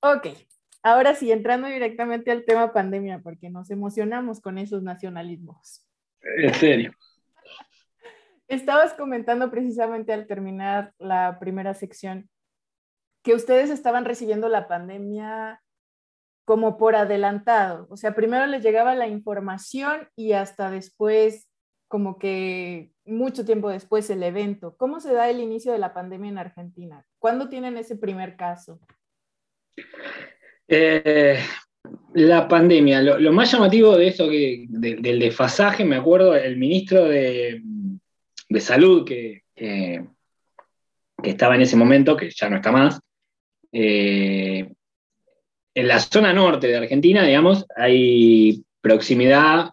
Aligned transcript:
Ok, 0.00 0.28
ahora 0.82 1.14
sí, 1.14 1.32
entrando 1.32 1.66
directamente 1.68 2.30
al 2.30 2.44
tema 2.44 2.72
pandemia, 2.72 3.20
porque 3.20 3.50
nos 3.50 3.70
emocionamos 3.70 4.40
con 4.40 4.58
esos 4.58 4.82
nacionalismos. 4.82 5.86
En 6.20 6.54
serio. 6.54 6.92
Estabas 8.46 8.94
comentando 8.94 9.50
precisamente 9.50 10.12
al 10.12 10.26
terminar 10.26 10.94
la 10.98 11.38
primera 11.38 11.74
sección 11.74 12.30
que 13.22 13.34
ustedes 13.34 13.70
estaban 13.70 14.04
recibiendo 14.04 14.48
la 14.48 14.68
pandemia 14.68 15.62
como 16.46 16.78
por 16.78 16.96
adelantado. 16.96 17.86
O 17.90 17.98
sea, 17.98 18.14
primero 18.14 18.46
les 18.46 18.62
llegaba 18.62 18.94
la 18.94 19.06
información 19.06 20.08
y 20.16 20.32
hasta 20.32 20.70
después, 20.70 21.46
como 21.88 22.18
que 22.18 22.90
mucho 23.04 23.44
tiempo 23.44 23.68
después, 23.68 24.08
el 24.08 24.22
evento. 24.22 24.74
¿Cómo 24.78 25.00
se 25.00 25.12
da 25.12 25.28
el 25.28 25.40
inicio 25.40 25.72
de 25.72 25.78
la 25.78 25.92
pandemia 25.92 26.30
en 26.30 26.38
Argentina? 26.38 27.04
¿Cuándo 27.18 27.50
tienen 27.50 27.76
ese 27.76 27.96
primer 27.96 28.36
caso? 28.36 28.80
Eh, 30.66 31.38
la 32.14 32.46
pandemia, 32.46 33.00
lo, 33.00 33.32
más 33.32 33.50
llamativo 33.50 33.96
de 33.96 34.08
esto, 34.08 34.28
que, 34.28 34.66
del 34.68 35.18
desfasaje, 35.18 35.84
me 35.84 35.96
acuerdo, 35.96 36.34
el 36.34 36.56
ministro 36.56 37.04
de, 37.04 37.62
Salud 38.60 39.04
que, 39.04 39.42
que, 39.54 40.02
estaba 41.22 41.54
en 41.54 41.62
ese 41.62 41.76
momento, 41.76 42.16
que 42.16 42.30
ya 42.30 42.48
no 42.48 42.56
está 42.56 42.72
más, 42.72 43.00
eh, 43.72 44.68
en 45.74 45.88
la 45.88 46.00
zona 46.00 46.32
norte 46.32 46.66
de 46.66 46.76
Argentina, 46.76 47.22
digamos, 47.22 47.66
hay 47.76 48.64
proximidad, 48.80 49.70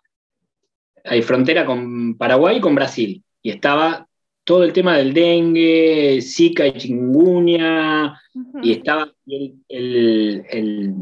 hay 1.03 1.21
frontera 1.21 1.65
con 1.65 2.17
Paraguay 2.17 2.57
y 2.57 2.61
con 2.61 2.75
Brasil. 2.75 3.23
Y 3.41 3.49
estaba 3.51 4.07
todo 4.45 4.63
el 4.63 4.72
tema 4.72 4.98
del 4.98 5.13
dengue, 5.13 6.22
Zika 6.22 6.67
y 6.67 6.73
chikungunya, 6.73 8.13
y 8.62 8.71
estaba 8.73 9.12
el, 9.27 10.93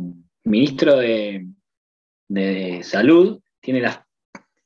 ministro 0.46 0.98
de, 0.98 1.46
Salud, 2.82 3.40
tiene 3.60 3.82
la 3.82 4.08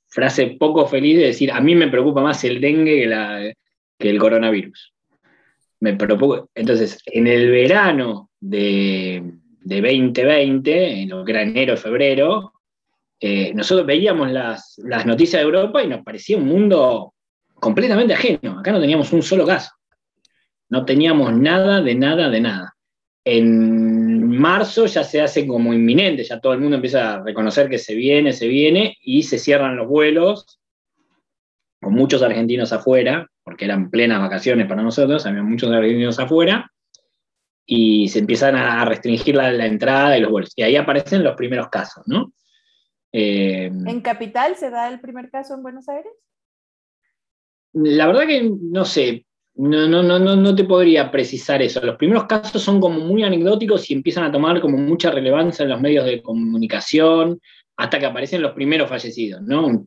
frase 0.07 0.55
poco 0.59 0.87
feliz 0.87 1.17
de 1.17 1.25
decir, 1.25 1.51
a 1.51 1.59
mí 1.59 1.75
me 1.75 1.89
preocupa 1.89 2.21
más 2.21 2.43
el 2.45 2.61
dengue 2.61 3.53
que, 3.99 4.09
el 4.09 4.19
coronavirus. 4.19 4.93
Me 5.79 5.95
preocupa. 5.95 6.45
Entonces, 6.55 7.01
en 7.07 7.27
el 7.27 7.49
verano 7.49 8.29
de, 8.39 9.21
2020, 9.59 11.01
en 11.01 11.09
lo 11.09 11.25
que 11.25 11.31
era 11.31 11.41
enero, 11.41 11.75
febrero, 11.75 12.53
eh, 13.19 13.51
nosotros 13.53 13.85
veíamos 13.85 14.31
las, 14.31 14.79
las 14.83 15.05
noticias 15.05 15.41
de 15.41 15.45
Europa 15.45 15.83
y 15.83 15.87
nos 15.87 16.03
parecía 16.03 16.37
un 16.37 16.45
mundo 16.45 17.15
completamente 17.59 18.13
ajeno. 18.13 18.59
Acá 18.59 18.71
no 18.71 18.79
teníamos 18.79 19.11
un 19.13 19.23
solo 19.23 19.45
caso. 19.45 19.71
No 20.69 20.85
teníamos 20.85 21.33
nada 21.33 21.81
de 21.81 21.95
nada 21.95 22.29
de 22.29 22.41
nada. 22.41 22.73
En 23.23 24.29
marzo 24.37 24.85
ya 24.85 25.03
se 25.03 25.21
hace 25.21 25.45
como 25.45 25.73
inminente, 25.73 26.23
ya 26.23 26.39
todo 26.39 26.53
el 26.53 26.59
mundo 26.59 26.75
empieza 26.75 27.15
a 27.15 27.23
reconocer 27.23 27.69
que 27.69 27.77
se 27.77 27.95
viene, 27.95 28.31
se 28.31 28.47
viene, 28.47 28.97
y 29.01 29.23
se 29.23 29.37
cierran 29.37 29.75
los 29.75 29.87
vuelos, 29.87 30.59
con 31.81 31.93
muchos 31.93 32.21
argentinos 32.21 32.71
afuera, 32.71 33.27
porque 33.43 33.65
eran 33.65 33.89
plenas 33.89 34.21
vacaciones 34.21 34.67
para 34.67 34.81
nosotros, 34.81 35.25
había 35.25 35.43
muchos 35.43 35.71
argentinos 35.71 36.19
afuera, 36.19 36.71
y 37.65 38.07
se 38.07 38.19
empiezan 38.19 38.55
a 38.55 38.85
restringir 38.85 39.35
la, 39.35 39.65
entrada 39.65 40.17
y 40.17 40.21
los 40.21 40.31
vuelos. 40.31 40.53
Y 40.55 40.63
ahí 40.63 40.77
aparecen 40.77 41.23
los 41.23 41.35
primeros 41.35 41.67
casos, 41.67 42.03
¿no? 42.07 42.31
Eh, 43.11 43.65
¿En 43.65 44.01
Capital 44.01 44.55
se 44.55 44.69
da 44.69 44.87
el 44.87 45.01
primer 45.01 45.29
caso 45.29 45.53
en 45.53 45.63
Buenos 45.63 45.89
Aires? 45.89 46.13
La 47.83 48.07
verdad 48.07 48.27
que 48.27 48.51
no 48.59 48.85
sé, 48.85 49.25
no, 49.55 49.87
no, 49.87 50.03
no, 50.03 50.35
no 50.35 50.55
te 50.55 50.63
podría 50.63 51.09
precisar 51.11 51.61
eso. 51.61 51.81
Los 51.81 51.97
primeros 51.97 52.25
casos 52.25 52.61
son 52.61 52.79
como 52.79 52.99
muy 52.99 53.23
anecdóticos 53.23 53.89
y 53.89 53.95
empiezan 53.95 54.23
a 54.23 54.31
tomar 54.31 54.61
como 54.61 54.77
mucha 54.77 55.11
relevancia 55.11 55.63
en 55.63 55.69
los 55.69 55.81
medios 55.81 56.05
de 56.05 56.21
comunicación 56.21 57.39
hasta 57.75 57.99
que 57.99 58.05
aparecen 58.05 58.41
los 58.41 58.53
primeros 58.53 58.89
fallecidos, 58.89 59.41
¿no? 59.41 59.85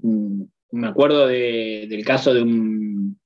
Me 0.72 0.86
acuerdo 0.88 1.26
del 1.26 2.04
caso 2.04 2.34
de 2.34 2.42
una 2.42 3.16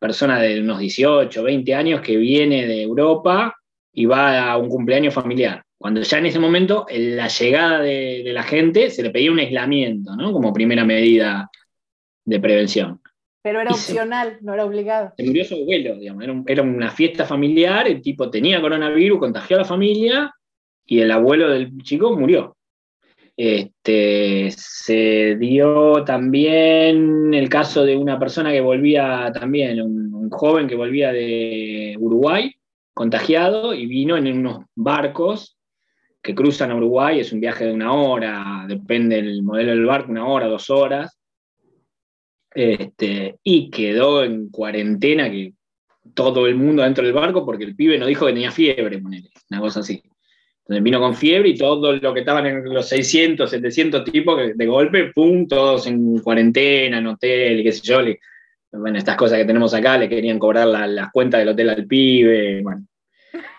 persona 0.00 0.40
de 0.40 0.60
unos 0.60 0.78
18, 0.78 1.42
20 1.42 1.74
años 1.74 2.00
que 2.00 2.16
viene 2.16 2.66
de 2.66 2.82
Europa 2.82 3.54
y 3.92 4.06
va 4.06 4.50
a 4.50 4.56
un 4.56 4.68
cumpleaños 4.68 5.14
familiar. 5.14 5.62
Cuando 5.78 6.00
ya 6.02 6.18
en 6.18 6.26
ese 6.26 6.38
momento, 6.38 6.86
en 6.88 7.16
la 7.16 7.28
llegada 7.28 7.80
de, 7.80 8.22
de 8.24 8.32
la 8.32 8.44
gente, 8.44 8.90
se 8.90 9.02
le 9.02 9.10
pedía 9.10 9.32
un 9.32 9.40
aislamiento, 9.40 10.14
¿no? 10.16 10.32
Como 10.32 10.52
primera 10.52 10.84
medida 10.84 11.50
de 12.24 12.40
prevención. 12.40 13.00
Pero 13.42 13.60
era 13.60 13.72
opcional, 13.72 14.38
no 14.40 14.54
era 14.54 14.64
obligado. 14.64 15.12
Se 15.16 15.24
murió 15.24 15.44
su 15.44 15.56
abuelo, 15.56 15.96
digamos, 15.96 16.44
era, 16.46 16.62
una 16.62 16.90
fiesta 16.92 17.24
familiar, 17.24 17.88
el 17.88 18.00
tipo 18.00 18.30
tenía 18.30 18.60
coronavirus, 18.60 19.18
contagió 19.18 19.56
a 19.56 19.60
la 19.60 19.64
familia 19.64 20.32
y 20.86 21.00
el 21.00 21.10
abuelo 21.10 21.50
del 21.50 21.76
chico 21.82 22.16
murió. 22.16 22.56
Este, 23.36 24.50
se 24.52 25.36
dio 25.36 26.04
también 26.04 27.34
el 27.34 27.48
caso 27.48 27.84
de 27.84 27.96
una 27.96 28.18
persona 28.18 28.52
que 28.52 28.60
volvía 28.60 29.32
también, 29.34 29.80
un, 29.80 30.14
un, 30.14 30.30
joven 30.30 30.68
que 30.68 30.76
volvía 30.76 31.12
de 31.12 31.96
Uruguay, 31.98 32.52
contagiado, 32.94 33.74
y 33.74 33.86
vino 33.86 34.16
en 34.16 34.38
unos 34.38 34.66
barcos 34.76 35.58
que 36.22 36.34
cruzan 36.34 36.70
a 36.70 36.76
Uruguay, 36.76 37.18
es 37.18 37.32
un 37.32 37.40
viaje 37.40 37.64
de 37.64 37.72
una 37.72 37.92
hora, 37.92 38.64
depende 38.68 39.16
del 39.16 39.42
modelo 39.42 39.72
del 39.72 39.86
barco, 39.86 40.12
una 40.12 40.26
hora, 40.26 40.46
dos 40.46 40.70
horas, 40.70 41.18
este, 42.54 43.36
y 43.42 43.70
quedó 43.70 44.24
en 44.24 44.48
cuarentena 44.50 45.30
que 45.30 45.54
todo 46.14 46.46
el 46.46 46.56
mundo 46.56 46.82
dentro 46.82 47.04
del 47.04 47.12
barco 47.12 47.44
porque 47.44 47.64
el 47.64 47.76
pibe 47.76 47.98
no 47.98 48.06
dijo 48.06 48.26
que 48.26 48.32
tenía 48.32 48.50
fiebre, 48.50 49.00
una 49.50 49.60
cosa 49.60 49.80
así. 49.80 50.02
Entonces 50.62 50.84
vino 50.84 51.00
con 51.00 51.14
fiebre 51.14 51.50
y 51.50 51.56
todo 51.56 51.96
lo 51.96 52.14
que 52.14 52.20
estaban 52.20 52.46
en 52.46 52.64
los 52.72 52.88
600, 52.88 53.50
700 53.50 54.04
tipos, 54.04 54.38
de 54.54 54.66
golpe, 54.66 55.10
pum, 55.12 55.48
todos 55.48 55.86
en 55.86 56.18
cuarentena, 56.18 56.98
en 56.98 57.06
hotel, 57.06 57.62
qué 57.62 57.72
sé 57.72 57.80
yo. 57.82 58.00
bueno, 58.72 58.96
estas 58.96 59.16
cosas 59.16 59.38
que 59.38 59.44
tenemos 59.44 59.74
acá, 59.74 59.98
le 59.98 60.08
querían 60.08 60.38
cobrar 60.38 60.68
las 60.68 61.10
cuentas 61.12 61.40
del 61.40 61.48
hotel 61.48 61.70
al 61.70 61.86
pibe. 61.86 62.62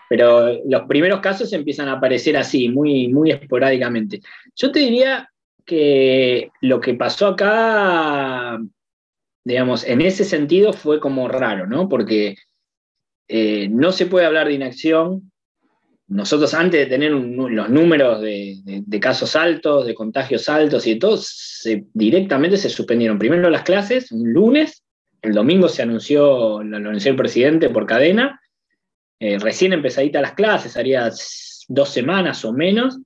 Pero 0.08 0.60
los 0.66 0.82
primeros 0.82 1.20
casos 1.20 1.52
empiezan 1.52 1.88
a 1.88 1.94
aparecer 1.94 2.36
así, 2.36 2.68
muy, 2.68 3.08
muy 3.08 3.30
esporádicamente. 3.30 4.20
Yo 4.56 4.72
te 4.72 4.80
diría 4.80 5.28
que 5.64 6.50
lo 6.62 6.80
que 6.80 6.94
pasó 6.94 7.28
acá 7.28 8.58
digamos, 9.44 9.84
en 9.84 10.00
ese 10.00 10.24
sentido 10.24 10.72
fue 10.72 10.98
como 10.98 11.28
raro, 11.28 11.66
¿no? 11.66 11.88
Porque 11.88 12.36
eh, 13.28 13.68
no 13.70 13.92
se 13.92 14.06
puede 14.06 14.26
hablar 14.26 14.48
de 14.48 14.54
inacción. 14.54 15.30
Nosotros 16.06 16.52
antes 16.54 16.80
de 16.80 16.86
tener 16.86 17.12
los 17.12 17.70
números 17.70 18.20
de, 18.20 18.84
casos 19.00 19.36
altos, 19.36 19.86
de 19.86 19.94
contagios 19.94 20.48
altos 20.48 20.86
y 20.86 20.94
de 20.94 21.00
todo, 21.00 21.20
directamente 21.94 22.56
se 22.56 22.68
suspendieron 22.68 23.18
primero 23.18 23.48
las 23.48 23.62
clases, 23.62 24.12
un 24.12 24.32
lunes, 24.32 24.84
el 25.22 25.32
domingo 25.32 25.68
se 25.68 25.82
anunció, 25.82 26.62
lo, 26.62 26.76
anunció 26.76 27.10
el 27.10 27.16
presidente 27.16 27.70
por 27.70 27.86
cadena, 27.86 28.38
eh, 29.18 29.38
recién 29.38 29.72
empezadita 29.72 30.20
las 30.20 30.34
clases, 30.34 30.76
haría 30.76 31.10
dos 31.68 31.88
semanas 31.88 32.44
o 32.44 32.52
menos, 32.52 32.98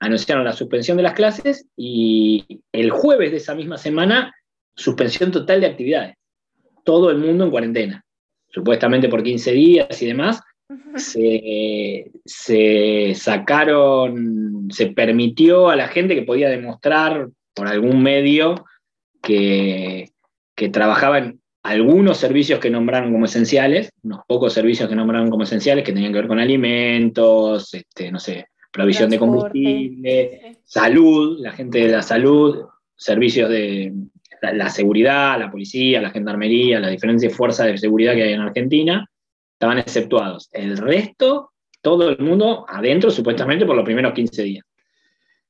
anunciaron 0.00 0.44
la 0.44 0.54
suspensión 0.54 0.96
de 0.96 1.02
las 1.02 1.12
clases 1.12 1.66
y 1.76 2.62
el 2.72 2.90
jueves 2.90 3.30
de 3.30 3.36
esa 3.36 3.54
misma 3.54 3.76
semana 3.76 4.34
suspensión 4.74 5.30
total 5.30 5.60
de 5.60 5.66
actividades. 5.66 6.16
Todo 6.84 7.10
el 7.10 7.18
mundo 7.18 7.44
en 7.44 7.50
cuarentena, 7.50 8.04
supuestamente 8.48 9.08
por 9.08 9.22
15 9.22 9.52
días 9.52 10.02
y 10.02 10.06
demás. 10.06 10.40
Se, 10.96 12.10
sacaron, 13.14 14.68
se 14.70 14.86
permitió 14.86 15.68
a 15.68 15.76
la 15.76 15.88
gente 15.88 16.14
que 16.14 16.22
podía 16.22 16.48
demostrar 16.48 17.28
por 17.54 17.68
algún 17.68 18.02
medio 18.02 18.64
que, 19.22 20.08
que 20.54 20.70
trabajaba 20.70 21.18
en 21.18 21.40
algunos 21.62 22.16
servicios 22.16 22.58
que 22.58 22.70
nombraron 22.70 23.12
como 23.12 23.26
esenciales, 23.26 23.92
unos 24.02 24.20
pocos 24.26 24.52
servicios 24.52 24.88
que 24.88 24.96
nombraron 24.96 25.30
como 25.30 25.44
esenciales 25.44 25.84
que 25.84 25.92
tenían 25.92 26.12
que 26.12 26.20
ver 26.20 26.28
con 26.28 26.40
alimentos, 26.40 27.72
este, 27.74 28.10
no 28.10 28.18
sé, 28.18 28.46
provisión 28.72 29.10
de 29.10 29.18
combustible, 29.18 30.56
salud, 30.64 31.38
la 31.40 31.52
gente 31.52 31.86
de 31.86 31.92
la 31.92 32.02
salud, 32.02 32.64
servicios 32.96 33.50
de, 33.50 33.92
la, 34.50 34.68
seguridad, 34.68 35.38
la 35.38 35.50
policía, 35.50 36.00
la 36.00 36.10
gendarmería, 36.10 36.80
las 36.80 36.90
diferentes 36.90 37.34
fuerzas 37.34 37.66
de 37.66 37.78
seguridad 37.78 38.14
que 38.14 38.24
hay 38.24 38.32
en 38.32 38.40
Argentina, 38.40 39.08
estaban 39.52 39.78
exceptuados. 39.78 40.48
El 40.52 40.76
resto, 40.76 41.52
todo 41.80 42.10
el 42.10 42.18
mundo 42.18 42.66
adentro, 42.68 43.10
supuestamente 43.10 43.64
por 43.64 43.76
los 43.76 43.84
primeros 43.84 44.12
15 44.12 44.42
días. 44.42 44.64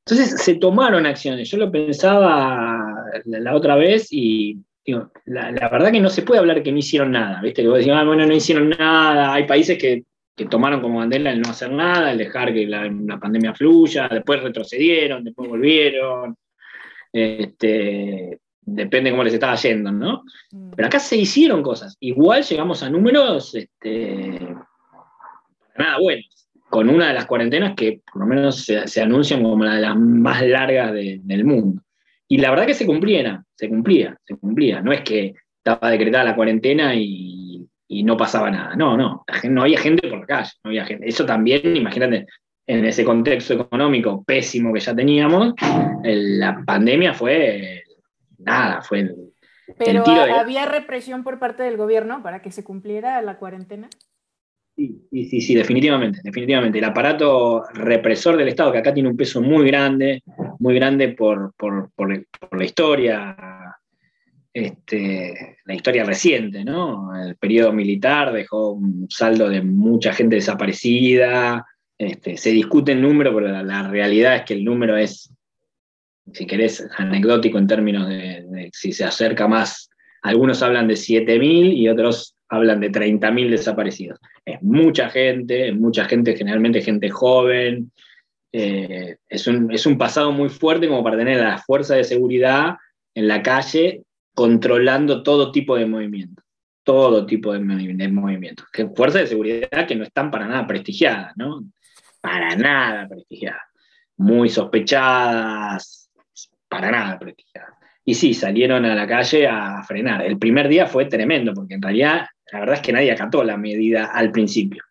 Entonces 0.04 0.42
se 0.42 0.56
tomaron 0.56 1.06
acciones. 1.06 1.48
Yo 1.50 1.56
lo 1.56 1.70
pensaba 1.70 3.06
la, 3.24 3.56
otra 3.56 3.76
vez 3.76 4.08
y 4.10 4.58
la, 5.24 5.68
verdad 5.70 5.92
que 5.92 6.00
no 6.00 6.10
se 6.10 6.22
puede 6.22 6.40
hablar 6.40 6.62
que 6.62 6.72
no 6.72 6.78
hicieron 6.78 7.12
nada. 7.12 7.40
¿viste? 7.40 7.62
Que 7.62 7.68
vos 7.68 7.78
decís, 7.78 7.92
ah, 7.94 8.04
bueno, 8.04 8.26
no 8.26 8.34
hicieron 8.34 8.68
nada. 8.68 9.32
Hay 9.32 9.46
países 9.46 9.78
que, 9.78 10.04
tomaron 10.50 10.80
como 10.80 10.98
bandera 10.98 11.30
el 11.30 11.40
no 11.40 11.50
hacer 11.50 11.70
nada, 11.70 12.10
el 12.10 12.18
dejar 12.18 12.52
que 12.52 12.66
la, 12.66 12.90
la 12.90 13.20
pandemia 13.20 13.54
fluya, 13.54 14.08
después 14.08 14.42
retrocedieron, 14.42 15.22
después 15.22 15.48
volvieron. 15.48 16.36
Este, 17.12 18.40
depende 18.64 19.10
cómo 19.10 19.24
les 19.24 19.34
estaba 19.34 19.54
yendo, 19.56 19.92
¿no? 19.92 20.24
Mm. 20.50 20.70
Pero 20.76 20.86
acá 20.86 20.98
se 20.98 21.16
hicieron 21.16 21.62
cosas. 21.62 21.96
Igual 22.00 22.42
llegamos 22.42 22.82
a 22.82 22.90
números 22.90 23.54
este, 23.54 24.38
nada 25.76 25.98
buenos. 26.00 26.48
con 26.70 26.88
una 26.88 27.08
de 27.08 27.14
las 27.14 27.26
cuarentenas 27.26 27.74
que 27.76 28.00
por 28.10 28.22
lo 28.22 28.26
menos 28.26 28.64
se, 28.64 29.00
anuncian 29.00 29.42
como 29.42 29.64
la 29.64 29.74
de 29.74 29.80
las 29.82 29.96
más 29.96 30.42
largas 30.42 30.92
del 30.92 31.44
mundo. 31.44 31.82
Y 32.28 32.38
la 32.38 32.50
verdad 32.50 32.66
que 32.66 32.74
se 32.74 32.86
cumplía, 32.86 33.44
se 33.54 33.68
cumplía, 33.68 34.16
se 34.24 34.36
cumplía. 34.36 34.80
No 34.80 34.92
es 34.92 35.02
que 35.02 35.34
estaba 35.58 35.90
decretada 35.90 36.24
la 36.24 36.34
cuarentena 36.34 36.94
y, 36.94 37.38
no 38.04 38.16
pasaba 38.16 38.50
nada. 38.50 38.74
No, 38.74 38.96
no, 38.96 39.22
no 39.50 39.62
había 39.62 39.78
gente 39.78 40.08
por 40.08 40.20
la 40.20 40.26
calle, 40.26 40.50
no 40.64 40.70
había 40.70 40.86
gente. 40.86 41.06
Eso 41.06 41.26
también, 41.26 41.76
imagínate, 41.76 42.24
en 42.66 42.86
ese 42.86 43.04
contexto 43.04 43.52
económico 43.52 44.24
pésimo 44.24 44.72
que 44.72 44.80
ya 44.80 44.94
teníamos, 44.94 45.52
la 46.02 46.62
pandemia 46.64 47.12
fue 47.12 47.82
nada, 48.44 48.82
fue 48.82 49.10
Pero 49.78 50.04
había 50.06 50.66
represión 50.66 51.24
por 51.24 51.38
parte 51.38 51.62
del 51.62 51.76
gobierno 51.76 52.22
para 52.22 52.42
que 52.42 52.50
se 52.50 52.64
cumpliera 52.64 53.20
la 53.22 53.38
cuarentena. 53.38 53.88
Sí, 54.74 55.06
sí, 55.10 55.40
sí, 55.40 55.54
definitivamente, 55.54 56.20
definitivamente. 56.24 56.78
El 56.78 56.84
aparato 56.84 57.62
represor 57.74 58.36
del 58.36 58.48
Estado, 58.48 58.72
que 58.72 58.78
acá 58.78 58.94
tiene 58.94 59.10
un 59.10 59.16
peso 59.16 59.42
muy 59.42 59.66
grande, 59.66 60.22
muy 60.58 60.74
grande 60.74 61.10
por, 61.10 61.52
la 61.98 62.64
historia, 62.64 63.36
este, 64.52 65.58
la 65.66 65.74
historia 65.74 66.04
reciente, 66.04 66.64
¿no? 66.64 67.14
El 67.14 67.36
periodo 67.36 67.72
militar 67.72 68.32
dejó 68.32 68.72
un 68.72 69.06
saldo 69.10 69.48
de 69.50 69.60
mucha 69.60 70.14
gente 70.14 70.36
desaparecida, 70.36 71.66
este, 71.98 72.36
se 72.36 72.50
discute 72.50 72.92
el 72.92 73.02
número, 73.02 73.34
pero 73.34 73.48
la, 73.62 73.88
realidad 73.88 74.36
es 74.36 74.42
que 74.42 74.54
el 74.54 74.64
número 74.64 74.96
es, 74.96 75.32
si 76.32 76.46
querés, 76.46 76.86
anecdótico 76.96 77.58
en 77.58 77.66
términos 77.66 78.08
de, 78.08 78.70
si 78.72 78.92
se 78.92 79.04
acerca 79.04 79.48
más. 79.48 79.90
Algunos 80.22 80.62
hablan 80.62 80.86
de 80.86 80.94
7.000 80.94 81.74
y 81.74 81.88
otros 81.88 82.36
hablan 82.48 82.80
de 82.80 82.92
30.000 82.92 83.50
desaparecidos. 83.50 84.20
Es 84.44 84.62
mucha 84.62 85.08
gente, 85.10 85.68
es 85.68 85.74
mucha 85.74 86.04
gente, 86.04 86.36
generalmente 86.36 86.82
gente 86.82 87.10
joven. 87.10 87.90
Eh, 88.52 89.16
es, 89.28 89.46
un, 89.46 89.98
pasado 89.98 90.30
muy 90.30 90.48
fuerte 90.48 90.86
como 90.86 91.02
para 91.02 91.16
tener 91.16 91.40
a 91.40 91.50
la 91.50 91.58
fuerza 91.58 91.94
de 91.94 92.04
seguridad 92.04 92.76
en 93.14 93.26
la 93.26 93.42
calle 93.42 94.02
controlando 94.34 95.22
todo 95.22 95.50
tipo 95.50 95.76
de 95.76 95.86
movimientos. 95.86 96.44
Todo 96.84 97.26
tipo 97.26 97.52
de, 97.52 97.60
movimientos. 97.60 98.66
Que 98.72 98.88
fuerzas 98.88 99.22
de 99.22 99.28
seguridad 99.28 99.86
que 99.86 99.94
no 99.94 100.04
están 100.04 100.30
para 100.30 100.46
nada 100.46 100.66
prestigiadas, 100.66 101.32
¿no? 101.36 101.64
Para 102.20 102.56
nada 102.56 103.08
prestigiadas. 103.08 103.62
Muy 104.16 104.48
sospechadas, 104.48 106.01
para 106.72 106.90
nada 106.90 107.18
prestigiadas. 107.18 107.74
Y 108.02 108.14
sí, 108.14 108.32
salieron 108.32 108.86
a 108.86 108.94
la 108.94 109.06
calle 109.06 109.46
a 109.46 109.82
frenar. 109.82 110.24
El 110.24 110.38
primer 110.38 110.68
día 110.68 110.86
fue 110.86 111.04
tremendo, 111.04 111.52
porque 111.52 111.74
en 111.74 111.82
realidad 111.82 112.26
la 112.50 112.60
verdad 112.60 112.76
es 112.76 112.80
que 112.80 112.92
nadie 112.92 113.12
acató 113.12 113.44
la 113.44 113.58
medida 113.58 114.06
al 114.06 114.32
principio. 114.32 114.82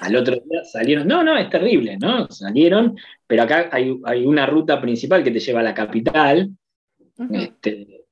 Al 0.00 0.16
otro 0.16 0.34
día 0.34 0.64
salieron, 0.64 1.06
no, 1.06 1.22
no, 1.22 1.36
es 1.36 1.48
terrible, 1.48 1.96
¿no? 1.96 2.28
Salieron, 2.28 2.96
pero 3.26 3.44
acá 3.44 3.68
hay, 3.72 3.90
una 4.24 4.46
ruta 4.46 4.80
principal 4.80 5.22
que 5.22 5.30
te 5.30 5.38
lleva 5.38 5.60
a 5.60 5.64
la 5.64 5.74
capital, 5.74 6.50
este, 7.30 8.04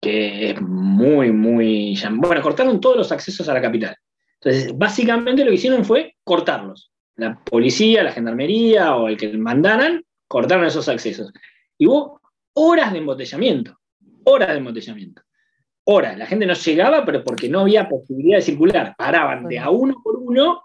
que 0.00 0.50
es 0.50 0.60
muy, 0.60 1.30
muy... 1.30 1.98
Bueno, 2.16 2.42
cortaron 2.42 2.80
todos 2.80 2.96
los 2.96 3.12
accesos 3.12 3.48
a 3.48 3.54
la 3.54 3.60
capital. 3.60 3.94
Entonces, 4.40 4.76
básicamente 4.76 5.44
lo 5.44 5.50
que 5.50 5.56
hicieron 5.56 5.84
fue 5.84 6.16
cortarlos. 6.24 6.90
La 7.16 7.38
policía, 7.42 8.02
la 8.02 8.12
gendarmería 8.12 8.96
o 8.96 9.08
el 9.08 9.16
que 9.16 9.28
mandaran, 9.36 10.02
cortaron 10.28 10.66
esos 10.66 10.88
accesos. 10.88 11.32
Y 11.78 11.86
hubo 11.86 12.20
horas 12.54 12.92
de 12.92 12.98
embotellamiento, 12.98 13.78
horas 14.24 14.48
de 14.48 14.56
embotellamiento 14.56 15.22
horas. 15.84 16.16
La 16.18 16.26
gente 16.26 16.46
no 16.46 16.54
llegaba, 16.54 17.04
pero 17.04 17.22
porque 17.22 17.48
no 17.48 17.60
había 17.60 17.88
posibilidad 17.88 18.38
de 18.38 18.42
circular. 18.42 18.94
Paraban 18.96 19.46
de 19.46 19.58
a 19.58 19.70
uno 19.70 20.00
por 20.02 20.16
uno 20.16 20.62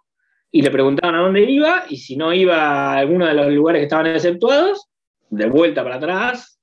y 0.51 0.61
le 0.61 0.71
preguntaban 0.71 1.15
a 1.15 1.19
dónde 1.19 1.43
iba, 1.43 1.83
y 1.89 1.97
si 1.97 2.15
no 2.15 2.33
iba 2.33 2.57
a 2.57 2.97
alguno 2.97 3.27
de 3.27 3.35
los 3.35 3.53
lugares 3.53 3.81
que 3.81 3.83
estaban 3.83 4.07
exceptuados, 4.07 4.87
de 5.29 5.47
vuelta 5.47 5.83
para 5.83 5.95
atrás. 5.95 6.59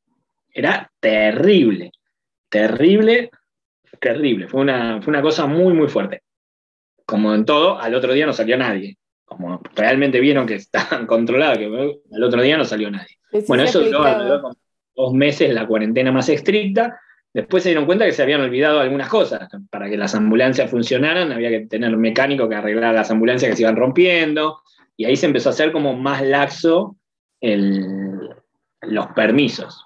Era 0.53 0.91
terrible, 0.99 1.93
terrible, 2.49 3.31
terrible. 4.01 4.49
Fue 4.49 4.63
una, 4.63 5.01
fue 5.03 5.11
una 5.11 5.23
cosa 5.23 5.47
muy, 5.47 5.73
muy 5.75 5.89
fuerte. 5.89 6.23
Como 7.05 7.33
en 7.35 7.45
todo, 7.45 7.79
al 7.79 7.95
otro 7.95 8.13
día 8.13 8.27
no 8.27 8.33
salió 8.33 8.57
nadie. 8.57 8.97
Como 9.25 9.61
realmente 9.75 10.19
vieron 10.19 10.47
que 10.47 10.55
estaban 10.55 11.07
controlados, 11.07 11.59
que 11.59 11.67
al 12.13 12.23
otro 12.23 12.43
día 12.43 12.57
no 12.57 12.65
salió 12.65 12.91
nadie. 12.91 13.19
bueno, 13.47 13.65
eso 13.65 13.81
duró 13.81 14.03
dos 14.97 15.13
meses 15.13 15.53
la 15.53 15.67
cuarentena 15.67 16.11
más 16.11 16.29
estricta 16.29 16.99
Después 17.37 17.65
se 17.65 17.69
dieron 17.69 17.85
cuenta 17.85 18.07
que 18.07 18.13
se 18.13 18.23
habían 18.23 18.41
olvidado 18.41 18.81
algunas 18.81 19.11
cosas. 19.11 19.47
Para 19.69 19.91
que 19.91 19.99
las 19.99 20.15
ambulancias 20.15 20.71
funcionaran, 20.71 21.33
había 21.33 21.51
que 21.51 21.67
tener 21.67 21.95
un 21.95 22.01
mecánico 22.01 22.49
que 22.49 22.55
arreglara 22.55 22.95
las 22.95 23.11
ambulancias 23.11 23.51
que 23.51 23.57
se 23.57 23.63
iban 23.63 23.77
rompiendo. 23.77 24.63
Y 24.97 25.05
ahí 25.05 25.17
se 25.17 25.27
empezó 25.27 25.51
a 25.51 25.53
hacer 25.53 25.71
como 25.71 25.95
más 25.95 26.23
laxo 26.23 26.97
los 27.43 29.07
permisos. 29.15 29.85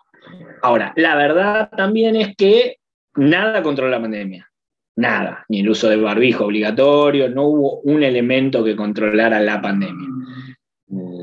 Ahora, 0.62 0.93
la 0.95 1.17
verdad 1.17 1.69
también 1.77 2.15
es 2.15 2.37
que 2.37 2.77
nada 3.17 3.65
controló 3.65 3.91
la 3.91 4.01
pandemia. 4.01 4.49
Nada. 4.95 5.45
Ni 5.49 5.59
el 5.59 5.71
uso 5.71 5.89
de 5.89 5.97
barbijo 5.97 6.45
obligatorio, 6.45 7.29
no 7.31 7.47
hubo 7.47 7.81
un 7.81 8.05
elemento 8.05 8.63
que 8.63 8.77
controlara 8.77 9.41
la 9.41 9.61
pandemia. 9.61 10.06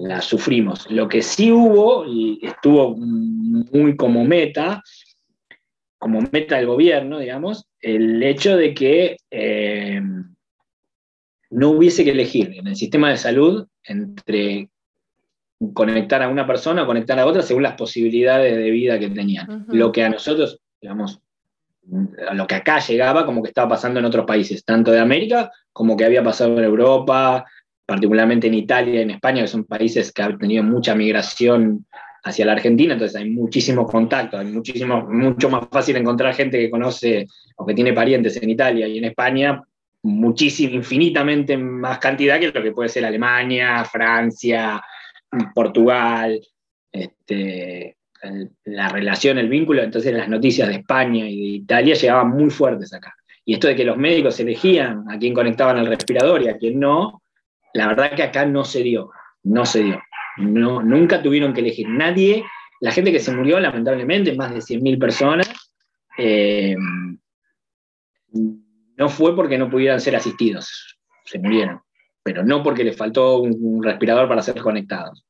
La 0.07 0.21
sufrimos. 0.21 0.89
Lo 0.89 1.09
que 1.09 1.21
sí 1.21 1.51
hubo, 1.51 2.05
y 2.05 2.39
estuvo 2.41 2.95
muy 2.95 3.97
como 3.97 4.23
meta, 4.23 4.81
como 5.97 6.21
meta 6.31 6.55
del 6.55 6.67
gobierno, 6.67 7.19
digamos, 7.19 7.67
el 7.81 8.23
hecho 8.23 8.55
de 8.55 8.73
que 8.73 9.17
eh, 9.29 10.01
no 11.49 11.69
hubiese 11.71 12.05
que 12.05 12.11
elegir 12.11 12.53
en 12.53 12.67
el 12.67 12.75
sistema 12.77 13.09
de 13.09 13.17
salud 13.17 13.67
entre 13.83 14.69
conectar 15.73 16.21
a 16.21 16.29
una 16.29 16.47
persona 16.47 16.83
o 16.83 16.87
conectar 16.87 17.19
a 17.19 17.25
otra 17.25 17.41
según 17.41 17.63
las 17.63 17.75
posibilidades 17.75 18.55
de 18.55 18.69
vida 18.71 18.99
que 18.99 19.09
tenían. 19.09 19.65
Lo 19.67 19.91
que 19.91 20.03
a 20.03 20.09
nosotros, 20.09 20.59
digamos, 20.81 21.19
lo 21.89 22.47
que 22.47 22.55
acá 22.55 22.79
llegaba 22.79 23.25
como 23.25 23.41
que 23.41 23.49
estaba 23.49 23.69
pasando 23.69 23.99
en 23.99 24.05
otros 24.05 24.25
países, 24.25 24.63
tanto 24.63 24.91
de 24.91 24.99
América 24.99 25.51
como 25.73 25.95
que 25.95 26.05
había 26.05 26.23
pasado 26.23 26.57
en 26.57 26.63
Europa, 26.63 27.45
particularmente 27.87 28.47
en 28.47 28.53
Italia 28.53 28.95
y 28.95 29.03
en 29.03 29.11
España, 29.11 29.41
que 29.41 29.47
son 29.47 29.63
países 29.63 30.11
que 30.11 30.21
han 30.21 30.37
tenido 30.37 30.61
mucha 30.61 30.93
migración 30.93 31.85
hacia 32.21 32.45
la 32.45 32.51
Argentina, 32.51 32.93
entonces 32.93 33.15
hay 33.15 33.29
muchísimos 33.29 33.89
contactos, 33.89 34.41
hay 34.41 34.47
muchísimo, 34.47 35.07
mucho 35.09 35.49
más 35.49 35.69
fácil 35.71 35.95
encontrar 35.95 36.35
gente 36.35 36.59
que 36.59 36.69
conoce 36.69 37.25
o 37.55 37.65
que 37.65 37.73
tiene 37.73 37.93
parientes 37.93 38.35
en 38.43 38.49
Italia 38.49 38.87
y 38.87 38.97
en 38.97 39.05
España, 39.05 39.63
muchísimo, 40.03 40.75
infinitamente 40.75 41.55
más 41.55 41.97
cantidad 41.99 42.37
que 42.41 42.51
lo 42.51 42.61
que 42.61 42.73
puede 42.73 42.89
ser 42.89 43.05
Alemania, 43.05 43.85
Francia, 43.85 44.83
Portugal, 45.55 46.41
este, 46.91 47.95
la 48.65 48.89
relación, 48.89 49.37
el 49.37 49.47
vínculo, 49.47 49.81
entonces 49.81 50.13
las 50.13 50.27
noticias 50.27 50.67
de 50.67 50.75
España 50.75 51.29
y 51.29 51.39
de 51.39 51.57
Italia 51.59 51.95
llegaban 51.95 52.31
muy 52.31 52.49
fuertes 52.49 52.93
acá. 52.93 53.15
Y 53.45 53.53
esto 53.53 53.69
de 53.69 53.77
que 53.77 53.85
los 53.85 53.95
médicos 53.95 54.37
elegían 54.41 55.05
a 55.09 55.17
quién 55.17 55.33
conectaban 55.33 55.77
al 55.77 55.87
respirador 55.87 56.41
y 56.43 56.49
a 56.49 56.57
quién 56.57 56.81
no, 56.81 57.21
la 57.77 57.87
verdad 57.87 58.15
que 58.15 58.23
acá 58.23 58.45
no 58.45 58.65
se 58.65 58.81
dio, 58.81 59.11
no 59.43 59.65
se 59.65 59.83
dio. 59.83 60.01
No, 60.37 60.81
nunca 60.81 61.21
tuvieron 61.21 61.53
que 61.53 61.61
elegir. 61.61 61.87
Nadie, 61.87 62.43
la 62.79 62.91
gente 62.91 63.11
que 63.11 63.19
se 63.19 63.31
murió, 63.31 63.59
lamentablemente, 63.59 64.35
más 64.35 64.51
de 64.51 64.61
100.000 64.61 64.99
personas, 64.99 65.47
eh, 66.17 66.75
no 68.31 69.09
fue 69.09 69.35
porque 69.35 69.59
no 69.59 69.69
pudieran 69.69 70.01
ser 70.01 70.15
asistidos, 70.15 70.97
se 71.23 71.37
murieron, 71.37 71.81
pero 72.23 72.43
no 72.43 72.63
porque 72.63 72.83
les 72.83 72.97
faltó 72.97 73.37
un, 73.37 73.83
respirador 73.83 74.27
para 74.27 74.41
ser 74.41 74.59
conectados. 74.59 75.23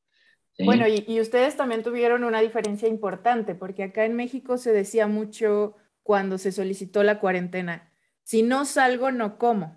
Bueno, 0.59 0.85
y, 0.87 1.19
ustedes 1.19 1.55
también 1.55 1.83
tuvieron 1.83 2.23
una 2.23 2.39
diferencia 2.39 2.87
importante, 2.87 3.55
porque 3.55 3.83
acá 3.83 4.05
en 4.05 4.15
México 4.15 4.57
se 4.57 4.71
decía 4.71 5.05
mucho 5.05 5.75
cuando 6.01 6.37
se 6.37 6.51
solicitó 6.51 7.03
la 7.03 7.19
cuarentena, 7.19 7.91
si 8.23 8.41
no 8.41 8.65
salgo, 8.65 9.11
no 9.11 9.37
como. 9.37 9.76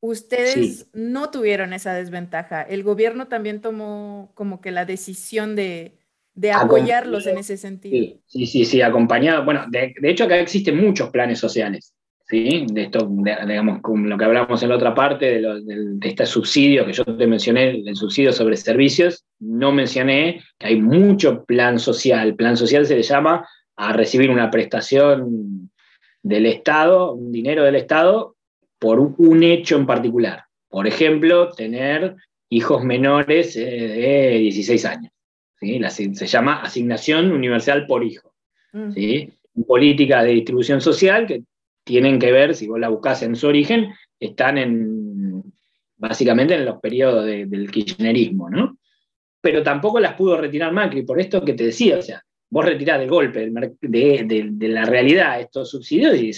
Ustedes 0.00 0.88
no 0.92 1.30
tuvieron 1.30 1.72
esa 1.72 1.92
desventaja. 1.92 2.62
El 2.62 2.84
gobierno 2.84 3.26
también 3.26 3.60
tomó 3.60 4.30
como 4.34 4.60
que 4.60 4.70
la 4.70 4.84
decisión 4.84 5.56
de, 5.56 5.98
apoyarlos 6.54 7.26
en 7.26 7.38
ese 7.38 7.56
sentido. 7.56 8.20
Sí, 8.26 8.46
sí, 8.46 8.64
sí, 8.64 8.80
acompañado. 8.80 9.44
Bueno, 9.44 9.64
de, 9.68 9.92
hecho 10.02 10.24
acá 10.24 10.38
existen 10.38 10.80
muchos 10.80 11.10
planes 11.10 11.40
sociales. 11.40 11.94
¿sí? 12.28 12.64
De 12.70 12.82
esto, 12.82 13.10
digamos, 13.10 13.80
como 13.82 14.06
lo 14.06 14.16
que 14.16 14.24
hablamos 14.24 14.62
en 14.62 14.68
la 14.68 14.76
otra 14.76 14.94
parte, 14.94 15.40
de, 15.40 15.98
este 16.02 16.26
subsidio 16.26 16.86
que 16.86 16.92
yo 16.92 17.04
te 17.04 17.26
mencioné, 17.26 17.70
el 17.70 17.96
subsidio 17.96 18.32
sobre 18.32 18.56
servicios, 18.56 19.24
no 19.40 19.72
mencioné 19.72 20.44
que 20.58 20.68
hay 20.68 20.80
mucho 20.80 21.44
plan 21.44 21.80
social. 21.80 22.36
Plan 22.36 22.56
social 22.56 22.86
se 22.86 22.94
le 22.94 23.02
llama 23.02 23.48
a 23.74 23.92
recibir 23.92 24.30
una 24.30 24.48
prestación 24.48 25.70
del 26.22 26.46
Estado, 26.46 27.14
un 27.14 27.32
dinero 27.32 27.64
del 27.64 27.74
Estado 27.74 28.36
por 28.78 29.00
un 29.00 29.42
hecho 29.42 29.76
en 29.76 29.86
particular. 29.86 30.44
Por 30.68 30.86
ejemplo, 30.86 31.50
tener 31.52 32.16
hijos 32.50 32.84
menores 32.84 33.56
eh, 33.56 33.60
de 33.64 34.38
16 34.38 34.84
años. 34.84 35.12
se 35.60 36.26
llama 36.26 36.62
asignación 36.62 37.32
universal 37.32 37.86
por 37.86 38.04
hijo. 38.04 38.32
Mm. 38.72 39.62
Políticas 39.66 40.24
de 40.24 40.30
distribución 40.30 40.80
social 40.80 41.26
que 41.26 41.42
tienen 41.84 42.18
que 42.18 42.30
ver, 42.32 42.54
si 42.54 42.66
vos 42.68 42.78
la 42.78 42.88
buscás 42.88 43.22
en 43.22 43.34
su 43.34 43.48
origen, 43.48 43.92
están 44.20 44.58
en, 44.58 45.42
básicamente 45.96 46.54
en 46.54 46.64
los 46.64 46.80
periodos 46.80 47.24
del 47.24 47.70
kirchnerismo, 47.70 48.50
¿no? 48.50 48.78
Pero 49.40 49.62
tampoco 49.62 49.98
las 49.98 50.14
pudo 50.14 50.36
retirar 50.36 50.72
Macri, 50.72 51.02
por 51.02 51.20
esto 51.20 51.44
que 51.44 51.54
te 51.54 51.64
decía, 51.64 51.98
o 51.98 52.02
sea, 52.02 52.22
vos 52.50 52.64
retirás 52.64 52.98
de 52.98 53.06
golpe 53.06 53.50
de, 53.80 54.68
la 54.68 54.84
realidad 54.84 55.40
estos 55.40 55.70
subsidios 55.70 56.16
y 56.16 56.30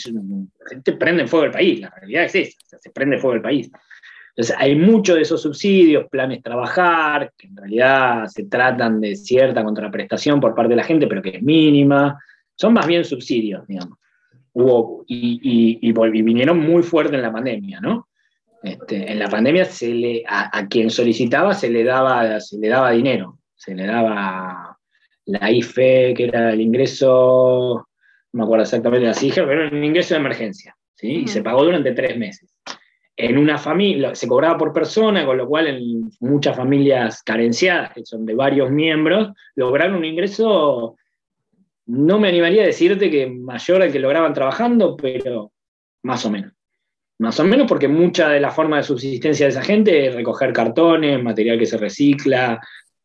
te 0.82 0.92
prende 0.94 1.26
fuego 1.26 1.46
el 1.46 1.52
país, 1.52 1.80
la 1.80 1.90
realidad 1.90 2.24
es 2.24 2.34
esa, 2.34 2.78
se 2.78 2.90
prende 2.90 3.18
fuego 3.18 3.36
el 3.36 3.42
país. 3.42 3.70
Entonces, 4.30 4.56
hay 4.58 4.76
muchos 4.76 5.16
de 5.16 5.22
esos 5.22 5.42
subsidios, 5.42 6.08
planes 6.08 6.42
trabajar, 6.42 7.32
que 7.36 7.48
en 7.48 7.56
realidad 7.56 8.26
se 8.26 8.44
tratan 8.44 9.00
de 9.00 9.16
cierta 9.16 9.62
contraprestación 9.62 10.40
por 10.40 10.54
parte 10.54 10.70
de 10.70 10.76
la 10.76 10.84
gente, 10.84 11.06
pero 11.06 11.20
que 11.20 11.36
es 11.36 11.42
mínima. 11.42 12.18
Son 12.54 12.72
más 12.72 12.86
bien 12.86 13.04
subsidios, 13.04 13.66
digamos. 13.66 13.98
Hubo, 14.52 15.04
y, 15.06 15.78
y, 15.80 15.92
vinieron 16.22 16.58
muy 16.58 16.82
fuerte 16.82 17.16
en 17.16 17.22
la 17.22 17.32
pandemia, 17.32 17.80
¿no? 17.80 18.08
Este, 18.62 19.10
en 19.10 19.18
la 19.18 19.28
pandemia 19.28 19.64
se 19.64 19.88
le, 19.88 20.22
a, 20.26 20.66
quien 20.68 20.90
solicitaba 20.90 21.54
se 21.54 21.70
le, 21.70 21.82
daba, 21.82 22.40
se 22.40 22.58
le 22.58 22.68
daba 22.68 22.90
dinero, 22.90 23.38
se 23.54 23.74
le 23.74 23.86
daba 23.86 24.69
la 25.30 25.50
IFE, 25.50 26.14
que 26.16 26.24
era 26.24 26.52
el 26.52 26.60
ingreso, 26.60 27.86
no 28.32 28.38
me 28.38 28.44
acuerdo 28.44 28.64
exactamente 28.64 29.06
la 29.06 29.14
CIGE, 29.14 29.42
pero 29.42 29.64
era 29.64 29.76
un 29.76 29.84
ingreso 29.84 30.14
de 30.14 30.20
emergencia, 30.20 30.76
¿sí? 30.94 31.22
Y 31.24 31.28
se 31.28 31.42
pagó 31.42 31.64
durante 31.64 31.92
tres 31.92 32.16
meses 32.16 32.50
en 33.20 33.36
una 33.36 33.58
familia, 33.58 34.14
se 34.14 34.26
cobraba 34.26 34.56
por 34.56 34.72
persona, 34.72 35.26
con 35.26 35.36
lo 35.36 35.46
cual 35.46 35.66
en 35.66 36.10
muchas 36.20 36.56
familias 36.56 37.22
carenciadas, 37.22 37.92
que 37.92 38.04
son 38.04 38.24
de 38.24 38.34
varios 38.34 38.70
miembros, 38.70 39.32
lograron 39.56 39.96
un 39.96 40.04
ingreso, 40.04 40.96
no 41.86 42.18
me 42.18 42.28
animaría 42.28 42.62
a 42.62 42.66
decirte 42.66 43.10
que 43.10 43.26
mayor 43.26 43.82
al 43.82 43.92
que 43.92 43.98
lograban 43.98 44.32
trabajando, 44.32 44.96
pero 44.96 45.52
más 46.02 46.24
o 46.24 46.30
menos. 46.30 46.52
Más 47.18 47.38
o 47.38 47.44
menos 47.44 47.66
porque 47.68 47.88
mucha 47.88 48.30
de 48.30 48.40
la 48.40 48.50
forma 48.50 48.78
de 48.78 48.84
subsistencia 48.84 49.44
de 49.44 49.50
esa 49.50 49.62
gente 49.62 50.06
es 50.06 50.14
recoger 50.14 50.54
cartones, 50.54 51.22
material 51.22 51.58
que 51.58 51.66
se 51.66 51.76
recicla. 51.76 52.58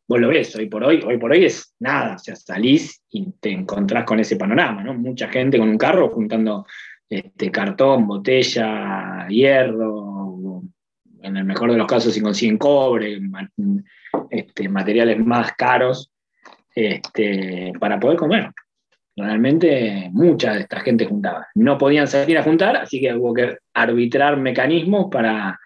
Vos 0.08 0.20
lo 0.20 0.28
ves, 0.28 0.54
hoy 0.54 0.66
por 0.66 0.84
hoy, 0.84 1.02
hoy 1.04 1.18
por 1.18 1.32
hoy 1.32 1.44
es 1.44 1.74
nada, 1.80 2.14
o 2.14 2.18
sea, 2.18 2.36
salís 2.36 3.02
y 3.10 3.32
te 3.40 3.50
encontrás 3.50 4.04
con 4.04 4.20
ese 4.20 4.36
panorama, 4.36 4.84
¿no? 4.84 4.94
Mucha 4.94 5.28
gente 5.28 5.58
con 5.58 5.68
un 5.68 5.78
carro 5.78 6.10
juntando 6.10 6.64
este, 7.08 7.50
cartón, 7.50 8.06
botella, 8.06 9.26
hierro, 9.28 10.62
en 11.22 11.36
el 11.36 11.44
mejor 11.44 11.72
de 11.72 11.78
los 11.78 11.88
casos 11.88 12.14
si 12.14 12.20
consiguen 12.20 12.56
cobre, 12.56 13.18
este, 14.30 14.68
materiales 14.68 15.18
más 15.18 15.52
caros, 15.54 16.12
este, 16.74 17.72
para 17.80 17.98
poder 17.98 18.16
comer. 18.16 18.50
Realmente 19.16 20.10
mucha 20.12 20.52
de 20.52 20.60
esta 20.60 20.80
gente 20.80 21.06
juntaba. 21.06 21.48
No 21.54 21.78
podían 21.78 22.06
salir 22.06 22.38
a 22.38 22.42
juntar, 22.42 22.76
así 22.76 23.00
que 23.00 23.14
hubo 23.14 23.34
que 23.34 23.56
arbitrar 23.74 24.36
mecanismos 24.36 25.06
para, 25.10 25.58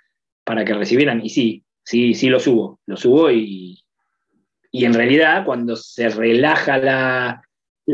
para 0.44 0.64
que 0.64 0.73
recibieran. 0.73 1.20
Y 1.25 1.28
sí, 1.28 1.64
sí, 1.82 2.14
sí 2.14 2.28
lo 2.28 2.40
subo, 2.40 2.80
lo 2.87 2.97
subo 2.97 3.30
y, 3.30 3.79
y 4.71 4.85
en 4.85 4.95
realidad 4.95 5.45
cuando 5.45 5.77
se 5.77 6.09
relaja 6.09 6.79
la, 6.79 7.43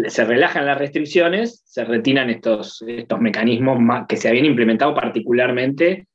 se 0.08 0.24
relajan 0.24 0.66
las 0.66 0.78
restricciones, 0.78 1.62
se 1.64 1.84
retiran 1.84 2.30
estos, 2.30 2.82
estos 2.86 3.20
mecanismos 3.20 4.06
que 4.08 4.16
se 4.16 4.28
habían 4.28 4.44
implementado 4.44 4.94
particularmente 4.94 6.06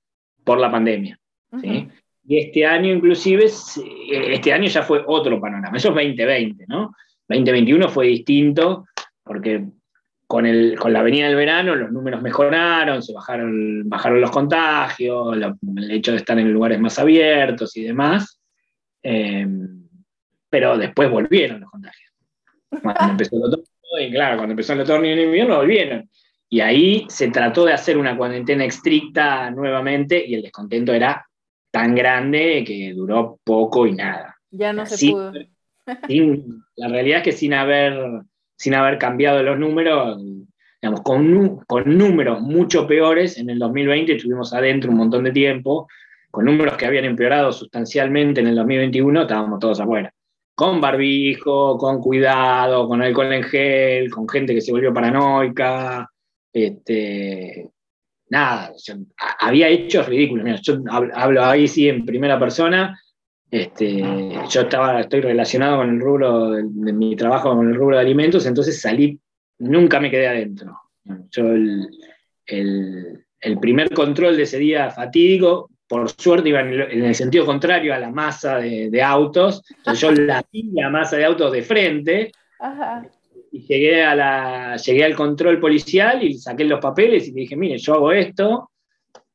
por 0.43 0.59
la 0.59 0.71
pandemia. 0.71 1.17
Y 1.61 2.37
este 2.37 2.65
año 2.65 2.93
inclusive, 2.93 3.45
este 3.45 4.53
año 4.53 4.67
ya 4.67 4.83
fue 4.83 5.03
otro 5.05 5.41
panorama, 5.41 5.75
eso 5.77 5.89
es 5.89 5.95
2020, 5.95 6.65
¿no? 6.67 6.93
2021 7.27 7.89
fue 7.89 8.07
distinto 8.07 8.85
porque 9.23 9.65
con, 10.27 10.45
el, 10.45 10.77
con 10.79 10.93
la 10.93 11.01
venida 11.01 11.27
del 11.27 11.35
verano 11.35 11.75
los 11.75 11.91
números 11.91 12.21
mejoraron, 12.21 13.01
se 13.01 13.13
bajaron, 13.13 13.89
bajaron 13.89 14.21
los 14.21 14.31
contagios, 14.31 15.35
el 15.35 15.91
hecho 15.91 16.11
de 16.11 16.17
estar 16.17 16.37
en 16.39 16.53
lugares 16.53 16.79
más 16.79 16.99
abiertos 16.99 17.75
y 17.75 17.83
demás, 17.83 18.39
eh, 19.03 19.45
pero 20.51 20.77
después 20.77 21.09
volvieron 21.09 21.61
los 21.61 21.71
contagios. 21.71 22.13
Cuando 22.69 23.03
empezó 23.09 23.37
el 23.37 23.43
otoño, 23.45 23.63
y 23.99 24.11
claro, 24.11 24.35
cuando 24.35 24.51
empezó 24.51 24.73
el 24.73 24.81
otoño 24.81 25.05
y 25.05 25.11
el 25.11 25.19
invierno 25.21 25.57
volvieron. 25.57 26.09
Y 26.49 26.59
ahí 26.59 27.05
se 27.07 27.29
trató 27.29 27.65
de 27.65 27.73
hacer 27.73 27.97
una 27.97 28.15
cuarentena 28.17 28.65
estricta 28.65 29.49
nuevamente 29.49 30.23
y 30.25 30.35
el 30.35 30.41
descontento 30.41 30.93
era 30.93 31.25
tan 31.71 31.95
grande 31.95 32.63
que 32.67 32.93
duró 32.93 33.39
poco 33.43 33.87
y 33.87 33.93
nada. 33.93 34.37
Ya 34.51 34.73
no 34.73 34.85
se 34.85 35.11
pudo. 35.11 35.31
la 36.75 36.87
realidad 36.89 37.19
es 37.19 37.23
que 37.23 37.31
sin 37.31 37.53
haber, 37.53 38.21
sin 38.57 38.75
haber 38.75 38.97
cambiado 38.97 39.41
los 39.41 39.57
números, 39.57 40.21
digamos, 40.81 41.01
con, 41.01 41.59
con 41.65 41.97
números 41.97 42.41
mucho 42.41 42.85
peores, 42.85 43.37
en 43.37 43.49
el 43.49 43.57
2020 43.57 44.17
estuvimos 44.17 44.53
adentro 44.53 44.91
un 44.91 44.97
montón 44.97 45.23
de 45.23 45.31
tiempo, 45.31 45.87
con 46.29 46.43
números 46.43 46.75
que 46.75 46.85
habían 46.85 47.05
empeorado 47.05 47.53
sustancialmente 47.53 48.41
en 48.41 48.47
el 48.47 48.55
2021, 48.55 49.21
estábamos 49.21 49.59
todos 49.59 49.79
afuera 49.79 50.13
con 50.55 50.81
barbijo, 50.81 51.77
con 51.77 51.99
cuidado, 52.01 52.87
con 52.87 53.01
alcohol 53.01 53.33
en 53.33 53.43
gel, 53.43 54.11
con 54.11 54.27
gente 54.27 54.53
que 54.53 54.61
se 54.61 54.71
volvió 54.71 54.93
paranoica. 54.93 56.09
Este, 56.53 57.69
nada, 58.29 58.71
había 59.39 59.69
hechos 59.69 60.07
ridículos. 60.07 60.61
yo 60.61 60.81
hablo 61.13 61.43
ahí 61.43 61.67
sí 61.67 61.87
en 61.87 62.05
primera 62.05 62.39
persona. 62.39 62.99
Este, 63.49 64.01
yo 64.49 64.61
estaba, 64.61 65.01
estoy 65.01 65.21
relacionado 65.21 65.77
con 65.77 65.89
el 65.89 65.99
rubro 65.99 66.51
de, 66.51 66.63
mi 66.63 67.15
trabajo 67.15 67.53
con 67.53 67.67
el 67.67 67.75
rubro 67.75 67.97
de 67.97 68.01
alimentos, 68.01 68.45
entonces 68.45 68.79
salí, 68.79 69.19
nunca 69.59 69.99
me 69.99 70.09
quedé 70.09 70.27
adentro. 70.27 70.77
Yo 71.31 71.47
el, 71.47 71.89
el 72.45 73.59
primer 73.59 73.89
control 73.89 74.37
de 74.37 74.43
ese 74.43 74.57
día 74.57 74.89
fatídico 74.91 75.69
por 75.91 76.09
suerte 76.09 76.47
iba 76.47 76.61
en 76.61 77.03
el, 77.03 77.13
sentido 77.13 77.45
contrario 77.45 77.93
a 77.93 77.99
la 77.99 78.09
masa 78.09 78.59
de, 78.59 79.03
autos, 79.03 79.61
entonces 79.75 79.99
yo 79.99 80.11
la 80.13 80.41
vi 80.49 80.69
la 80.71 80.89
masa 80.89 81.17
de 81.17 81.25
autos 81.25 81.51
de 81.51 81.63
frente. 81.63 82.31
Y 83.51 83.59
llegué, 83.67 84.01
a 84.01 84.15
la, 84.15 84.77
llegué 84.77 85.03
al 85.03 85.17
control 85.17 85.59
policial 85.59 86.23
y 86.23 86.37
saqué 86.37 86.63
los 86.63 86.79
papeles 86.79 87.27
y 87.27 87.33
dije, 87.33 87.57
mire, 87.57 87.77
yo 87.77 87.95
hago 87.95 88.13
esto, 88.13 88.71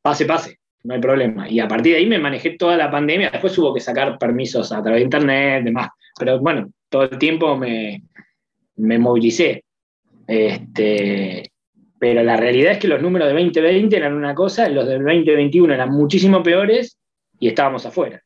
pase, 0.00 0.24
pase, 0.24 0.58
no 0.84 0.94
hay 0.94 1.00
problema. 1.00 1.46
Y 1.46 1.60
a 1.60 1.68
partir 1.68 1.92
de 1.92 1.98
ahí 1.98 2.06
me 2.06 2.18
manejé 2.18 2.56
toda 2.56 2.74
la 2.78 2.90
pandemia, 2.90 3.28
después 3.28 3.58
hubo 3.58 3.74
que 3.74 3.80
sacar 3.80 4.16
permisos 4.16 4.72
a 4.72 4.82
través 4.82 5.00
de 5.00 5.04
internet, 5.04 5.62
demás, 5.62 5.90
pero 6.18 6.38
bueno, 6.38 6.70
todo 6.88 7.02
el 7.02 7.18
tiempo 7.18 7.54
me, 7.54 8.02
me 8.76 8.98
movilicé. 8.98 9.62
Este, 10.26 11.50
pero 11.98 12.22
la 12.22 12.36
realidad 12.36 12.72
es 12.72 12.78
que 12.78 12.88
los 12.88 13.00
números 13.00 13.28
de 13.28 13.34
2020 13.34 13.96
eran 13.96 14.14
una 14.14 14.34
cosa, 14.34 14.68
los 14.68 14.86
del 14.86 15.02
2021 15.02 15.72
eran 15.72 15.90
muchísimo 15.90 16.42
peores 16.42 16.98
y 17.38 17.48
estábamos 17.48 17.86
afuera. 17.86 18.22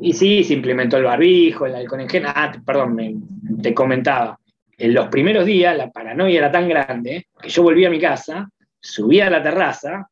Y 0.00 0.12
sí, 0.12 0.44
se 0.44 0.54
implementó 0.54 0.96
el 0.96 1.04
barbijo, 1.04 1.66
el 1.66 1.74
alcohol 1.74 2.00
en 2.00 2.08
gel. 2.08 2.24
Ah, 2.26 2.52
perdón, 2.64 3.24
te 3.62 3.74
comentaba. 3.74 4.38
En 4.78 4.94
los 4.94 5.08
primeros 5.08 5.46
días 5.46 5.76
la 5.76 5.90
paranoia 5.90 6.38
era 6.38 6.50
tan 6.50 6.68
grande 6.68 7.28
que 7.40 7.48
yo 7.48 7.62
volví 7.62 7.84
a 7.84 7.90
mi 7.90 7.98
casa, 7.98 8.48
subía 8.80 9.26
a 9.26 9.30
la 9.30 9.42
terraza 9.42 10.08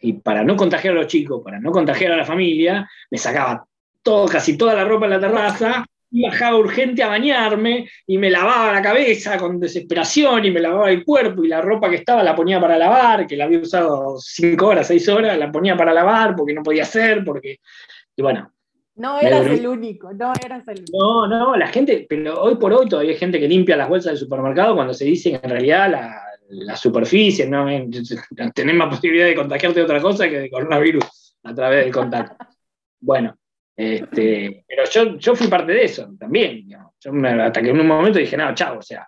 y 0.00 0.14
para 0.14 0.44
no 0.44 0.56
contagiar 0.56 0.94
a 0.94 1.00
los 1.00 1.06
chicos, 1.06 1.42
para 1.44 1.58
no 1.58 1.70
contagiar 1.72 2.12
a 2.12 2.16
la 2.16 2.24
familia, 2.24 2.88
me 3.10 3.18
sacaba 3.18 3.66
todo, 4.02 4.26
casi 4.26 4.56
toda 4.56 4.74
la 4.74 4.84
ropa 4.84 5.06
en 5.06 5.12
la 5.12 5.20
terraza 5.20 5.84
bajaba 6.10 6.56
urgente 6.56 7.02
a 7.02 7.08
bañarme 7.08 7.88
y 8.06 8.18
me 8.18 8.30
lavaba 8.30 8.72
la 8.72 8.82
cabeza 8.82 9.36
con 9.36 9.60
desesperación 9.60 10.44
y 10.44 10.50
me 10.50 10.60
lavaba 10.60 10.90
el 10.90 11.04
cuerpo 11.04 11.44
y 11.44 11.48
la 11.48 11.60
ropa 11.60 11.90
que 11.90 11.96
estaba 11.96 12.22
la 12.22 12.34
ponía 12.34 12.60
para 12.60 12.78
lavar, 12.78 13.26
que 13.26 13.36
la 13.36 13.44
había 13.44 13.58
usado 13.58 14.16
cinco 14.18 14.68
horas, 14.68 14.86
seis 14.86 15.08
horas, 15.08 15.38
la 15.38 15.50
ponía 15.50 15.76
para 15.76 15.92
lavar 15.92 16.34
porque 16.36 16.54
no 16.54 16.62
podía 16.62 16.82
hacer, 16.82 17.24
porque, 17.24 17.58
y 18.16 18.22
bueno. 18.22 18.52
No 18.94 19.20
eras 19.20 19.46
el 19.46 19.66
único, 19.66 20.14
no 20.14 20.32
eras 20.42 20.66
el 20.68 20.78
único. 20.78 20.98
No, 20.98 21.28
no, 21.28 21.56
la 21.56 21.66
gente, 21.66 22.06
pero 22.08 22.40
hoy 22.40 22.56
por 22.56 22.72
hoy 22.72 22.88
todavía 22.88 23.12
hay 23.12 23.18
gente 23.18 23.38
que 23.38 23.46
limpia 23.46 23.76
las 23.76 23.90
bolsas 23.90 24.12
del 24.12 24.20
supermercado 24.20 24.74
cuando 24.74 24.94
se 24.94 25.04
dice 25.04 25.32
que 25.32 25.40
en 25.42 25.50
realidad 25.50 25.90
la, 25.90 26.26
la 26.48 26.76
superficie, 26.76 27.46
¿no? 27.46 27.66
tenés 28.54 28.74
más 28.74 28.88
posibilidad 28.88 29.26
de 29.26 29.34
contagiarte 29.34 29.80
de 29.80 29.84
otra 29.84 30.00
cosa 30.00 30.28
que 30.28 30.40
de 30.40 30.50
coronavirus 30.50 31.36
a 31.42 31.54
través 31.54 31.84
del 31.84 31.92
contacto. 31.92 32.36
Bueno, 32.98 33.36
este, 33.76 34.64
pero 34.68 34.84
yo, 34.90 35.18
yo 35.18 35.36
fui 35.36 35.48
parte 35.48 35.72
de 35.72 35.84
eso 35.84 36.08
también. 36.18 36.66
hasta 37.40 37.62
que 37.62 37.70
en 37.70 37.80
un 37.80 37.86
momento 37.86 38.18
dije, 38.18 38.36
no, 38.36 38.54
chao, 38.54 38.78
o 38.78 38.82
sea, 38.82 39.06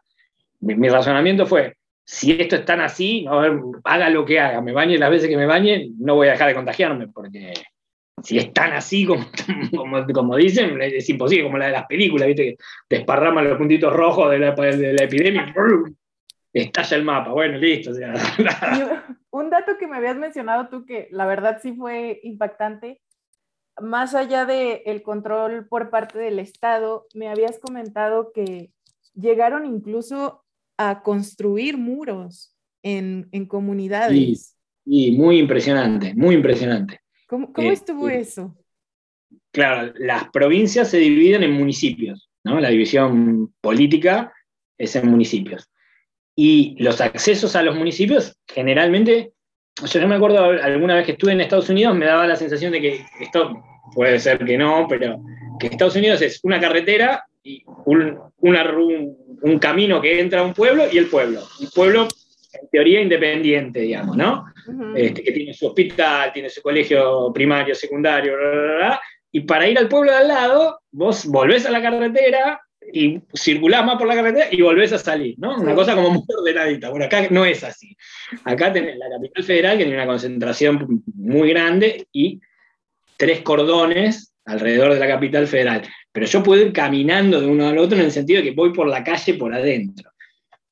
mi, 0.61 0.89
razonamiento 0.89 1.47
fue, 1.47 1.75
si 2.05 2.33
esto 2.33 2.57
es 2.57 2.65
tan 2.65 2.81
así, 2.81 3.27
haga 3.85 4.11
lo 4.11 4.25
que 4.25 4.41
haga, 4.41 4.61
me 4.61 4.73
bañe 4.73 4.99
las 4.99 5.11
veces 5.11 5.29
que 5.29 5.37
me 5.37 5.47
bañe, 5.47 5.91
no 5.99 6.17
voy 6.17 6.29
a 6.29 6.33
dejar 6.33 6.49
de 6.49 6.55
contagiarme, 6.55 7.09
porque 7.09 7.53
si 8.23 8.39
es 8.39 8.53
tan 8.53 8.73
así 8.73 9.07
como, 9.07 9.25
como, 10.15 10.37
dicen, 10.37 10.81
es 10.81 11.09
imposible, 11.09 11.45
como 11.45 11.59
la 11.59 11.67
de 11.67 11.73
las 11.73 11.87
películas, 11.87 12.27
¿viste? 12.27 12.45
Que 12.45 12.57
desparraman 12.97 13.49
los 13.49 13.59
puntitos 13.59 13.93
rojos 13.93 14.31
de 14.31 14.39
la, 14.39 14.53
de 14.53 14.93
la 14.93 15.05
epidemia, 15.05 15.55
estalla 16.53 16.97
el 16.97 17.05
mapa, 17.05 17.31
bueno, 17.31 17.59
listo. 17.59 17.93
un 19.31 19.51
dato 19.51 19.79
que 19.79 19.87
me 19.87 19.97
habías 19.97 20.17
mencionado 20.17 20.69
tú 20.69 20.85
que 20.85 21.09
la 21.11 21.27
verdad 21.27 21.59
sí 21.63 21.75
fue 21.75 22.21
impactante 22.25 23.01
más 23.81 24.15
allá 24.15 24.45
del 24.45 24.83
el 24.85 25.03
control 25.03 25.67
por 25.69 25.91
parte 25.91 26.19
del 26.19 26.39
Estado, 26.39 27.07
me 27.15 27.29
habías 27.29 27.59
comentado 27.59 28.33
que 28.33 28.71
llegaron 29.15 29.67
incluso 29.67 30.45
a 30.77 31.03
construir 31.03 31.77
muros 31.77 32.55
en, 32.83 33.29
comunidades. 33.47 34.57
Sí, 34.85 35.13
muy 35.13 35.39
impresionante, 35.39 36.15
muy 36.15 36.35
impresionante. 36.35 37.01
¿Cómo, 37.27 37.53
estuvo 37.57 38.09
este, 38.09 38.21
eso? 38.21 38.57
claro, 39.51 39.93
las 39.99 40.31
provincias 40.31 40.89
se 40.89 40.99
dividen 40.99 41.43
en 41.43 41.53
municipios, 41.53 42.31
¿no? 42.45 42.61
La 42.61 42.71
división 42.71 43.53
política 43.61 44.33
es 44.79 44.97
en 44.97 45.09
municipios. 45.09 45.69
Y 46.35 46.77
los 46.79 47.01
accesos 47.01 47.57
a 47.57 47.63
los 47.63 47.77
municipios, 47.77 48.37
generalmente, 48.47 49.33
yo 49.85 50.01
no 50.01 50.09
me 50.09 50.17
acuerdo 50.17 50.45
alguna 50.45 50.97
vez 50.97 51.07
que 51.07 51.13
estuve 51.13 51.33
en 51.33 51.41
Estados 51.41 51.69
Unidos, 51.69 51.95
me 51.95 52.07
daba 52.07 52.27
la 52.27 52.37
sensación 52.37 52.73
de 52.73 52.81
que 52.81 53.05
esto 53.21 53.63
puede 53.95 54.19
ser 54.19 54.45
que 54.45 54.57
no, 54.57 54.87
pero 54.89 55.21
que 55.59 55.69
Estados 55.69 55.97
Unidos 55.97 56.23
es 56.23 56.41
una 56.43 56.61
carretera 56.61 57.25
y 57.43 57.63
un, 57.87 58.19
un, 58.41 59.59
camino 59.59 60.01
que 60.01 60.21
entra 60.21 60.41
a 60.41 60.45
un 60.45 60.55
pueblo 60.55 60.85
y 60.91 60.99
el 60.99 61.07
pueblo. 61.07 61.43
Un 61.61 61.71
pueblo, 61.71 62.09
en 62.53 62.69
teoría, 62.71 63.01
independiente, 63.01 63.81
digamos, 63.81 64.17
¿no? 64.17 64.45
este, 64.95 65.23
que 65.23 65.33
tiene 65.33 65.55
su 65.55 65.67
hospital, 65.67 66.33
tiene 66.33 66.51
su 66.51 66.61
colegio 66.61 67.33
primario, 67.33 67.75
secundario, 67.75 68.35
y 69.33 69.41
para 69.41 69.69
ir 69.69 69.79
al 69.79 69.89
pueblo 69.89 70.11
de 70.11 70.19
al 70.19 70.29
lado, 70.29 70.81
vos 70.91 71.27
volvés 71.27 71.67
a 71.67 71.71
la 71.71 71.83
carretera 71.83 72.61
y 72.93 73.21
circulás 73.35 73.85
más 73.85 73.97
por 73.97 74.07
la 74.07 74.15
carretera 74.15 74.47
y 74.51 74.61
volvés 74.63 74.93
a 74.93 74.99
salir, 74.99 75.35
¿no? 75.39 75.57
Una 75.57 75.75
cosa 75.75 75.95
como 75.95 76.11
muy 76.11 76.25
ordenadita. 76.29 76.91
Bueno, 76.91 77.07
acá 77.07 77.29
no 77.31 77.45
es 77.45 77.63
así. 77.65 77.97
Acá 78.45 78.73
tenés 78.73 78.97
la 78.97 79.11
capital 79.11 79.45
federal 79.45 79.79
que 79.79 79.85
tiene 79.85 79.99
una 79.99 80.07
concentración 80.07 81.03
muy 81.15 81.51
grande 81.51 82.07
y 82.13 82.41
tres 83.17 83.41
cordones 83.43 84.33
alrededor 84.45 84.95
de 84.95 85.01
la 85.01 85.07
capital 85.07 85.47
federal. 85.47 85.83
Pero 86.13 86.27
yo 86.27 86.43
puedo 86.43 86.63
ir 86.63 86.73
caminando 86.73 87.41
de 87.41 87.47
uno 87.47 87.69
al 87.69 87.79
otro 87.79 87.99
en 87.99 88.05
el 88.05 88.11
sentido 88.11 88.41
de 88.43 88.49
que 88.49 88.55
voy 88.55 88.73
por 88.73 88.89
la 88.89 89.05
calle 89.05 89.35
por 89.35 89.55
adentro. 89.55 90.11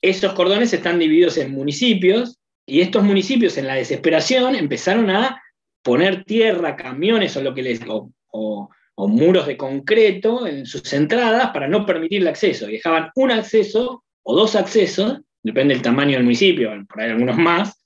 Esos 0.00 0.32
cordones 0.32 0.72
están 0.72 0.98
divididos 0.98 1.36
en 1.36 1.52
municipios 1.52 2.38
y 2.64 2.80
estos 2.80 3.02
municipios 3.02 3.56
en 3.58 3.66
la 3.66 3.74
desesperación 3.74 4.54
empezaron 4.54 5.10
a 5.10 5.42
poner 5.82 6.24
tierra, 6.24 6.74
camiones 6.74 7.36
o 7.36 7.42
lo 7.42 7.54
que 7.54 7.62
les 7.62 7.80
o, 7.86 8.70
muros 8.96 9.46
de 9.46 9.56
concreto 9.56 10.46
en 10.46 10.64
sus 10.64 10.92
entradas 10.92 11.50
para 11.50 11.68
no 11.68 11.84
permitir 11.84 12.22
el 12.22 12.28
acceso. 12.28 12.66
dejaban 12.66 13.10
un 13.14 13.30
acceso 13.30 14.04
o 14.22 14.34
dos 14.34 14.56
accesos, 14.56 15.20
depende 15.42 15.74
del 15.74 15.82
tamaño 15.82 16.12
del 16.12 16.24
municipio, 16.24 16.72
por 16.88 17.00
ahí 17.00 17.10
algunos 17.10 17.36
más, 17.36 17.84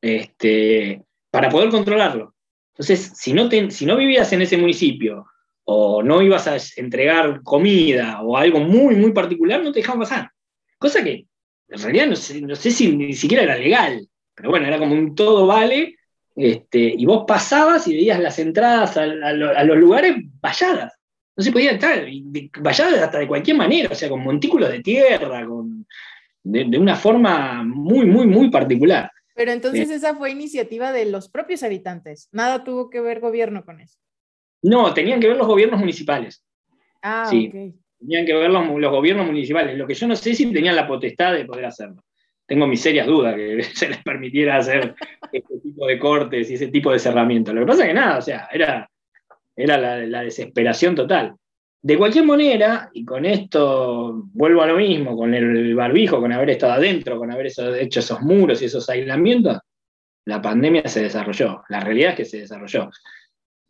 este, 0.00 1.02
para 1.30 1.48
poder 1.48 1.70
controlarlo. 1.70 2.34
Entonces, 2.72 3.12
si 3.14 3.32
no, 3.32 3.48
si 3.70 3.86
no 3.86 3.96
vivías 3.96 4.32
en 4.32 4.42
ese 4.42 4.56
municipio 4.56 5.26
o 5.64 6.02
no 6.02 6.22
ibas 6.22 6.46
a 6.48 6.56
entregar 6.76 7.42
comida 7.42 8.20
o 8.22 8.36
algo 8.36 8.60
muy, 8.60 8.96
muy 8.96 9.12
particular, 9.12 9.62
no 9.62 9.72
te 9.72 9.80
dejaban 9.80 10.00
pasar. 10.00 10.30
Cosa 10.78 11.02
que 11.02 11.26
en 11.68 11.82
realidad 11.82 12.06
no 12.06 12.16
sé, 12.16 12.40
no 12.40 12.56
sé 12.56 12.70
si 12.70 12.96
ni 12.96 13.12
siquiera 13.12 13.42
era 13.42 13.56
legal, 13.56 14.08
pero 14.34 14.50
bueno, 14.50 14.66
era 14.66 14.78
como 14.78 14.94
un 14.94 15.14
todo 15.14 15.46
vale 15.46 15.97
este, 16.38 16.78
y 16.78 17.04
vos 17.04 17.24
pasabas 17.26 17.88
y 17.88 17.94
veías 17.94 18.20
las 18.20 18.38
entradas 18.38 18.96
a, 18.96 19.06
los 19.06 19.76
lugares 19.76 20.14
valladas. 20.40 20.96
No 21.36 21.42
se 21.42 21.50
podía 21.50 21.72
entrar, 21.72 22.06
valladas 22.60 23.02
hasta 23.02 23.18
de 23.18 23.26
cualquier 23.26 23.56
manera, 23.56 23.88
o 23.90 23.94
sea, 23.94 24.08
con 24.08 24.22
montículos 24.22 24.70
de 24.70 24.80
tierra, 24.80 25.44
con, 25.44 25.84
de, 26.44 26.78
una 26.78 26.94
forma 26.94 27.64
muy, 27.64 28.06
muy, 28.06 28.28
muy 28.28 28.50
particular. 28.50 29.10
Pero 29.34 29.50
entonces 29.50 29.90
esa 29.90 30.14
fue 30.14 30.30
iniciativa 30.30 30.92
de 30.92 31.06
los 31.06 31.28
propios 31.28 31.64
habitantes. 31.64 32.28
Nada 32.30 32.62
tuvo 32.62 32.88
que 32.88 33.00
ver 33.00 33.18
gobierno 33.18 33.64
con 33.64 33.80
eso. 33.80 33.98
No, 34.62 34.94
tenían 34.94 35.18
que 35.18 35.26
ver 35.26 35.36
los 35.36 35.46
gobiernos 35.46 35.80
municipales. 35.80 36.44
Ah, 37.02 37.26
sí. 37.28 37.50
Tenían 37.98 38.26
que 38.26 38.34
ver 38.34 38.50
los, 38.50 38.64
los, 38.78 38.92
gobiernos 38.92 39.26
municipales. 39.26 39.76
Lo 39.76 39.88
que 39.88 39.94
yo 39.94 40.06
no 40.06 40.14
sé 40.14 40.34
si 40.36 40.52
tenían 40.52 40.76
la 40.76 40.86
potestad 40.86 41.32
de 41.32 41.44
poder 41.44 41.64
hacerlo 41.64 42.04
tengo 42.48 42.66
mis 42.66 42.80
serias 42.80 43.06
dudas 43.06 43.36
que 43.36 43.62
se 43.74 43.90
les 43.90 44.02
permitiera 44.02 44.56
hacer 44.56 44.94
este 45.30 45.58
tipo 45.58 45.86
de 45.86 45.98
cortes 45.98 46.50
y 46.50 46.54
ese 46.54 46.68
tipo 46.68 46.90
de 46.90 46.98
cerramientos. 46.98 47.54
Lo 47.54 47.60
que 47.60 47.66
pasa 47.66 47.82
es 47.82 47.88
que 47.88 47.94
nada, 47.94 48.18
o 48.18 48.22
sea, 48.22 48.48
era, 48.50 48.90
era 49.54 49.76
la, 50.06 50.22
desesperación 50.22 50.94
total. 50.94 51.34
De 51.80 51.96
cualquier 51.96 52.24
manera, 52.24 52.90
y 52.92 53.04
con 53.04 53.24
esto 53.24 54.24
vuelvo 54.32 54.62
a 54.62 54.66
lo 54.66 54.76
mismo, 54.76 55.16
con 55.16 55.32
el 55.34 55.74
barbijo, 55.76 56.20
con 56.20 56.32
haber 56.32 56.50
estado 56.50 56.72
adentro, 56.72 57.18
con 57.18 57.30
haber 57.30 57.46
hecho 57.46 58.00
esos 58.00 58.20
muros 58.22 58.60
y 58.62 58.64
esos 58.64 58.88
aislamientos, 58.88 59.58
la 60.24 60.42
pandemia 60.42 60.88
se 60.88 61.02
desarrolló. 61.02 61.62
La 61.68 61.80
realidad 61.80 62.10
es 62.10 62.16
que 62.16 62.24
se 62.24 62.38
desarrolló. 62.40 62.90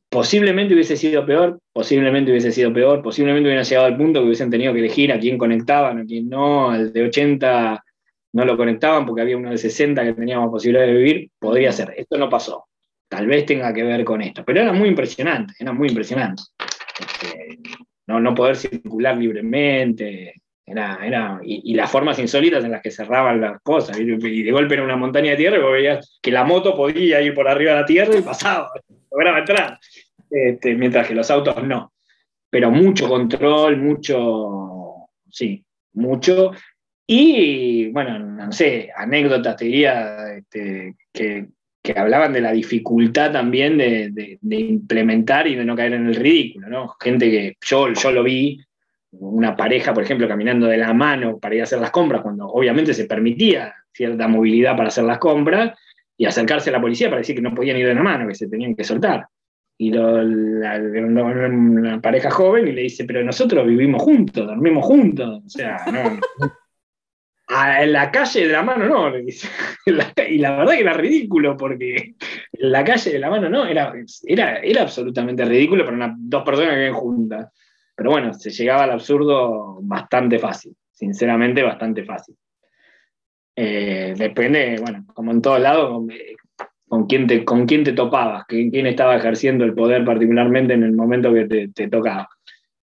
Posiblemente 0.08 0.72
hubiese 0.72 0.96
sido 0.96 1.26
peor, 1.26 1.60
posiblemente 1.70 2.30
hubiese 2.30 2.50
sido 2.50 2.72
peor, 2.72 3.02
posiblemente 3.02 3.48
hubiera 3.48 3.62
llegado 3.62 3.86
al 3.86 3.96
punto 3.96 4.20
que 4.20 4.26
hubiesen 4.26 4.50
tenido 4.50 4.72
que 4.72 4.78
elegir 4.78 5.12
a 5.12 5.20
quién 5.20 5.36
conectaban, 5.36 5.98
a 5.98 6.04
quién 6.06 6.30
no, 6.30 6.70
al 6.70 6.92
de 6.92 7.04
80 7.04 7.84
no 8.32 8.44
lo 8.44 8.56
conectaban 8.56 9.06
porque 9.06 9.22
había 9.22 9.36
uno 9.36 9.50
de 9.50 9.58
60 9.58 10.04
que 10.04 10.12
teníamos 10.12 10.50
posibilidad 10.50 10.86
de 10.86 10.94
vivir, 10.94 11.30
podría 11.38 11.72
ser. 11.72 11.94
Esto 11.96 12.18
no 12.18 12.28
pasó. 12.28 12.66
Tal 13.08 13.26
vez 13.26 13.46
tenga 13.46 13.72
que 13.72 13.82
ver 13.82 14.04
con 14.04 14.20
esto. 14.20 14.44
Pero 14.44 14.60
era 14.60 14.72
muy 14.72 14.88
impresionante, 14.88 15.54
era 15.58 15.72
muy 15.72 15.88
impresionante. 15.88 16.42
Este, 17.00 17.58
no, 18.06 18.20
no 18.20 18.34
poder 18.34 18.56
circular 18.56 19.16
libremente, 19.16 20.34
era, 20.66 20.98
era, 21.02 21.40
y, 21.42 21.72
las 21.74 21.90
formas 21.90 22.18
insólitas 22.18 22.62
en 22.62 22.72
las 22.72 22.82
que 22.82 22.90
cerraban 22.90 23.40
las 23.40 23.62
cosas. 23.62 23.98
Y, 23.98 24.04
de 24.04 24.52
golpe 24.52 24.74
era 24.74 24.84
una 24.84 24.96
montaña 24.96 25.30
de 25.30 25.38
tierra 25.38 25.56
y 25.56 25.62
vos 25.62 25.72
veías 25.72 26.18
que 26.20 26.30
la 26.30 26.44
moto 26.44 26.76
podía 26.76 27.22
ir 27.22 27.34
por 27.34 27.48
arriba 27.48 27.72
de 27.72 27.80
la 27.80 27.86
tierra 27.86 28.18
y 28.18 28.22
pasaba, 28.22 28.70
lograba 29.10 29.38
entrar. 29.38 29.78
Este, 30.30 30.74
mientras 30.74 31.08
que 31.08 31.14
los 31.14 31.30
autos 31.30 31.62
no. 31.64 31.92
Pero 32.50 32.70
mucho 32.70 33.08
control, 33.08 33.78
mucho, 33.78 35.08
sí, 35.30 35.64
mucho. 35.94 36.52
Y, 37.10 37.90
bueno, 37.90 38.18
no 38.18 38.52
sé, 38.52 38.90
anécdotas, 38.94 39.56
te 39.56 39.64
diría, 39.64 40.34
este, 40.36 40.94
que, 41.10 41.46
hablaban 41.96 42.34
de 42.34 42.42
la 42.42 42.52
dificultad 42.52 43.32
también 43.32 43.78
de, 43.78 44.38
implementar 44.42 45.46
y 45.46 45.54
de 45.54 45.64
no 45.64 45.74
caer 45.74 45.94
en 45.94 46.06
el 46.06 46.16
ridículo, 46.16 46.68
¿no? 46.68 46.94
Gente 47.00 47.30
que 47.30 47.56
yo, 47.66 47.90
yo 47.94 48.12
lo 48.12 48.22
vi, 48.22 48.60
una 49.12 49.56
pareja, 49.56 49.94
por 49.94 50.02
ejemplo, 50.02 50.28
caminando 50.28 50.66
de 50.66 50.76
la 50.76 50.92
mano 50.92 51.38
para 51.38 51.54
ir 51.54 51.62
a 51.62 51.64
hacer 51.64 51.80
las 51.80 51.90
compras, 51.90 52.20
cuando 52.20 52.46
obviamente 52.46 52.92
se 52.92 53.06
permitía 53.06 53.74
cierta 53.90 54.28
movilidad 54.28 54.76
para 54.76 54.88
hacer 54.88 55.04
las 55.04 55.18
compras, 55.18 55.72
y 56.18 56.26
acercarse 56.26 56.68
a 56.68 56.74
la 56.74 56.80
policía 56.80 57.08
para 57.08 57.20
decir 57.20 57.36
que 57.36 57.42
no 57.42 57.54
podían 57.54 57.78
ir 57.78 57.86
de 57.86 57.94
la 57.94 58.02
mano, 58.02 58.28
que 58.28 58.34
se 58.34 58.48
tenían 58.48 58.74
que 58.74 58.84
soltar. 58.84 59.26
Y 59.78 59.92
lo, 59.92 60.16
una 60.16 62.00
pareja 62.02 62.30
joven 62.30 62.68
y 62.68 62.72
le 62.72 62.82
dice, 62.82 63.04
pero 63.04 63.24
nosotros 63.24 63.66
vivimos 63.66 64.02
juntos, 64.02 64.46
dormimos 64.46 64.84
juntos, 64.84 65.42
o 65.46 65.48
sea, 65.48 65.78
no, 65.90 66.18
en 67.48 67.92
la 67.92 68.10
calle 68.10 68.46
de 68.46 68.52
la 68.52 68.62
mano 68.62 68.86
no, 68.86 69.18
y 69.86 70.38
la 70.38 70.56
verdad 70.56 70.74
que 70.74 70.80
era 70.80 70.92
ridículo, 70.92 71.56
porque 71.56 72.14
la 72.52 72.84
calle 72.84 73.12
de 73.12 73.18
la 73.18 73.30
mano 73.30 73.48
no, 73.48 73.66
era, 73.66 73.92
era, 74.26 74.58
era 74.58 74.82
absolutamente 74.82 75.44
ridículo 75.44 75.84
para 75.84 76.14
dos 76.16 76.42
personas 76.42 76.72
que 76.72 76.78
viven 76.78 76.94
juntas. 76.94 77.52
Pero 77.96 78.10
bueno, 78.10 78.32
se 78.34 78.50
llegaba 78.50 78.84
al 78.84 78.92
absurdo 78.92 79.78
bastante 79.82 80.38
fácil, 80.38 80.74
sinceramente 80.92 81.62
bastante 81.62 82.04
fácil. 82.04 82.36
Eh, 83.56 84.14
depende, 84.16 84.76
bueno, 84.80 85.04
como 85.12 85.32
en 85.32 85.42
todos 85.42 85.58
lados, 85.58 86.06
con, 86.86 87.06
quién 87.06 87.26
te, 87.26 87.44
con 87.44 87.66
quién 87.66 87.82
te 87.82 87.92
topabas, 87.92 88.44
quién, 88.46 88.86
estaba 88.86 89.16
ejerciendo 89.16 89.64
el 89.64 89.74
poder 89.74 90.04
particularmente 90.04 90.74
en 90.74 90.84
el 90.84 90.92
momento 90.92 91.32
que 91.32 91.70
te, 91.74 91.88
tocaba. 91.88 92.28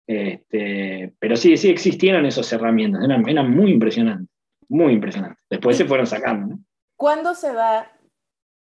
Este, 0.07 1.12
pero 1.18 1.37
sí, 1.37 1.57
sí 1.57 1.70
existieron 1.70 2.27
esos 2.27 2.53
herramientas, 2.53 3.05
eran, 3.05 3.29
eran 3.29 3.50
muy 3.50 3.70
impresionantes 3.70 4.34
muy 4.68 4.92
impresionante. 4.92 5.40
Después 5.50 5.77
se 5.77 5.85
fueron 5.85 6.07
sacando. 6.07 6.59
¿Cuándo 6.96 7.35
se 7.35 7.53
da 7.53 7.92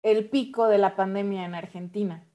el 0.03 0.29
pico 0.29 0.69
de 0.69 0.79
la 0.79 0.97
pandemia 0.97 1.45
en 1.45 1.55
Argentina? 1.55 2.27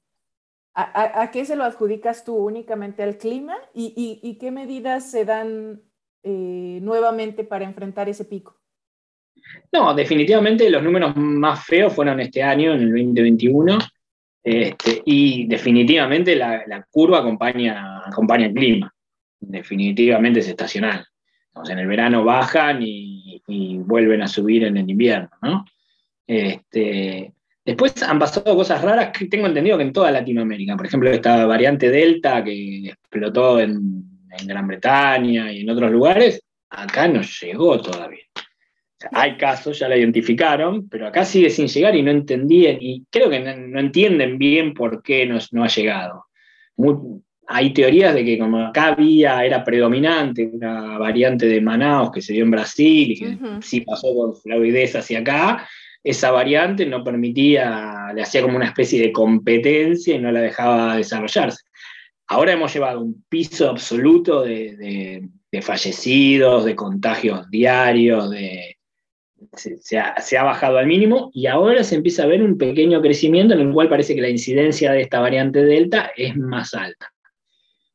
¿A, 0.78 1.32
qué 1.32 1.45
se 1.45 1.56
lo 1.56 1.63
adjudicas 1.63 2.25
tú 2.25 2.36
únicamente 2.36 3.01
al 3.01 3.17
clima? 3.17 3.56
¿Y, 3.73 4.38
qué 4.41 4.51
medidas 4.51 5.10
se 5.10 5.23
dan 5.23 5.82
eh, 6.21 6.80
nuevamente 6.82 7.45
para 7.45 7.63
enfrentar 7.63 8.10
ese 8.10 8.25
pico? 8.25 8.60
No, 9.71 9.93
definitivamente 9.93 10.69
los 10.69 10.84
números 10.84 11.15
más 11.15 11.63
feos 11.65 11.93
fueron 11.93 12.19
este 12.19 12.43
año, 12.43 12.73
en 12.73 12.82
el 12.82 12.89
2021, 12.89 13.78
este, 14.43 15.01
y 15.06 15.47
definitivamente 15.47 16.36
la, 16.36 16.86
curva 16.91 17.19
acompaña, 17.19 18.01
acompaña 18.06 18.47
el 18.47 18.54
clima. 18.54 18.93
Definitivamente 19.39 20.41
es 20.41 20.49
estacional 20.49 21.06
en 21.69 21.80
el 21.80 21.88
verano 21.88 22.23
bajan 22.23 22.82
y, 22.82 23.14
vuelven 23.47 24.21
a 24.21 24.27
subir 24.27 24.63
en 24.63 24.77
el 24.77 24.89
invierno, 24.89 25.29
¿no? 25.41 25.65
Este, 26.27 27.34
después 27.63 28.01
han 28.03 28.17
pasado 28.17 28.55
cosas 28.55 28.81
raras 28.81 29.12
que 29.15 29.27
tengo 29.27 29.47
entendido 29.47 29.77
que 29.77 29.84
en 29.84 29.93
toda 29.93 30.12
Latinoamérica. 30.12 30.75
Por 30.75 30.86
ejemplo, 30.88 31.12
esta 31.12 31.45
variante 31.45 31.89
Delta 31.89 32.43
que 32.43 32.88
explotó 32.89 33.60
en, 33.60 34.03
Gran 34.45 34.67
Bretaña 34.67 35.49
y 35.49 35.62
en 35.62 35.69
otros 35.69 35.89
lugares, 35.89 36.41
acá 36.69 37.08
no 37.08 37.21
llegó 37.21 37.81
todavía. 37.81 38.25
hay 39.13 39.38
casos, 39.38 39.79
ya 39.79 39.88
la 39.88 39.95
identificaron, 39.95 40.89
pero 40.89 41.08
acá 41.08 41.23
sigue 41.23 41.49
sin 41.49 41.67
llegar 41.67 41.95
y 41.95 42.01
no 42.01 42.12
entendían, 42.12 42.77
y 42.81 43.05
creo 43.10 43.29
que 43.29 43.39
no, 43.39 43.79
entienden 43.79 44.38
bien 44.38 44.73
por 44.73 45.01
qué 45.01 45.25
no, 45.25 45.38
no 45.51 45.63
ha 45.63 45.67
llegado 45.67 46.25
hay 47.47 47.73
teorías 47.73 48.13
de 48.13 48.25
que 48.25 48.39
como 48.39 48.60
acá 48.60 48.88
había, 48.88 49.45
era 49.45 49.63
predominante 49.63 50.49
una 50.51 50.97
variante 50.97 51.47
de 51.47 51.62
Manaus 51.62 52.12
que 52.12 52.21
se 52.21 52.34
dio 52.34 52.43
en 52.43 52.51
Brasil 52.51 53.12
y 53.12 53.19
que 53.19 53.38
sí 53.62 53.81
pasó 53.81 54.13
con 54.15 54.36
fluidez 54.36 54.95
hacia 54.95 55.19
acá, 55.19 55.67
esa 56.03 56.31
variante 56.31 56.86
no 56.86 57.03
permitía, 57.03 58.12
le 58.13 58.21
hacía 58.21 58.43
como 58.43 58.58
una 58.58 58.67
especie 58.67 59.01
de 59.01 59.12
competencia 59.12 60.15
y 60.15 60.19
no 60.19 60.31
la 60.31 60.41
dejaba 60.41 60.97
desarrollarse. 60.97 61.63
ahora 62.27 62.53
hemos 62.53 62.73
llevado 62.73 63.01
un 63.01 63.23
piso 63.27 63.69
absoluto 63.69 64.43
de, 64.43 65.27
fallecidos, 65.62 66.65
de 66.65 66.75
contagios 66.75 67.49
diarios, 67.49 68.29
de, 68.29 68.77
se, 69.53 69.97
ha, 69.97 70.43
bajado 70.43 70.77
al 70.77 70.86
mínimo 70.86 71.31
y 71.34 71.47
ahora 71.47 71.84
se 71.84 71.95
empieza 71.95 72.23
a 72.23 72.27
ver 72.27 72.43
un 72.43 72.58
pequeño 72.58 73.01
crecimiento 73.01 73.53
en 73.53 73.62
el 73.62 73.73
cual 73.73 73.89
parece 73.89 74.15
que 74.15 74.21
la 74.21 74.29
incidencia 74.29 74.91
de 74.91 75.01
esta 75.01 75.19
variante 75.19 75.63
Delta 75.63 76.12
es 76.15 76.36
más 76.36 76.73
alta. 76.73 77.14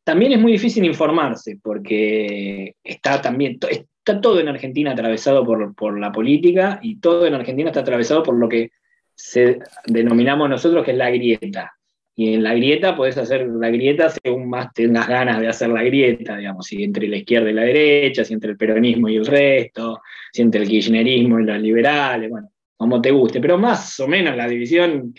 También 0.04 0.32
es 0.32 0.40
muy 0.40 0.52
difícil 0.52 0.84
informarse 0.84 1.58
porque 1.62 2.74
está 2.82 3.20
también, 3.20 3.58
está 3.70 4.20
todo 4.20 4.40
en 4.40 4.48
Argentina 4.48 4.92
atravesado 4.92 5.44
por, 5.44 5.74
por 5.74 5.98
la 5.98 6.10
política 6.10 6.80
y 6.82 6.96
todo 6.96 7.26
en 7.26 7.34
Argentina 7.34 7.70
está 7.70 7.80
atravesado 7.80 8.22
por 8.22 8.36
lo 8.36 8.48
que 8.48 8.70
se, 9.14 9.58
denominamos 9.86 10.48
nosotros 10.48 10.84
que 10.84 10.92
es 10.92 10.96
la 10.96 11.10
grieta. 11.10 11.72
Y 12.16 12.34
en 12.34 12.42
la 12.42 12.54
grieta 12.54 12.96
podés 12.96 13.16
hacer 13.18 13.46
la 13.46 13.70
grieta 13.70 14.10
según 14.10 14.50
más 14.50 14.72
tengas 14.74 15.08
ganas 15.08 15.40
de 15.40 15.48
hacer 15.48 15.70
la 15.70 15.82
grieta, 15.82 16.36
digamos, 16.36 16.66
si 16.66 16.82
entre 16.82 17.08
la 17.08 17.16
izquierda 17.16 17.50
y 17.50 17.54
la 17.54 17.62
derecha, 17.62 18.24
si 18.24 18.34
entre 18.34 18.50
el 18.50 18.56
peronismo 18.56 19.08
y 19.08 19.16
el 19.16 19.26
resto, 19.26 20.02
si 20.32 20.42
entre 20.42 20.62
el 20.62 20.68
kirchnerismo 20.68 21.40
y 21.40 21.44
los 21.44 21.60
liberales, 21.60 22.28
bueno, 22.28 22.50
como 22.76 23.00
te 23.00 23.10
guste, 23.10 23.40
pero 23.40 23.58
más 23.58 24.00
o 24.00 24.08
menos 24.08 24.36
la 24.36 24.48
división 24.48 25.14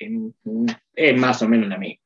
es 0.96 1.18
más 1.18 1.42
o 1.42 1.48
menos 1.48 1.70
la 1.70 1.78
misma. 1.78 2.01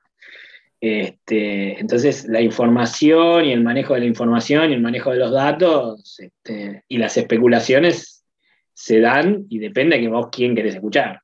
Este, 0.79 1.79
entonces, 1.79 2.25
la 2.27 2.41
información 2.41 3.45
y 3.45 3.51
el 3.51 3.63
manejo 3.63 3.93
de 3.93 4.01
la 4.01 4.05
información 4.05 4.69
y 4.69 4.73
el 4.73 4.81
manejo 4.81 5.11
de 5.11 5.17
los 5.17 5.31
datos 5.31 6.19
este, 6.19 6.83
y 6.87 6.97
las 6.97 7.17
especulaciones 7.17 8.23
se 8.73 8.99
dan 8.99 9.45
y 9.49 9.59
depende 9.59 9.95
de 9.95 10.03
que 10.03 10.09
vos 10.09 10.27
quién 10.31 10.55
querés 10.55 10.75
escuchar 10.75 11.21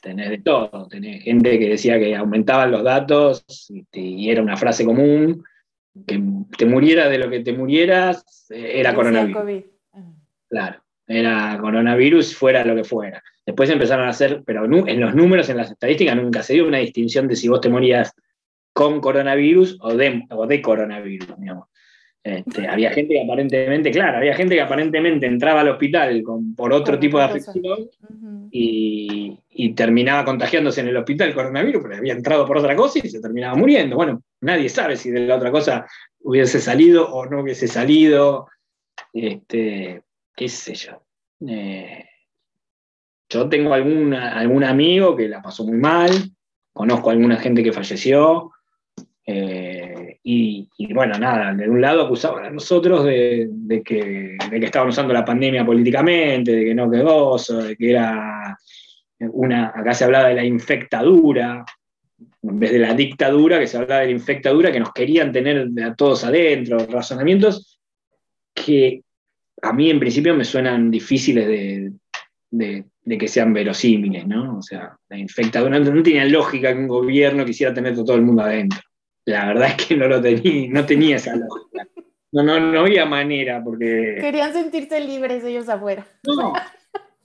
tenés 0.00 0.30
de 0.30 0.38
todo, 0.38 0.88
tenés 0.88 1.22
gente 1.22 1.58
que 1.58 1.68
decía 1.68 1.98
que 1.98 2.16
aumentaban 2.16 2.70
los 2.70 2.82
datos 2.82 3.44
y, 3.92 4.30
era 4.30 4.42
una 4.42 4.56
frase 4.56 4.84
común, 4.84 5.44
que 6.06 6.22
te 6.56 6.66
muriera 6.66 7.08
de 7.08 7.18
lo 7.18 7.30
que 7.30 7.40
te 7.40 7.52
murieras, 7.52 8.46
eh, 8.50 8.72
era 8.80 8.94
coronavirus. 8.94 9.64
Claro, 10.48 10.82
era 11.06 11.58
coronavirus 11.60 12.34
fuera 12.34 12.64
lo 12.64 12.74
que 12.74 12.84
fuera. 12.84 13.22
Después 13.44 13.70
empezaron 13.70 14.06
a 14.06 14.10
hacer, 14.10 14.42
pero 14.44 14.64
en 14.64 15.00
los 15.00 15.14
números, 15.14 15.48
en 15.48 15.56
las 15.56 15.70
estadísticas, 15.70 16.16
nunca 16.16 16.42
se 16.42 16.54
dio 16.54 16.66
una 16.66 16.78
distinción 16.78 17.28
de 17.28 17.36
si 17.36 17.48
vos 17.48 17.60
te 17.60 17.68
morías 17.68 18.12
con 18.72 19.00
coronavirus 19.00 19.78
o 19.80 19.94
de, 19.94 20.26
o 20.30 20.46
de 20.46 20.62
coronavirus, 20.62 21.38
digamos. 21.38 21.70
Este, 22.22 22.68
había 22.68 22.92
gente 22.92 23.14
que 23.14 23.22
aparentemente, 23.22 23.90
claro, 23.90 24.18
había 24.18 24.34
gente 24.34 24.54
que 24.54 24.60
aparentemente 24.60 25.24
entraba 25.26 25.62
al 25.62 25.70
hospital 25.70 26.22
con, 26.22 26.54
por 26.54 26.70
otro 26.72 26.98
tipo 26.98 27.16
de 27.18 27.24
afección 27.24 27.88
y, 28.50 29.38
terminaba 29.74 30.24
contagiándose 30.24 30.80
en 30.80 30.88
el 30.88 30.96
hospital 30.96 31.34
coronavirus, 31.34 31.82
pero 31.82 31.96
había 31.96 32.12
entrado 32.14 32.46
por 32.46 32.58
otra 32.58 32.74
cosa 32.74 32.98
y 33.02 33.08
se 33.08 33.20
terminaba 33.20 33.54
muriendo. 33.54 33.94
Bueno, 33.94 34.22
nadie 34.40 34.68
sabe 34.68 34.96
si 34.96 35.10
de 35.10 35.20
la 35.20 35.36
otra 35.36 35.50
cosa 35.50 35.86
hubiese 36.20 36.60
salido 36.60 37.08
o 37.10 37.26
no 37.26 37.40
hubiese 37.40 37.68
salido. 37.68 38.48
Este, 39.12 40.02
qué 40.34 40.48
sé 40.48 40.74
yo. 40.74 41.02
Eh, 41.46 42.04
yo 43.28 43.48
tengo 43.48 43.72
alguna, 43.72 44.32
algún 44.36 44.64
amigo 44.64 45.14
que 45.14 45.28
la 45.28 45.40
pasó 45.40 45.64
muy 45.64 45.78
mal, 45.78 46.10
conozco 46.72 47.10
a 47.10 47.12
alguna 47.12 47.36
gente 47.36 47.62
que 47.62 47.72
falleció. 47.72 48.50
Eh, 49.32 50.18
y, 50.24 50.68
bueno, 50.92 51.16
nada, 51.18 51.54
de 51.54 51.68
un 51.68 51.80
lado 51.80 52.02
acusaban 52.02 52.46
a 52.46 52.50
nosotros 52.50 53.04
de, 53.04 53.82
que, 53.84 54.36
de, 54.50 54.58
estaban 54.58 54.88
usando 54.88 55.14
la 55.14 55.24
pandemia 55.24 55.64
políticamente, 55.64 56.52
de 56.52 56.64
que 56.64 56.74
no 56.74 56.90
que 56.90 57.02
gozo, 57.02 57.62
de 57.62 57.76
que 57.76 57.90
era 57.90 58.58
una, 59.20 59.68
acá 59.68 59.94
se 59.94 60.04
hablaba 60.04 60.28
de 60.28 60.34
la 60.34 60.44
infectadura, 60.44 61.64
en 62.42 62.58
vez 62.58 62.72
de 62.72 62.78
la 62.80 62.94
dictadura, 62.94 63.60
que 63.60 63.66
se 63.68 63.76
hablaba 63.76 64.00
de 64.00 64.06
la 64.06 64.12
infectadura, 64.12 64.72
que 64.72 64.80
nos 64.80 64.92
querían 64.92 65.30
tener 65.30 65.68
a 65.84 65.94
todos 65.94 66.24
adentro, 66.24 66.78
razonamientos 66.86 67.78
que 68.52 69.02
a 69.62 69.72
mí 69.72 69.90
en 69.90 70.00
principio 70.00 70.34
me 70.34 70.44
suenan 70.44 70.90
difíciles 70.90 71.92
de, 72.50 72.84
que 73.18 73.28
sean 73.28 73.52
verosímiles, 73.52 74.26
¿no? 74.26 74.58
O 74.58 74.62
sea, 74.62 74.96
la 75.08 75.18
infectadura 75.18 75.78
no, 75.78 75.94
no 75.94 76.02
tenía 76.02 76.24
lógica 76.24 76.72
que 76.72 76.78
un 76.78 76.88
gobierno 76.88 77.44
quisiera 77.44 77.72
tener 77.72 77.94
todo 77.94 78.16
el 78.16 78.22
mundo 78.22 78.42
adentro 78.42 78.80
la 79.30 79.46
verdad 79.46 79.68
es 79.68 79.86
que 79.86 79.96
no 79.96 80.06
lo 80.06 80.20
tenía, 80.20 80.68
no 80.70 80.84
tenía 80.84 81.16
esa 81.16 81.34
lógica. 81.36 81.86
No, 82.32 82.42
no, 82.42 82.60
no 82.60 82.80
había 82.80 83.06
manera, 83.06 83.62
porque... 83.64 84.18
Querían 84.20 84.52
sentirse 84.52 85.00
libres 85.00 85.42
ellos 85.44 85.68
afuera. 85.68 86.06
No, 86.24 86.52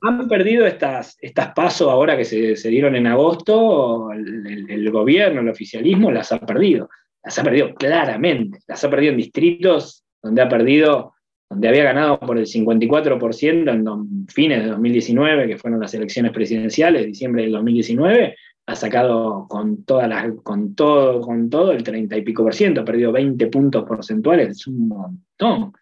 han 0.02 0.28
perdido 0.28 0.65
estas, 0.65 1.18
estas 1.22 1.54
pasos 1.54 1.89
ahora 1.89 2.18
que 2.18 2.26
se, 2.26 2.70
dieron 2.70 2.96
en 2.96 3.08
agosto, 3.08 4.12
el, 4.12 4.91
gobierno, 4.91 5.41
el 5.41 5.50
oficialismo 5.50 6.12
las 6.12 6.32
ha 6.32 6.39
perdido. 6.39 6.89
Las 7.24 7.38
ha 7.39 7.44
perdido 7.44 7.74
claramente. 7.74 8.60
Las 8.68 8.84
ha 8.84 8.89
perdido 8.89 9.12
en 9.12 9.18
distritos 9.18 10.04
donde 10.22 10.41
ha 10.41 10.50
perdido, 10.50 11.13
donde 11.50 11.68
había 11.68 11.84
ganado 11.84 12.20
por 12.20 12.38
el 12.38 12.46
54% 12.46 13.70
en 13.70 14.28
fines 14.28 14.63
de 14.63 14.70
2019, 14.70 15.48
que 15.48 15.58
fueron 15.58 15.80
las 15.80 15.94
elecciones 15.94 16.32
presidenciales, 16.32 17.06
diciembre 17.06 17.44
del 17.44 17.52
2019, 17.52 18.36
ha 18.67 18.75
sacado 18.75 19.47
con, 19.47 19.84
todas 19.84 20.10
las, 20.10 20.34
con, 20.43 20.73
todo, 20.75 21.21
con 21.21 21.49
todo 21.49 21.71
el 21.71 21.84
30 21.84 22.17
y 22.17 22.21
pico 22.21 22.43
por 22.43 22.56
ciento, 22.56 22.82
ha 22.82 22.86
perdido 22.86 23.12
20 23.12 23.47
puntos 23.47 23.84
porcentuales, 23.84 24.49
es 24.49 24.67
un 24.67 24.88
montón, 24.88 25.73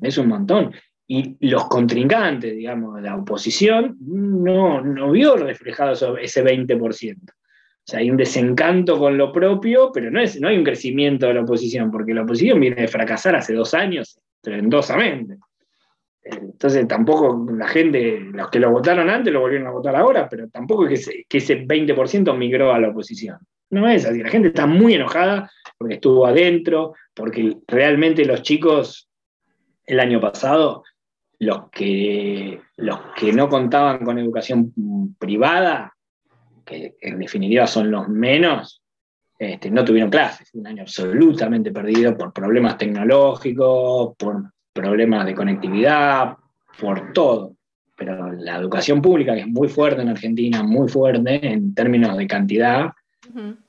es 0.00 0.16
un 0.16 0.28
montón. 0.28 0.72
Y 1.06 1.36
los 1.48 1.66
contrincantes, 1.68 2.56
digamos, 2.56 2.96
de 2.96 3.02
la 3.02 3.16
oposición, 3.16 3.96
no, 4.00 4.80
no 4.80 5.10
vio 5.10 5.36
reflejado 5.36 6.16
ese 6.18 6.44
20%. 6.44 7.16
O 7.30 7.82
sea, 7.84 7.98
hay 7.98 8.10
un 8.10 8.16
desencanto 8.16 8.98
con 8.98 9.18
lo 9.18 9.32
propio, 9.32 9.90
pero 9.92 10.10
no, 10.10 10.20
es, 10.20 10.40
no 10.40 10.48
hay 10.48 10.56
un 10.56 10.64
crecimiento 10.64 11.26
de 11.26 11.34
la 11.34 11.42
oposición, 11.42 11.90
porque 11.90 12.14
la 12.14 12.22
oposición 12.22 12.60
viene 12.60 12.82
de 12.82 12.88
fracasar 12.88 13.34
hace 13.34 13.54
dos 13.54 13.74
años, 13.74 14.20
tremendosamente. 14.40 15.38
Entonces 16.32 16.86
tampoco 16.86 17.46
la 17.52 17.68
gente, 17.68 18.20
los 18.20 18.50
que 18.50 18.60
lo 18.60 18.70
votaron 18.70 19.08
antes 19.08 19.32
lo 19.32 19.40
volvieron 19.40 19.68
a 19.68 19.72
votar 19.72 19.96
ahora, 19.96 20.28
pero 20.28 20.48
tampoco 20.48 20.86
es 20.86 21.10
que, 21.28 21.38
ese 21.38 21.66
20% 21.66 22.36
migró 22.36 22.72
a 22.72 22.78
la 22.78 22.88
oposición. 22.88 23.38
No 23.70 23.88
es 23.88 24.04
así, 24.04 24.22
la 24.22 24.28
gente 24.28 24.48
está 24.48 24.66
muy 24.66 24.94
enojada 24.94 25.50
porque 25.78 25.94
estuvo 25.94 26.26
adentro, 26.26 26.94
porque 27.14 27.56
realmente 27.68 28.24
los 28.24 28.42
chicos 28.42 29.08
el 29.86 30.00
año 30.00 30.20
pasado, 30.20 30.84
los 31.38 31.70
que, 31.70 32.60
los 32.76 32.98
que 33.16 33.32
no 33.32 33.48
contaban 33.48 34.04
con 34.04 34.18
educación 34.18 34.72
privada, 35.18 35.94
que 36.64 36.94
en 37.00 37.18
definitiva 37.18 37.66
son 37.66 37.90
los 37.90 38.08
menos, 38.08 38.82
este, 39.38 39.70
no 39.70 39.84
tuvieron 39.84 40.10
clases. 40.10 40.50
Un 40.52 40.66
año 40.66 40.82
absolutamente 40.82 41.72
perdido 41.72 42.16
por 42.16 42.32
problemas 42.32 42.76
tecnológicos, 42.76 44.14
por 44.16 44.52
problemas 44.72 45.26
de 45.26 45.34
conectividad, 45.34 46.36
por 46.78 47.12
todo. 47.12 47.56
Pero 47.96 48.32
la 48.32 48.56
educación 48.56 49.02
pública, 49.02 49.34
que 49.34 49.40
es 49.40 49.46
muy 49.46 49.68
fuerte 49.68 50.02
en 50.02 50.08
Argentina, 50.08 50.62
muy 50.62 50.88
fuerte 50.88 51.46
en 51.46 51.74
términos 51.74 52.16
de 52.16 52.26
cantidad, 52.26 52.90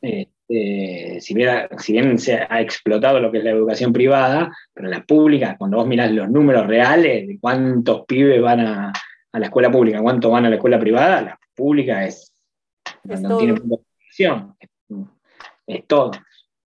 este, 0.01 1.19
si, 1.19 1.33
bien, 1.33 1.67
si, 1.77 1.93
bien, 1.93 2.17
se 2.17 2.35
ha 2.35 2.61
explotado 2.61 3.19
lo 3.19 3.31
que 3.31 3.39
es 3.39 3.43
la 3.43 3.51
educación 3.51 3.91
privada, 3.91 4.55
pero 4.73 4.87
la 4.87 5.03
pública, 5.03 5.57
cuando 5.57 5.77
vos 5.77 5.87
mirás 5.87 6.11
los 6.11 6.29
números 6.29 6.67
reales 6.67 7.27
de 7.27 7.39
cuántos 7.39 8.05
pibes 8.05 8.41
van 8.41 8.61
a, 8.61 8.93
la 9.33 9.45
escuela 9.45 9.71
pública, 9.71 10.01
cuántos 10.01 10.31
van 10.31 10.45
a 10.45 10.49
la 10.49 10.55
escuela 10.55 10.79
privada, 10.79 11.21
la 11.21 11.39
pública 11.55 12.05
es, 12.05 12.33
no, 13.03 13.37
tiene 13.37 13.55
es 15.67 15.87
todo. 15.87 16.11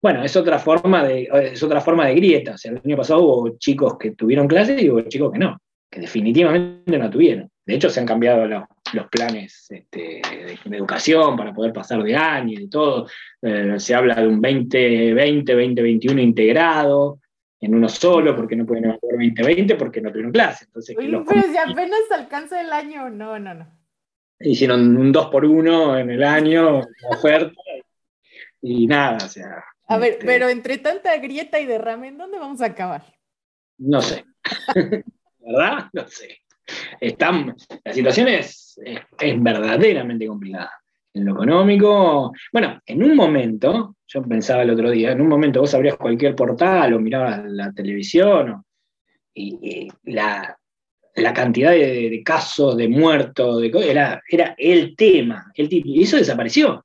Bueno, 0.03 0.25
es 0.25 0.37
otra 0.37 0.59
forma 0.59 1.05
de, 1.05 1.29
es 1.53 1.63
otra 1.63 1.81
forma 1.81 2.07
de 2.07 2.17
grieta. 2.17 2.57
el 2.65 2.81
año 2.85 2.97
pasado 2.97 3.23
hubo 3.23 3.57
chicos 3.57 3.97
que 3.97 4.11
tuvieron 4.11 4.49
clases 4.49 4.83
y 4.83 4.91
hubo 4.91 5.03
chicos 5.03 5.31
que 5.33 5.39
no, 5.39 5.57
que 5.89 6.01
definitivamente 6.01 6.99
no 6.99 7.09
tuvieron. 7.09 7.49
De 7.65 7.75
hecho, 7.75 7.89
se 7.89 8.01
han 8.01 8.07
cambiado 8.07 8.47
los, 8.47 8.65
planes 9.11 9.71
este, 9.71 10.21
de, 10.65 10.77
educación 10.77 11.37
para 11.37 11.55
poder 11.55 11.73
pasar 11.73 12.03
de 12.03 12.17
año 12.17 12.59
y 12.61 12.69
todo. 12.69 13.07
Eh, 13.41 13.75
se 13.79 13.95
habla 13.95 14.17
de 14.17 14.27
un 14.27 14.41
2020, 14.43 15.53
2021 15.53 16.21
integrado 16.21 17.21
en 17.61 17.77
uno 17.77 17.89
solo, 17.89 18.35
porque 18.35 18.57
no 18.57 18.67
pueden 18.67 18.87
evaluar 18.87 19.13
2020 19.13 19.77
porque 19.77 20.01
no 20.01 20.11
tuvieron 20.11 20.33
clase. 20.33 20.65
Entonces, 20.65 20.97
pero 20.99 21.25
si 21.25 21.57
apenas 21.57 22.01
alcanza 22.11 22.61
el 22.61 22.73
año, 22.73 23.09
no, 23.09 23.39
no, 23.39 23.55
no. 23.55 23.69
Hicieron 24.41 24.97
un 24.97 25.13
2 25.13 25.27
por 25.27 25.45
1 25.45 25.99
en 25.99 26.11
el 26.11 26.25
año, 26.25 26.81
oferta, 27.09 27.53
y 28.61 28.89
nada, 28.89 29.19
o 29.25 29.29
sea, 29.29 29.65
a 29.93 29.99
ver, 29.99 30.19
pero 30.21 30.49
entre 30.49 30.79
tanta 30.79 31.17
grieta 31.19 31.61
y 31.61 31.67
derrame, 31.67 32.09
¿en 32.09 32.19
dónde 32.19 32.39
vamos 32.39 32.61
a 32.61 32.67
acabar? 32.67 33.05
No 33.79 34.01
sé. 34.01 34.25
¿Verdad? 35.39 35.89
No 35.93 36.07
sé. 36.09 36.39
la 37.85 37.93
situación 37.93 38.29
es, 38.29 38.81
es, 38.85 39.43
verdaderamente 39.43 40.27
complicada. 40.27 40.73
En 41.15 41.27
lo 41.27 41.33
económico, 41.33 42.33
bueno, 42.53 42.81
en 42.87 43.03
un 43.03 43.15
momento, 43.15 43.97
yo 44.07 44.23
pensaba 44.23 44.63
el 44.63 44.71
otro 44.71 44.91
día, 44.91 45.13
en 45.13 45.21
un 45.21 45.29
momento 45.29 45.61
vos 45.61 45.75
abrías 45.75 45.97
cualquier 45.97 46.35
portal 46.35 46.95
o 46.95 47.01
mirabas 47.01 47.45
la 47.45 47.71
televisión 47.73 48.65
y, 49.35 49.89
la, 50.05 50.57
cantidad 51.35 51.73
de, 51.73 52.23
casos 52.25 52.79
de 52.79 52.89
muertos 52.89 53.61
de, 53.61 53.71
era, 53.91 54.23
era 54.27 54.55
el 54.57 54.97
tema, 54.97 55.53
el 55.55 55.69
y 55.71 56.03
eso 56.03 56.17
desapareció 56.17 56.83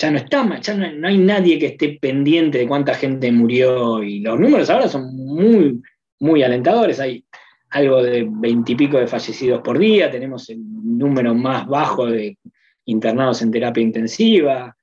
ya 0.00 0.10
no 0.10 0.16
está, 0.16 0.60
ya 0.60 0.74
no, 0.74 1.06
hay 1.06 1.18
nadie 1.18 1.58
que 1.58 1.66
esté 1.66 1.98
pendiente 2.00 2.58
de 2.58 2.66
cuánta 2.66 2.94
gente 2.94 3.30
murió 3.30 4.02
y 4.02 4.20
los 4.20 4.40
números 4.40 4.70
ahora 4.70 4.88
son 4.88 5.14
muy, 5.14 5.82
muy 6.20 6.42
alentadores. 6.42 6.98
Hay 7.00 7.24
algo 7.68 8.02
de 8.02 8.26
veintipico 8.28 8.98
de 8.98 9.06
fallecidos 9.06 9.60
por 9.60 9.78
día, 9.78 10.10
tenemos 10.10 10.48
el 10.48 10.58
número 10.62 11.34
más 11.34 11.66
bajo 11.66 12.06
de 12.06 12.38
internados 12.86 13.42
en 13.42 13.50
terapia 13.50 13.82
intensiva. 13.82 14.74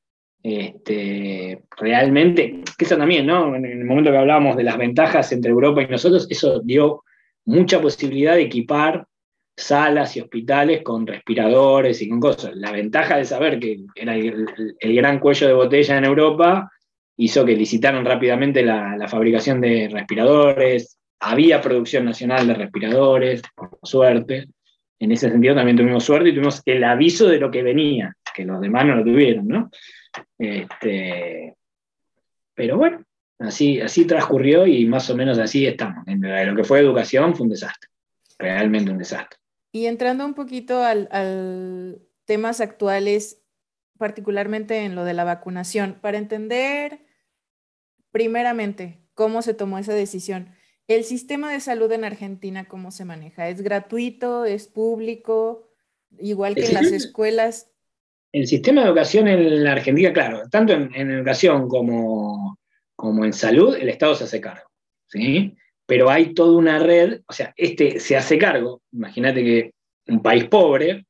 Este, 0.44 1.64
realmente, 1.78 2.62
que 2.78 2.86
eso 2.86 2.96
también, 2.96 3.26
¿no? 3.26 3.56
En 3.56 3.66
el 3.66 3.84
momento 3.86 4.12
que 4.12 4.18
hablábamos 4.18 4.56
de 4.56 4.64
las 4.64 4.78
ventajas 4.78 5.32
entre 5.32 5.50
Europa 5.50 5.82
y 5.82 5.88
nosotros, 5.88 6.28
eso 6.30 6.62
dio 6.62 7.04
mucha 7.44 7.82
posibilidad 7.82 8.36
de 8.36 8.44
equipar 8.44 9.08
salas 9.58 10.16
y 10.16 10.22
hospitales 10.22 10.84
con 10.84 11.08
respiradores 11.08 12.02
y 12.02 12.10
con 12.10 12.20
cosas. 12.20 12.56
La 12.56 12.72
ventaja 12.72 13.18
de 13.18 13.26
saber 13.26 13.60
que 13.60 13.80
era 13.96 14.16
el, 14.16 14.46
gran 14.96 15.20
cuello 15.20 15.48
de 15.48 15.54
botella 15.54 15.98
en 15.98 16.06
Europa 16.06 16.72
hizo 17.18 17.44
que 17.44 17.56
licitaron 17.56 18.06
rápidamente 18.06 18.64
la, 18.64 19.08
fabricación 19.08 19.60
de 19.60 19.90
respiradores, 19.92 21.00
había 21.20 21.60
producción 21.60 22.06
nacional 22.06 22.46
de 22.46 22.54
respiradores, 22.54 23.42
por 23.56 23.80
suerte. 23.82 24.46
En 25.00 25.12
ese 25.12 25.30
sentido 25.32 25.56
también 25.56 25.78
tuvimos 25.78 26.04
suerte 26.04 26.30
y 26.30 26.34
tuvimos 26.34 26.62
el 26.64 26.84
aviso 26.84 27.28
de 27.28 27.40
lo 27.40 27.50
que 27.50 27.64
venía, 27.64 28.14
que 28.36 28.46
los 28.46 28.62
demás 28.62 28.86
no 28.86 28.96
lo 28.96 29.04
tuvieron, 29.04 29.48
¿no? 29.48 29.72
Este, 30.38 31.56
pero 32.54 32.78
bueno, 32.78 33.04
así, 33.40 33.82
así 33.82 34.06
transcurrió 34.06 34.68
y 34.68 34.86
más 34.86 35.10
o 35.10 35.16
menos 35.16 35.40
así 35.40 35.66
estamos. 35.66 36.08
En 36.08 36.22
lo 36.22 36.56
que 36.56 36.64
fue 36.64 36.80
educación 36.80 37.36
fue 37.36 37.46
un 37.46 37.52
desastre, 37.52 37.90
realmente 38.38 38.92
un 38.92 39.00
desastre. 39.00 39.40
Y 39.78 39.86
entrando 39.86 40.26
un 40.26 40.34
poquito 40.34 40.82
al, 40.82 42.02
temas 42.26 42.62
actuales, 42.62 43.44
particularmente 44.00 44.86
en 44.86 44.96
lo 44.96 45.06
de 45.06 45.14
la 45.14 45.24
vacunación, 45.24 46.00
para 46.02 46.18
entender 46.18 47.02
primeramente 48.10 49.04
cómo 49.14 49.44
se 49.44 49.54
tomó 49.54 49.78
esa 49.78 49.94
decisión. 49.94 50.50
¿El 50.88 51.04
sistema 51.04 51.52
de 51.52 51.60
salud 51.60 51.92
en 51.92 52.06
Argentina 52.06 52.68
cómo 52.68 52.90
se 52.90 53.06
maneja? 53.06 53.50
¿Es 53.50 53.62
gratuito? 53.62 54.46
¿Es 54.46 54.66
público? 54.66 55.70
Igual 56.18 56.56
que 56.56 56.66
en 56.66 56.74
las 56.74 56.92
escuelas. 56.92 57.70
El 58.32 58.48
sistema 58.48 58.82
de 58.82 58.88
educación 58.88 59.28
en 59.28 59.64
la 59.64 59.74
Argentina, 59.74 60.12
claro, 60.12 60.50
tanto 60.50 60.74
en, 60.74 61.12
educación 61.12 61.68
como, 61.68 62.58
como, 62.96 63.26
en 63.26 63.34
salud, 63.34 63.76
el 63.76 63.90
Estado 63.90 64.16
se 64.16 64.24
hace 64.24 64.42
cargo. 64.42 64.72
¿sí? 65.06 65.56
Pero 65.88 66.10
hay 66.10 66.34
toda 66.34 66.58
una 66.58 66.78
red, 66.78 67.22
o 67.26 67.34
sea, 67.34 67.54
este 67.58 68.00
se 68.00 68.16
hace 68.16 68.38
cargo, 68.38 68.82
imagínate 68.92 69.44
que 69.44 69.72
un 70.08 70.22
país 70.22 70.46
pobre, 70.46 71.06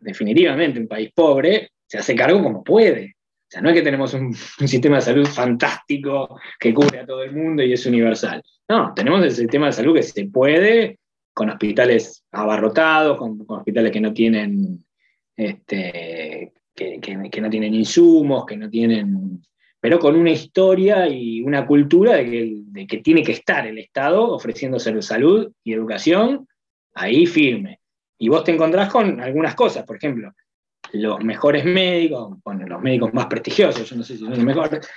definitivamente 0.00 0.80
un 0.80 0.88
país 0.88 1.10
pobre, 1.14 1.70
se 1.86 1.98
hace 1.98 2.14
cargo 2.14 2.42
como 2.42 2.64
puede. 2.64 3.16
O 3.18 3.50
sea, 3.50 3.60
no 3.60 3.68
es 3.68 3.74
que 3.74 3.82
tenemos 3.82 4.14
un, 4.14 4.32
sistema 4.66 4.96
de 4.96 5.02
salud 5.02 5.26
fantástico 5.26 6.40
que 6.58 6.72
cubre 6.72 7.00
a 7.00 7.06
todo 7.06 7.22
el 7.22 7.32
mundo 7.32 7.62
y 7.62 7.72
es 7.72 7.84
universal. 7.84 8.42
No, 8.68 8.94
tenemos 8.94 9.22
el 9.22 9.32
sistema 9.32 9.66
de 9.66 9.72
salud 9.72 9.94
que 9.94 10.02
se 10.02 10.24
puede, 10.26 10.98
con 11.34 11.50
hospitales 11.50 12.24
abarrotados, 12.32 13.18
con, 13.18 13.44
hospitales 13.46 13.92
que 13.92 14.00
no 14.00 14.12
tienen 14.12 14.84
este, 15.36 16.52
que, 16.74 17.40
no 17.40 17.50
tienen 17.50 17.74
insumos, 17.74 18.46
que 18.46 18.56
no 18.56 18.68
tienen 18.68 19.42
pero 19.86 20.00
con 20.00 20.16
una 20.16 20.32
historia 20.32 21.06
y 21.06 21.40
una 21.42 21.64
cultura 21.64 22.16
de 22.16 22.66
que, 22.88 22.98
tiene 22.98 23.22
que 23.22 23.30
estar 23.30 23.68
el 23.68 23.78
Estado 23.78 24.32
ofreciendo 24.32 24.80
salud 24.80 25.52
y 25.62 25.74
educación 25.74 26.48
ahí 26.92 27.24
firme. 27.24 27.78
Y 28.18 28.28
vos 28.28 28.42
te 28.42 28.50
encontrás 28.50 28.90
con 28.90 29.20
algunas 29.20 29.54
cosas, 29.54 29.84
por 29.84 29.94
ejemplo, 29.94 30.32
los 30.92 31.22
mejores 31.22 31.64
médicos, 31.64 32.36
bueno, 32.44 32.66
los 32.66 32.82
médicos 32.82 33.14
más 33.14 33.26
prestigiosos, 33.26 33.88
yo 33.88 33.94
no 33.94 34.02
sé 34.02 34.14
si 34.14 34.18
son 34.18 34.30
los 34.30 34.40
mejores, 34.40 34.90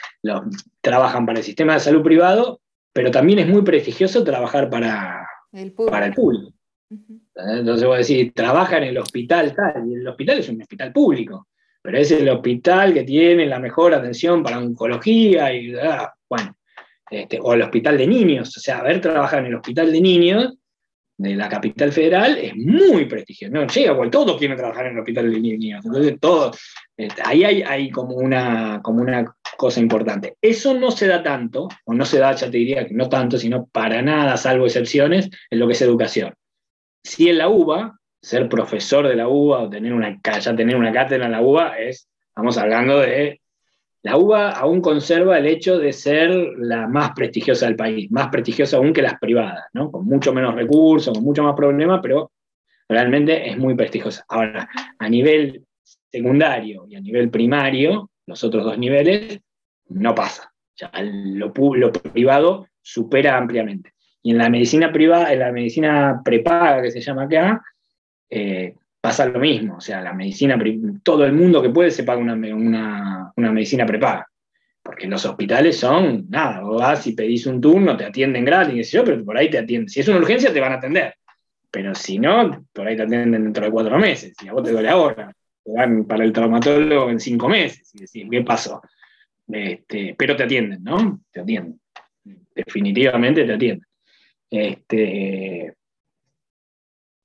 trabajan 0.81 1.23
para 1.23 1.37
el 1.37 1.45
sistema 1.45 1.75
de 1.75 1.81
salud 1.81 2.01
privado, 2.01 2.59
pero 2.91 3.11
también 3.11 3.37
es 3.37 3.47
muy 3.47 3.61
prestigioso 3.61 4.23
trabajar 4.23 4.71
para 4.71 5.23
el 5.51 5.71
público. 5.71 5.91
Para 5.91 6.07
el 6.07 6.13
público. 6.15 6.51
Entonces 7.35 7.87
vos 7.87 8.07
decís, 8.07 8.33
trabaja 8.33 8.77
en 8.77 8.85
el 8.85 8.97
hospital 8.97 9.53
tal, 9.53 9.87
y 9.87 9.93
el 9.93 10.07
hospital 10.07 10.39
es 10.39 10.49
un 10.49 10.63
hospital 10.63 10.91
público 10.91 11.45
pero 11.81 11.97
es 11.97 12.11
el 12.11 12.29
hospital 12.29 12.93
que 12.93 13.03
tiene 13.03 13.45
la 13.45 13.59
mejor 13.59 13.93
atención 13.93 14.43
para 14.43 14.59
oncología 14.59 15.53
y 15.53 15.73
bueno, 16.29 16.55
este, 17.09 17.39
o 17.41 17.53
el 17.53 17.61
hospital 17.61 17.97
de 17.97 18.07
niños, 18.07 18.55
o 18.55 18.59
sea, 18.59 18.79
haber 18.79 19.01
trabajado 19.01 19.41
en 19.41 19.47
el 19.47 19.55
hospital 19.55 19.91
de 19.91 20.01
niños 20.01 20.59
de 21.19 21.35
la 21.35 21.49
capital 21.49 21.91
federal 21.91 22.37
es 22.37 22.55
muy 22.55 23.05
prestigioso. 23.05 23.53
No 23.53 23.67
llega, 23.67 24.09
todos 24.09 24.37
quieren 24.37 24.55
trabajar 24.55 24.85
en 24.85 24.93
el 24.93 24.99
hospital 24.99 25.29
de 25.29 25.39
niños. 25.39 25.83
Entonces, 25.83 26.17
todo, 26.19 26.51
este, 26.95 27.21
ahí 27.25 27.43
hay, 27.43 27.61
hay, 27.61 27.89
como, 27.91 28.15
una, 28.15 28.79
como 28.81 29.01
una 29.01 29.35
cosa 29.57 29.81
importante. 29.81 30.37
Eso 30.41 30.73
no 30.75 30.91
se 30.91 31.07
da 31.07 31.21
tanto, 31.21 31.67
o 31.83 31.93
no 31.93 32.05
se 32.05 32.19
da, 32.19 32.33
ya 32.33 32.49
te 32.49 32.57
diría 32.57 32.87
que 32.87 32.93
no 32.93 33.09
tanto, 33.09 33.37
sino 33.37 33.67
para 33.67 34.01
nada, 34.01 34.37
salvo 34.37 34.65
excepciones, 34.65 35.29
en 35.49 35.59
lo 35.59 35.67
que 35.67 35.73
es 35.73 35.81
educación. 35.81 36.33
Si 37.03 37.27
en 37.27 37.39
la 37.39 37.49
UBA, 37.49 37.98
ser 38.21 38.49
profesor 38.49 39.07
de 39.07 39.15
la 39.15 39.27
UBA 39.27 39.63
o 39.63 39.69
tener 39.69 39.93
una, 39.93 40.19
ya 40.39 40.55
tener 40.55 40.75
una 40.75 40.91
cátedra 40.91 41.25
en 41.25 41.31
la 41.31 41.41
UBA 41.41 41.79
es, 41.79 42.09
estamos 42.29 42.57
hablando 42.57 42.99
de, 42.99 43.39
la 44.01 44.15
UBA 44.17 44.51
aún 44.51 44.81
conserva 44.81 45.37
el 45.37 45.45
hecho 45.45 45.77
de 45.77 45.91
ser 45.91 46.29
la 46.57 46.87
más 46.87 47.11
prestigiosa 47.11 47.65
del 47.65 47.75
país, 47.75 48.09
más 48.11 48.29
prestigiosa 48.29 48.77
aún 48.77 48.93
que 48.93 49.01
las 49.01 49.19
privadas, 49.19 49.65
¿no? 49.73 49.91
con 49.91 50.05
mucho 50.05 50.31
menos 50.31 50.55
recursos, 50.55 51.13
con 51.13 51.23
mucho 51.23 51.43
más 51.43 51.53
problemas, 51.55 51.99
pero 52.01 52.31
realmente 52.87 53.49
es 53.49 53.57
muy 53.57 53.75
prestigiosa. 53.75 54.23
Ahora, 54.29 54.69
a 54.97 55.09
nivel 55.09 55.65
secundario 56.09 56.85
y 56.87 56.95
a 56.95 57.01
nivel 57.01 57.29
primario, 57.29 58.09
los 58.25 58.41
otros 58.43 58.63
dos 58.63 58.77
niveles, 58.77 59.39
no 59.89 60.15
pasa. 60.15 60.51
Ya 60.77 60.91
lo, 61.01 61.51
privado 61.91 62.67
supera 62.81 63.37
ampliamente. 63.37 63.93
Y 64.21 64.31
en 64.31 64.37
la 64.37 64.49
medicina 64.49 64.93
privada, 64.93 65.33
en 65.33 65.39
la 65.39 65.51
medicina 65.51 66.21
prepaga 66.23 66.81
que 66.81 66.91
se 66.91 67.01
llama 67.01 67.23
acá, 67.23 67.61
eh, 68.29 68.75
pasa 69.01 69.25
lo 69.25 69.39
mismo. 69.39 69.77
O 69.77 69.81
sea, 69.81 70.01
la 70.01 70.13
medicina, 70.13 70.57
todo 71.03 71.25
el 71.25 71.33
mundo 71.33 71.61
que 71.61 71.69
puede 71.69 71.91
se 71.91 72.03
paga 72.03 72.21
una, 72.21 72.35
medicina 73.35 73.85
prepaga. 73.85 74.27
Porque 74.81 75.07
los 75.07 75.25
hospitales 75.25 75.77
son, 75.77 76.27
nada, 76.29 76.61
vos 76.61 76.81
vas 76.81 77.05
y 77.07 77.13
pedís 77.13 77.45
un 77.45 77.61
turno, 77.61 77.95
te 77.95 78.05
atienden 78.05 78.45
gratis, 78.45 78.91
yo, 78.91 79.03
pero 79.03 79.23
por 79.23 79.37
ahí 79.37 79.49
te 79.49 79.59
atienden. 79.59 79.89
Si 79.89 79.99
es 79.99 80.07
una 80.07 80.17
urgencia, 80.17 80.51
te 80.51 80.59
van 80.59 80.71
a 80.71 80.75
atender. 80.75 81.15
Pero 81.69 81.93
si 81.93 82.17
no, 82.17 82.65
por 82.73 82.87
ahí 82.87 82.95
te 82.95 83.03
atienden 83.03 83.43
dentro 83.43 83.65
de 83.65 83.71
cuatro 83.71 83.97
meses. 83.99 84.33
Y 84.43 84.47
a 84.47 84.53
vos 84.53 84.63
te 84.63 84.71
duele 84.71 84.89
ahora. 84.89 85.31
Te 85.63 85.71
van 85.71 86.05
para 86.05 86.23
el 86.23 86.33
traumatólogo 86.33 87.09
en 87.09 87.19
cinco 87.19 87.47
meses. 87.47 87.91
Y 87.93 87.99
decís, 87.99 88.27
¿qué 88.31 88.41
pasó? 88.41 88.81
Este, 89.47 90.15
pero 90.17 90.35
te 90.35 90.43
atienden, 90.43 90.83
¿no? 90.83 91.21
Te 91.31 91.41
atienden. 91.41 91.79
Definitivamente 92.55 93.45
te 93.45 93.53
atienden. 93.53 93.87
Este, 94.49 95.75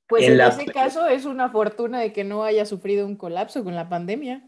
pues 0.07 0.29
en, 0.29 0.41
ese 0.41 0.67
caso 0.67 1.07
es 1.07 1.25
una 1.25 1.49
fortuna 1.51 2.01
de 2.01 2.13
que 2.13 2.25
no 2.25 2.45
haya 2.45 2.67
sufrido 2.67 3.07
un 3.07 3.17
colapso 3.17 3.65
con 3.65 3.75
la 3.75 3.89
pandemia. 3.89 4.43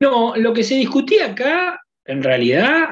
No, 0.00 0.36
lo 0.36 0.52
que 0.52 0.64
se 0.64 0.74
discutía 0.74 1.26
acá, 1.26 1.80
en 2.04 2.22
realidad, 2.22 2.90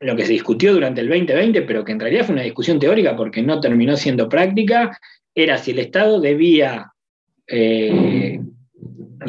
lo 0.00 0.16
que 0.16 0.24
se 0.24 0.32
discutió 0.32 0.72
durante 0.72 1.00
el 1.00 1.08
2020, 1.08 1.62
pero 1.62 1.84
que 1.84 1.92
en 1.92 2.00
realidad 2.00 2.24
fue 2.24 2.34
una 2.34 2.44
discusión 2.44 2.78
teórica 2.78 3.16
porque 3.16 3.42
no 3.42 3.60
terminó 3.60 3.96
siendo 3.96 4.28
práctica, 4.28 4.98
era 5.34 5.58
si 5.58 5.72
el 5.72 5.80
Estado 5.80 6.20
debía 6.20 6.92
eh, 7.46 8.40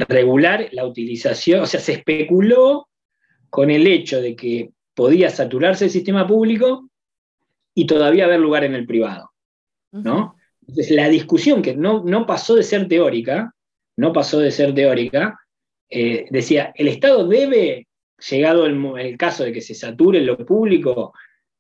regular 0.08 0.70
la 0.72 0.86
utilización, 0.86 1.62
o 1.62 1.66
sea, 1.66 1.80
se 1.80 1.94
especuló 1.94 2.88
con 3.50 3.72
el 3.72 3.88
hecho 3.88 4.22
de 4.22 4.36
que 4.36 4.72
podía 4.94 5.30
saturarse 5.30 5.86
el 5.86 5.92
sistema 5.92 6.26
público 6.26 6.90
y 7.74 7.86
todavía 7.86 8.26
haber 8.26 8.40
lugar 8.40 8.64
en 8.64 8.74
el 8.74 8.86
privado, 8.86 9.32
¿no? 9.92 10.37
Entonces, 10.68 10.92
la 10.92 11.08
discusión 11.10 11.62
que 11.62 11.76
no, 11.76 12.04
no 12.04 12.26
pasó 12.26 12.56
de 12.56 12.64
ser 12.64 12.88
teórica, 12.88 13.54
no 13.98 14.12
pasó 14.14 14.40
de 14.40 14.52
ser 14.52 14.74
teórica, 14.74 15.40
eh, 15.90 16.26
decía, 16.30 16.74
el 16.76 16.90
Estado 16.90 17.28
debe, 17.28 17.88
llegado 18.30 18.66
el, 18.66 19.18
caso 19.18 19.44
de 19.44 19.54
que 19.54 19.62
se 19.62 19.74
sature 19.74 20.22
lo 20.22 20.38
público, 20.46 21.14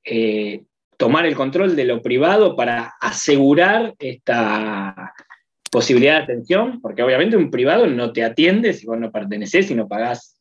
eh, 0.03 0.63
tomar 0.97 1.25
el 1.25 1.35
control 1.35 1.75
de 1.75 1.85
lo 1.85 2.01
privado 2.01 2.55
para 2.55 2.95
asegurar 2.99 3.95
esta 3.99 5.13
posibilidad 5.71 6.17
de 6.17 6.23
atención, 6.23 6.81
porque 6.81 7.03
obviamente 7.03 7.37
un 7.37 7.51
privado 7.51 7.87
no 7.87 8.11
te 8.11 8.23
atiende 8.23 8.73
si 8.73 8.85
vos 8.85 8.99
no 8.99 9.11
perteneces 9.11 9.69
y 9.71 9.75
no 9.75 9.87
pagás 9.87 10.39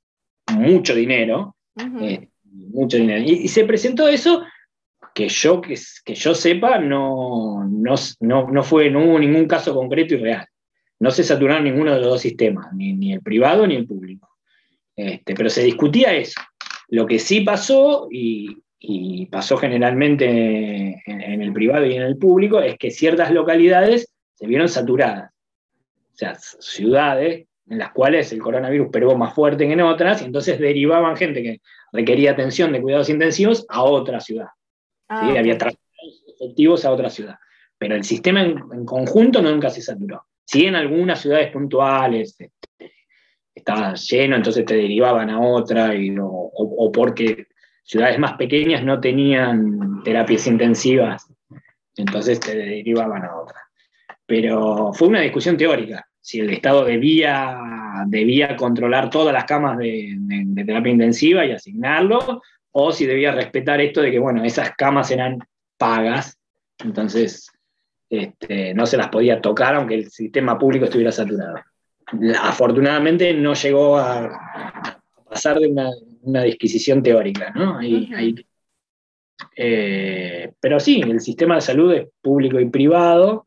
mucho 0.53 0.95
dinero. 0.95 1.57
Eh, 2.01 2.29
mucho 2.45 2.97
dinero. 2.97 3.23
y, 3.23 3.49
se 3.49 3.65
presentó 3.65 4.09
eso 4.09 4.43
que 5.17 5.31
yo, 5.31 5.63
que, 5.63 5.75
que 6.05 6.15
yo 6.15 6.35
sepa, 6.35 6.79
no, 6.79 7.67
no, 7.67 8.63
fue, 8.63 8.91
no 8.91 9.03
hubo 9.03 9.19
ningún 9.19 9.47
caso 9.47 9.75
concreto 9.75 10.13
y 10.13 10.19
real. 10.19 10.47
No 11.01 11.11
se 11.11 11.25
saturaron 11.25 11.65
ninguno 11.65 11.95
de 11.95 12.01
los 12.01 12.09
dos 12.11 12.21
sistemas, 12.21 12.71
ni, 12.75 13.15
el 13.15 13.23
privado 13.23 13.67
ni 13.67 13.77
el 13.77 13.87
público. 13.87 14.29
Este, 14.95 15.35
pero 15.35 15.49
se 15.49 15.63
discutía 15.63 16.13
eso. 16.13 16.39
Lo 16.89 17.07
que 17.07 17.19
sí 17.19 17.41
pasó, 17.41 18.09
y, 18.11 18.59
pasó 19.31 19.57
generalmente 19.57 20.27
en, 21.07 21.43
el 21.43 21.51
privado 21.55 21.87
y 21.87 21.95
en 21.95 22.03
el 22.03 22.19
público, 22.19 22.61
es 22.61 22.77
que 22.77 22.91
ciertas 22.91 23.31
localidades 23.31 24.13
se 24.35 24.47
vieron 24.47 24.69
saturadas. 24.69 25.31
O 26.13 26.17
sea, 26.19 26.35
ciudades 26.35 27.47
en 27.71 27.79
las 27.79 27.93
cuales 27.93 28.31
el 28.33 28.43
coronavirus 28.43 28.91
pegó 28.93 29.17
más 29.17 29.35
fuerte 29.35 29.67
que 29.67 29.73
en 29.73 29.81
otras, 29.81 30.21
y 30.21 30.27
entonces 30.27 30.59
derivaban 30.59 31.17
gente 31.17 31.43
que 31.43 31.61
requería 31.91 32.33
atención 32.33 32.71
de 32.71 32.83
cuidados 32.83 33.09
intensivos 33.09 33.65
a 33.71 33.83
otra 33.83 34.21
ciudad. 34.21 34.49
Ah, 35.09 35.29
Había 35.29 35.59
traslados 35.59 36.25
efectivos 36.27 36.85
a 36.85 36.93
otra 36.93 37.11
ciudad. 37.11 37.37
Pero 37.79 37.95
el 37.95 38.05
sistema 38.05 38.43
en, 38.43 38.85
conjunto 38.85 39.43
nunca 39.43 39.71
se 39.71 39.83
saturó. 39.83 40.25
Si 40.45 40.67
en 40.67 40.77
algunas 40.77 41.21
ciudades 41.21 41.51
puntuales 41.53 42.37
este, 42.41 42.53
estaba 43.55 43.95
lleno, 43.95 44.37
entonces 44.37 44.65
te 44.65 44.77
derivaban 44.77 45.31
a 45.31 45.41
otra, 45.41 45.93
o, 46.23 46.93
porque 46.93 47.47
ciudades 47.83 48.19
más 48.19 48.35
pequeñas 48.35 48.85
no 48.85 49.01
tenían 49.01 50.03
terapias 50.05 50.47
intensivas, 50.47 51.27
entonces 51.97 52.39
te 52.41 52.57
derivaban 52.57 53.25
a 53.25 53.37
otra. 53.37 53.61
Pero 54.25 54.93
fue 54.93 55.09
una 55.09 55.21
discusión 55.21 55.57
teórica, 55.57 56.07
si 56.21 56.41
el 56.41 56.51
Estado 56.51 56.85
debía, 56.85 57.57
debía 58.07 58.57
controlar 58.57 59.11
todas 59.11 59.33
las 59.33 59.45
camas 59.45 59.79
de, 59.79 60.17
terapia 60.67 60.93
intensiva 60.93 61.45
y 61.47 61.53
asignarlo, 61.53 62.43
o 62.79 62.93
si 62.93 63.07
debía 63.07 63.33
respetar 63.33 63.81
esto 63.81 64.03
de 64.03 64.11
que, 64.11 64.19
bueno, 64.19 64.45
esas 64.45 64.73
camas 64.77 65.11
eran 65.11 65.39
pagas, 65.79 66.39
entonces 66.79 67.51
este, 68.11 68.75
no 68.75 68.87
se 68.87 68.97
las 68.97 69.09
podía 69.09 69.41
tocar 69.41 69.75
aunque 69.75 69.95
el 69.95 70.11
sistema 70.11 70.59
público 70.59 70.85
estuviera 70.85 71.11
saturado 71.11 71.57
afortunadamente 72.41 73.35
no 73.35 73.55
llegó 73.55 73.99
a, 73.99 75.01
pasar 75.29 75.59
de 75.59 75.69
una, 75.69 76.43
disquisición 76.43 77.03
teórica, 77.03 77.53
¿no? 77.55 77.81
Eh, 79.55 80.53
pero 80.61 80.81
sí, 80.81 81.01
el 81.01 81.21
sistema 81.21 81.57
de 81.57 81.61
salud 81.61 81.93
es 81.93 82.09
público 82.23 82.59
y 82.59 82.69
privado, 82.69 83.47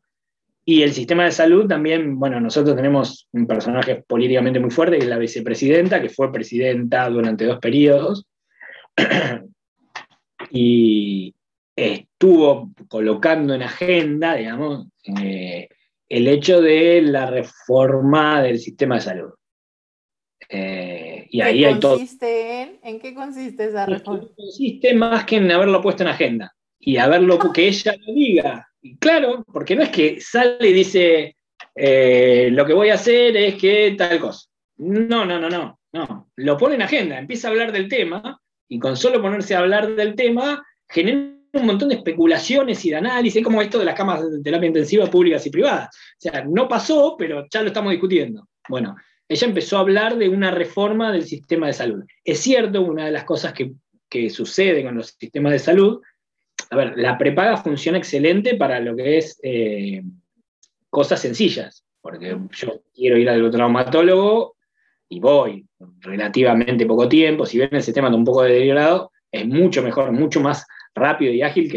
y 0.64 0.82
el 0.82 0.92
sistema 0.92 1.24
de 1.24 1.32
salud 1.32 1.66
también, 1.66 2.18
bueno, 2.18 2.40
nosotros 2.40 2.76
tenemos 2.76 3.28
un 3.32 3.46
personaje 3.46 4.04
políticamente 4.06 4.60
muy 4.60 4.70
fuerte, 4.70 4.98
que 4.98 5.04
es 5.04 5.10
la 5.10 5.18
vicepresidenta, 5.18 6.00
que 6.00 6.10
fue 6.10 6.32
presidenta 6.32 7.08
durante 7.08 7.44
dos 7.44 7.58
periodos, 7.58 8.24
y 10.50 11.34
estuvo 11.76 12.72
colocando 12.88 13.54
en 13.54 13.62
agenda, 13.62 14.34
digamos, 14.34 14.86
eh, 15.22 15.68
el 16.08 16.28
hecho 16.28 16.60
de 16.60 17.02
la 17.02 17.26
reforma 17.26 18.42
del 18.42 18.58
sistema 18.58 18.96
de 18.96 19.00
salud. 19.00 19.30
Eh, 20.48 21.26
y 21.30 21.40
ahí 21.40 21.64
hay 21.64 21.78
todo. 21.78 21.98
En, 21.98 22.80
¿En 22.82 22.98
qué 22.98 23.14
consiste 23.14 23.66
esa 23.66 23.86
reforma? 23.86 24.26
Consiste 24.36 24.94
más 24.94 25.24
que 25.24 25.36
en 25.36 25.50
haberlo 25.50 25.80
puesto 25.80 26.02
en 26.02 26.08
agenda 26.08 26.52
y 26.78 26.96
haberlo 26.96 27.38
que 27.54 27.68
ella 27.68 27.94
lo 28.04 28.12
diga. 28.12 28.68
Y 28.82 28.96
claro, 28.96 29.44
porque 29.52 29.76
no 29.76 29.82
es 29.82 29.90
que 29.90 30.20
sale 30.20 30.68
y 30.68 30.72
dice 30.72 31.36
eh, 31.74 32.48
lo 32.50 32.66
que 32.66 32.72
voy 32.72 32.90
a 32.90 32.94
hacer 32.94 33.36
es 33.36 33.54
que 33.54 33.94
tal 33.96 34.18
cosa. 34.18 34.48
No, 34.78 35.24
no, 35.24 35.38
no, 35.38 35.48
no, 35.48 35.78
no. 35.92 36.30
Lo 36.36 36.56
pone 36.56 36.74
en 36.74 36.82
agenda, 36.82 37.18
empieza 37.18 37.48
a 37.48 37.50
hablar 37.50 37.70
del 37.70 37.88
tema 37.88 38.39
y 38.70 38.78
con 38.78 38.96
solo 38.96 39.20
ponerse 39.20 39.54
a 39.54 39.58
hablar 39.58 39.94
del 39.96 40.14
tema 40.14 40.64
genera 40.88 41.34
un 41.52 41.66
montón 41.66 41.88
de 41.88 41.96
especulaciones 41.96 42.84
y 42.84 42.90
de 42.90 42.96
análisis, 42.96 43.42
como 43.42 43.60
esto 43.60 43.80
de 43.80 43.84
las 43.84 43.96
camas 43.96 44.30
de 44.30 44.40
terapia 44.40 44.68
intensiva 44.68 45.06
públicas 45.06 45.44
y 45.44 45.50
privadas. 45.50 45.88
O 45.88 46.20
sea, 46.20 46.44
no 46.44 46.68
pasó, 46.68 47.16
pero 47.18 47.46
ya 47.50 47.62
lo 47.62 47.68
estamos 47.68 47.90
discutiendo. 47.90 48.48
Bueno, 48.68 48.94
ella 49.28 49.46
empezó 49.48 49.76
a 49.76 49.80
hablar 49.80 50.16
de 50.16 50.28
una 50.28 50.52
reforma 50.52 51.10
del 51.10 51.24
sistema 51.24 51.66
de 51.66 51.72
salud. 51.72 52.04
Es 52.24 52.38
cierto, 52.38 52.82
una 52.82 53.06
de 53.06 53.10
las 53.10 53.24
cosas 53.24 53.52
que, 53.52 53.72
sucede 54.30 54.84
con 54.84 54.96
los 54.96 55.16
sistemas 55.18 55.52
de 55.52 55.58
salud, 55.58 56.00
a 56.70 56.76
ver, 56.76 56.94
la 56.96 57.18
prepaga 57.18 57.56
funciona 57.56 57.98
excelente 57.98 58.56
para 58.56 58.78
lo 58.80 58.94
que 58.94 59.18
es 59.18 59.38
eh, 59.42 60.02
cosas 60.88 61.20
sencillas, 61.20 61.84
porque 62.00 62.36
yo 62.52 62.82
quiero 62.94 63.16
ir 63.16 63.28
al 63.28 63.50
traumatólogo 63.50 64.56
y 65.10 65.18
voy 65.18 65.66
relativamente 66.00 66.86
poco 66.86 67.08
tiempo, 67.08 67.44
si 67.44 67.58
bien 67.58 67.70
el 67.72 67.82
sistema 67.82 68.08
está 68.08 68.16
un 68.16 68.24
poco 68.24 68.44
deteriorado, 68.44 69.10
es 69.30 69.46
mucho 69.46 69.82
mejor, 69.82 70.12
mucho 70.12 70.40
más 70.40 70.66
rápido 70.94 71.32
y 71.32 71.42
ágil 71.42 71.70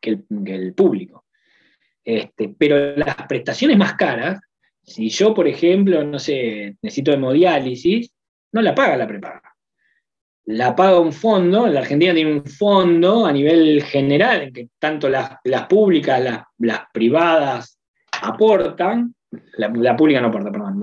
que 0.00 0.10
el, 0.10 0.74
público. 0.74 1.26
Este, 2.02 2.48
pero 2.56 2.96
las 2.96 3.14
prestaciones 3.28 3.76
más 3.76 3.94
caras, 3.94 4.40
si 4.82 5.10
yo, 5.10 5.34
por 5.34 5.46
ejemplo, 5.46 6.02
no 6.02 6.18
sé, 6.18 6.76
necesito 6.80 7.12
hemodiálisis, 7.12 8.10
no 8.52 8.62
la 8.62 8.74
paga 8.74 8.96
la 8.96 9.06
prepaga. 9.06 9.42
La 10.46 10.74
paga 10.74 10.98
un 10.98 11.12
fondo, 11.12 11.66
la 11.66 11.80
Argentina 11.80 12.14
tiene 12.14 12.32
un 12.32 12.46
fondo 12.46 13.26
a 13.26 13.32
nivel 13.32 13.82
general, 13.82 14.44
en 14.44 14.52
que 14.54 14.68
tanto 14.78 15.10
las, 15.10 15.36
públicas, 15.68 16.46
las, 16.56 16.80
privadas 16.90 17.78
aportan, 18.22 19.14
la, 19.56 19.96
pública 19.96 20.20
no 20.20 20.28
aporta, 20.28 20.50
perdón, 20.50 20.80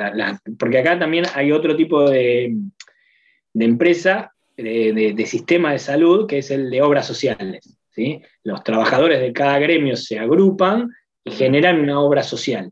porque 0.60 0.80
acá 0.80 1.00
también 1.00 1.26
hay 1.34 1.52
otro 1.52 1.76
tipo 1.76 2.10
de, 2.10 2.56
de 3.54 3.66
empresa 3.66 4.36
de, 4.58 5.26
sistema 5.26 5.72
de 5.72 5.80
salud, 5.80 6.28
que 6.28 6.40
es 6.40 6.52
el 6.52 6.70
de 6.70 6.82
obras 6.82 7.08
sociales. 7.08 7.78
¿sí? 7.90 8.22
Los 8.44 8.64
trabajadores 8.64 9.20
de 9.20 9.34
cada 9.34 9.60
gremio 9.60 9.96
se 9.96 10.20
agrupan 10.20 10.90
y 11.24 11.32
generan 11.32 11.80
una 11.80 12.00
obra 12.00 12.24
social. 12.24 12.72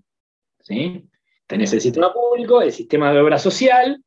¿sí? 0.61 1.05
Tenés 1.47 1.73
el 1.73 1.81
sistema 1.81 2.13
público, 2.13 2.61
el 2.61 2.71
sistema 2.71 3.11
de 3.11 3.19
obra 3.19 3.37
social 3.37 4.01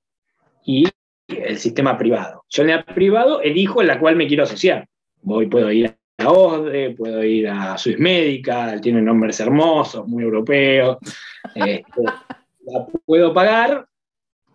y 0.64 0.86
el 1.28 1.58
sistema 1.58 1.98
privado. 1.98 2.44
Yo 2.48 2.62
en 2.62 2.70
el 2.70 2.84
privado 2.84 3.40
elijo 3.42 3.80
en 3.80 3.88
la 3.88 3.98
cual 3.98 4.16
me 4.16 4.26
quiero 4.26 4.44
asociar. 4.44 4.86
Voy, 5.22 5.46
puedo 5.46 5.70
ir 5.70 5.96
a 6.18 6.30
OSDE, 6.30 6.90
puedo 6.90 7.22
ir 7.22 7.48
a 7.48 7.76
Swiss 7.76 7.98
Medical, 7.98 8.80
tiene 8.80 9.02
nombres 9.02 9.38
hermosos, 9.40 10.06
muy 10.06 10.24
europeos. 10.24 10.98
Este, 11.54 12.02
la 12.02 12.86
puedo 13.06 13.32
pagar. 13.32 13.86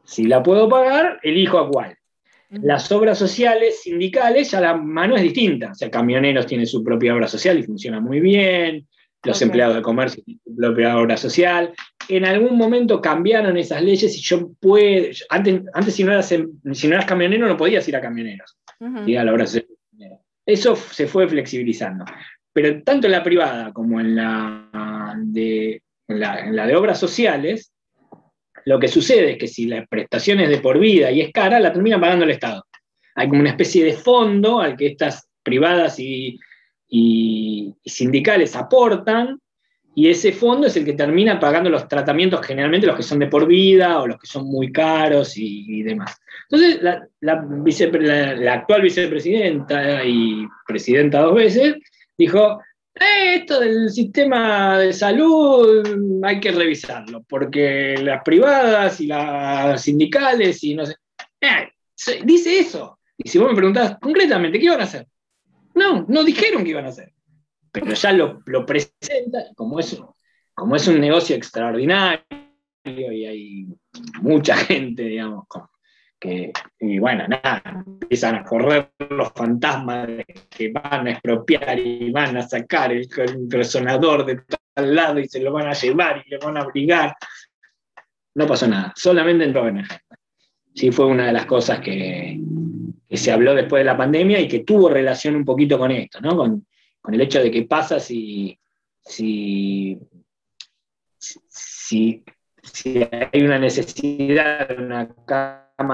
Si 0.04 0.26
la 0.26 0.44
puedo 0.44 0.68
pagar, 0.68 1.20
elijo 1.24 1.58
a 1.58 1.70
cuál. 1.70 1.96
Las 2.50 2.92
obras 2.92 3.18
sociales 3.18 3.82
sindicales, 3.82 4.52
ya 4.52 4.60
la 4.60 4.76
mano 4.76 5.16
es 5.16 5.22
distinta. 5.22 5.72
O 5.72 5.76
sea, 5.76 5.90
camioneros 5.90 6.46
tienen 6.46 6.68
su 6.68 6.84
propia 6.84 7.16
obra 7.16 7.30
social 7.30 7.58
y 7.58 7.64
funciona 7.64 8.02
muy 8.02 8.20
bien. 8.20 8.86
Los 9.24 9.42
empleados 9.42 9.78
de 9.78 9.82
comercio 9.82 10.22
tienen 10.22 10.42
su 10.44 10.56
propia 10.58 10.98
obra 10.98 11.16
social. 11.16 11.74
En 12.10 12.26
algún 12.26 12.58
momento 12.58 13.02
cambiaron 13.02 13.56
esas 13.56 13.82
leyes 13.82 14.18
y 14.18 14.22
yo 14.22 14.52
puedo. 14.60 15.08
Antes, 15.30 15.62
antes 15.74 15.96
si, 15.96 16.04
no 16.04 16.12
eras, 16.12 16.28
si 16.28 16.88
no 16.88 16.96
eras 16.96 17.06
camionero, 17.06 17.48
no 17.48 17.56
podías 17.56 17.88
ir 17.88 17.96
a 17.96 18.02
camioneros. 18.02 18.58
la 19.24 19.32
obra 19.32 19.46
social. 19.46 19.71
Eso 20.46 20.76
se 20.76 21.08
fue 21.08 21.28
flexibilizando. 21.28 22.06
Pero 22.54 22.84
tanto 22.84 23.08
en 23.08 23.14
la 23.14 23.24
privada 23.24 23.72
como 23.72 24.00
en 24.00 24.16
la 24.16 25.16
de, 25.18 25.82
obras 26.76 27.00
sociales, 27.00 27.72
lo 28.66 28.80
que 28.80 28.88
sucede 28.88 29.32
es 29.32 29.38
que 29.38 29.48
si 29.48 29.66
la 29.66 29.86
prestación 29.86 30.40
es 30.40 30.50
de 30.50 30.60
por 30.60 30.80
vida 30.80 31.12
y 31.12 31.22
es 31.22 31.32
cara, 31.32 31.60
la 31.60 31.74
termina 31.74 32.00
pagando 32.00 32.26
el 32.26 32.32
Estado. 32.32 32.66
Hay 33.16 33.28
como 33.28 33.42
una 33.42 33.52
especie 33.52 33.84
de 33.84 33.94
fondo 33.94 34.60
al 34.60 34.76
que 34.76 34.88
estas 34.88 35.28
privadas 35.44 36.00
y, 36.00 36.40
sindicales 37.86 38.56
aportan, 38.56 39.40
y 39.94 40.10
ese 40.10 40.32
fondo 40.32 40.68
es 40.68 40.78
el 40.78 40.86
que 40.86 40.94
termina 40.94 41.40
pagando 41.40 41.70
los 41.70 41.88
tratamientos, 41.88 42.46
generalmente 42.46 42.88
los 42.88 42.96
que 42.96 43.04
son 43.04 43.20
de 43.20 43.28
por 43.28 43.46
vida 43.46 44.00
o 44.00 44.08
los 44.08 44.18
que 44.20 44.28
son 44.28 44.46
muy 44.46 44.72
caros 44.72 45.34
y, 45.36 45.84
demás. 45.84 46.18
Entonces, 46.50 46.82
la, 47.20 48.54
actual 48.54 48.82
vicepresidenta 48.82 50.06
y 50.06 50.48
presidenta 50.66 51.22
dos 51.22 51.36
veces 51.36 51.76
dijo, 52.18 52.62
eh, 52.96 53.36
esto 53.36 53.60
del 53.60 53.90
sistema 53.90 54.80
de 54.80 54.94
salud 54.94 56.22
hay 56.24 56.40
que 56.40 56.52
revisarlo, 56.52 57.24
porque 57.28 57.96
las 58.02 58.24
privadas 58.24 59.02
y 59.02 59.08
las 59.08 59.82
sindicales 59.82 60.64
y 60.64 60.76
no 60.76 60.86
sé. 60.86 60.96
Eh, 61.42 61.70
dice 62.24 62.60
eso. 62.60 62.98
Y 63.18 63.28
si 63.28 63.38
vos 63.38 63.50
me 63.50 63.56
preguntás 63.56 63.98
concretamente, 64.00 64.58
¿qué 64.58 64.66
iban 64.66 64.80
a 64.80 64.86
hacer? 64.86 65.06
No, 65.76 66.06
no 66.08 66.24
dijeron 66.24 66.64
que 66.64 66.70
iban 66.70 66.86
a 66.86 66.90
hacer. 66.90 67.12
Pero 67.72 67.94
ya 67.94 68.12
lo, 68.12 68.42
lo 68.46 68.66
presenta, 68.66 69.46
como 69.56 69.80
es, 69.80 70.02
como 70.54 70.76
es 70.76 70.88
un 70.88 71.00
negocio 71.00 71.36
extraordinario 71.36 72.22
y 72.84 73.26
hay 73.26 73.68
mucha 74.22 74.56
gente, 74.58 75.04
digamos, 75.04 75.46
con, 75.48 75.70
y 76.24 77.00
bueno, 77.00 77.28
nada, 77.28 77.84
empiezan 77.86 78.36
a 78.36 78.44
correr 78.44 78.92
los 79.10 79.32
fantasmas 79.34 80.08
que 80.50 80.72
van 80.72 81.08
a 81.08 81.12
expropiar 81.12 81.80
y 81.80 82.12
van 82.12 82.38
a 82.38 82.48
sacar 82.48 82.92
el, 82.92 83.08
resonador 83.50 84.26
de 84.26 84.42
tal 84.74 84.96
lado 84.96 85.20
y 85.20 85.28
se 85.28 85.40
lo 85.40 85.52
van 85.52 85.68
a 85.68 85.74
llevar 85.74 86.24
y 86.26 86.30
le 86.30 86.38
van 86.38 86.58
a 86.58 86.64
obligar. 86.64 87.16
No 88.36 88.46
pasó 88.46 88.68
nada, 88.68 88.94
solamente 88.96 89.46
entró 89.46 89.68
en 89.68 89.80
agenda. 89.80 90.16
Sí, 90.74 90.92
fue 90.92 91.06
una 91.06 91.28
de 91.28 91.34
las 91.34 91.46
cosas 91.46 91.80
que, 91.80 92.40
se 93.10 93.32
habló 93.32 93.54
después 93.54 93.82
de 93.82 93.86
la 93.86 93.98
pandemia 93.98 94.40
y 94.40 94.48
que 94.48 94.60
tuvo 94.60 94.90
relación 94.90 95.36
un 95.36 95.44
poquito 95.44 95.78
con 95.78 95.92
esto, 95.92 96.22
¿no? 96.22 96.38
Con, 96.38 96.66
el 97.08 97.22
hecho 97.22 97.42
de 97.42 97.52
qué 97.52 97.64
pasa 97.64 98.00
si, 98.00 98.58
si, 99.02 99.98
si, 101.18 102.24
si 102.64 103.08
hay 103.12 103.42
una 103.42 103.60
necesidad 103.60 104.68
de 104.68 104.84
una 104.84 105.10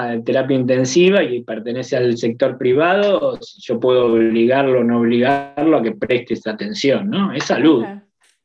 de 0.09 0.21
terapia 0.21 0.57
intensiva 0.57 1.23
y 1.23 1.41
pertenece 1.43 1.95
al 1.95 2.17
sector 2.17 2.57
privado, 2.57 3.39
yo 3.59 3.79
puedo 3.79 4.07
obligarlo 4.13 4.81
o 4.81 4.83
no 4.83 4.99
obligarlo 4.99 5.77
a 5.77 5.83
que 5.83 5.93
preste 5.93 6.33
esa 6.33 6.51
atención, 6.51 7.09
¿no? 7.09 7.31
Es 7.33 7.45
salud. 7.45 7.85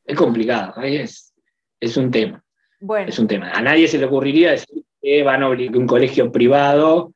Es 0.04 0.16
complicado, 0.16 0.80
es, 0.82 1.34
es 1.80 1.96
un 1.96 2.10
tema. 2.10 2.42
Bueno. 2.80 3.08
Es 3.08 3.18
un 3.18 3.26
tema. 3.26 3.50
A 3.52 3.62
nadie 3.62 3.88
se 3.88 3.98
le 3.98 4.06
ocurriría 4.06 4.52
decir, 4.52 4.84
que 5.00 5.22
van 5.22 5.42
a 5.42 5.48
obligar 5.48 5.72
que 5.72 5.78
un 5.78 5.86
colegio 5.86 6.30
privado 6.30 7.12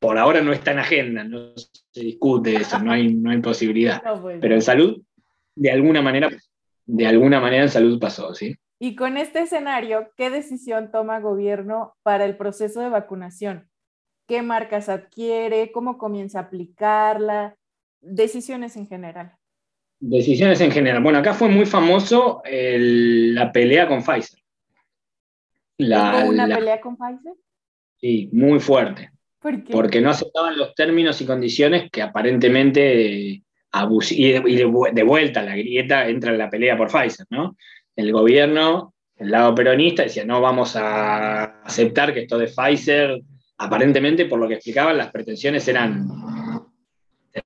por 0.00 0.18
ahora 0.18 0.40
no 0.40 0.52
está 0.52 0.72
en 0.72 0.78
agenda, 0.78 1.24
no 1.24 1.52
se 1.56 2.00
discute 2.00 2.56
eso, 2.56 2.78
no 2.78 2.92
hay, 2.92 3.14
no 3.14 3.30
hay 3.30 3.40
posibilidad. 3.40 4.02
Pues. 4.20 4.38
Pero 4.40 4.54
en 4.54 4.62
salud, 4.62 5.02
de 5.54 5.70
alguna 5.70 6.02
manera, 6.02 6.30
de 6.84 7.06
alguna 7.06 7.40
manera 7.40 7.64
en 7.64 7.68
salud 7.68 7.98
pasó, 7.98 8.34
¿sí? 8.34 8.56
Y 8.78 8.94
con 8.94 9.16
este 9.16 9.40
escenario, 9.40 10.12
¿qué 10.16 10.30
decisión 10.30 10.90
toma 10.90 11.20
gobierno 11.20 11.96
para 12.02 12.26
el 12.26 12.36
proceso 12.36 12.80
de 12.80 12.90
vacunación? 12.90 13.68
¿Qué 14.28 14.42
marcas 14.42 14.88
adquiere? 14.88 15.72
¿Cómo 15.72 15.96
comienza 15.96 16.40
a 16.40 16.42
aplicarla? 16.42 17.56
Decisiones 18.00 18.76
en 18.76 18.86
general. 18.86 19.32
Decisiones 19.98 20.60
en 20.60 20.70
general. 20.70 21.02
Bueno, 21.02 21.18
acá 21.18 21.32
fue 21.32 21.48
muy 21.48 21.64
famoso 21.64 22.42
la 22.44 23.50
pelea 23.50 23.88
con 23.88 24.02
Pfizer. 24.02 24.40
La, 25.78 26.26
una 26.26 26.46
pelea 26.46 26.80
con 26.80 26.96
Pfizer? 26.96 27.34
Sí, 28.00 28.28
muy 28.32 28.60
fuerte. 28.60 29.10
¿Por 29.40 29.64
qué? 29.64 29.72
Porque 29.72 30.00
no 30.00 30.10
aceptaban 30.10 30.56
los 30.56 30.74
términos 30.74 31.20
y 31.20 31.26
condiciones 31.26 31.90
que 31.90 32.02
aparentemente 32.02 33.42
abus 33.72 34.12
y, 34.12 34.32
de, 34.32 35.02
vuelta 35.04 35.42
la 35.42 35.56
grieta 35.56 36.08
entra 36.08 36.32
en 36.32 36.38
la 36.38 36.50
pelea 36.50 36.76
por 36.76 36.88
Pfizer, 36.88 37.26
¿no? 37.30 37.56
El 37.94 38.12
gobierno, 38.12 38.94
el 39.16 39.30
lado 39.30 39.54
peronista, 39.54 40.02
decía, 40.02 40.24
no 40.24 40.40
vamos 40.40 40.76
a 40.76 41.62
aceptar 41.62 42.12
que 42.12 42.20
esto 42.20 42.38
de 42.38 42.48
Pfizer, 42.48 43.20
aparentemente 43.58 44.26
por 44.26 44.38
lo 44.38 44.48
que 44.48 44.54
explicaban, 44.54 44.98
las 44.98 45.10
pretensiones 45.10 45.66
eran 45.68 46.08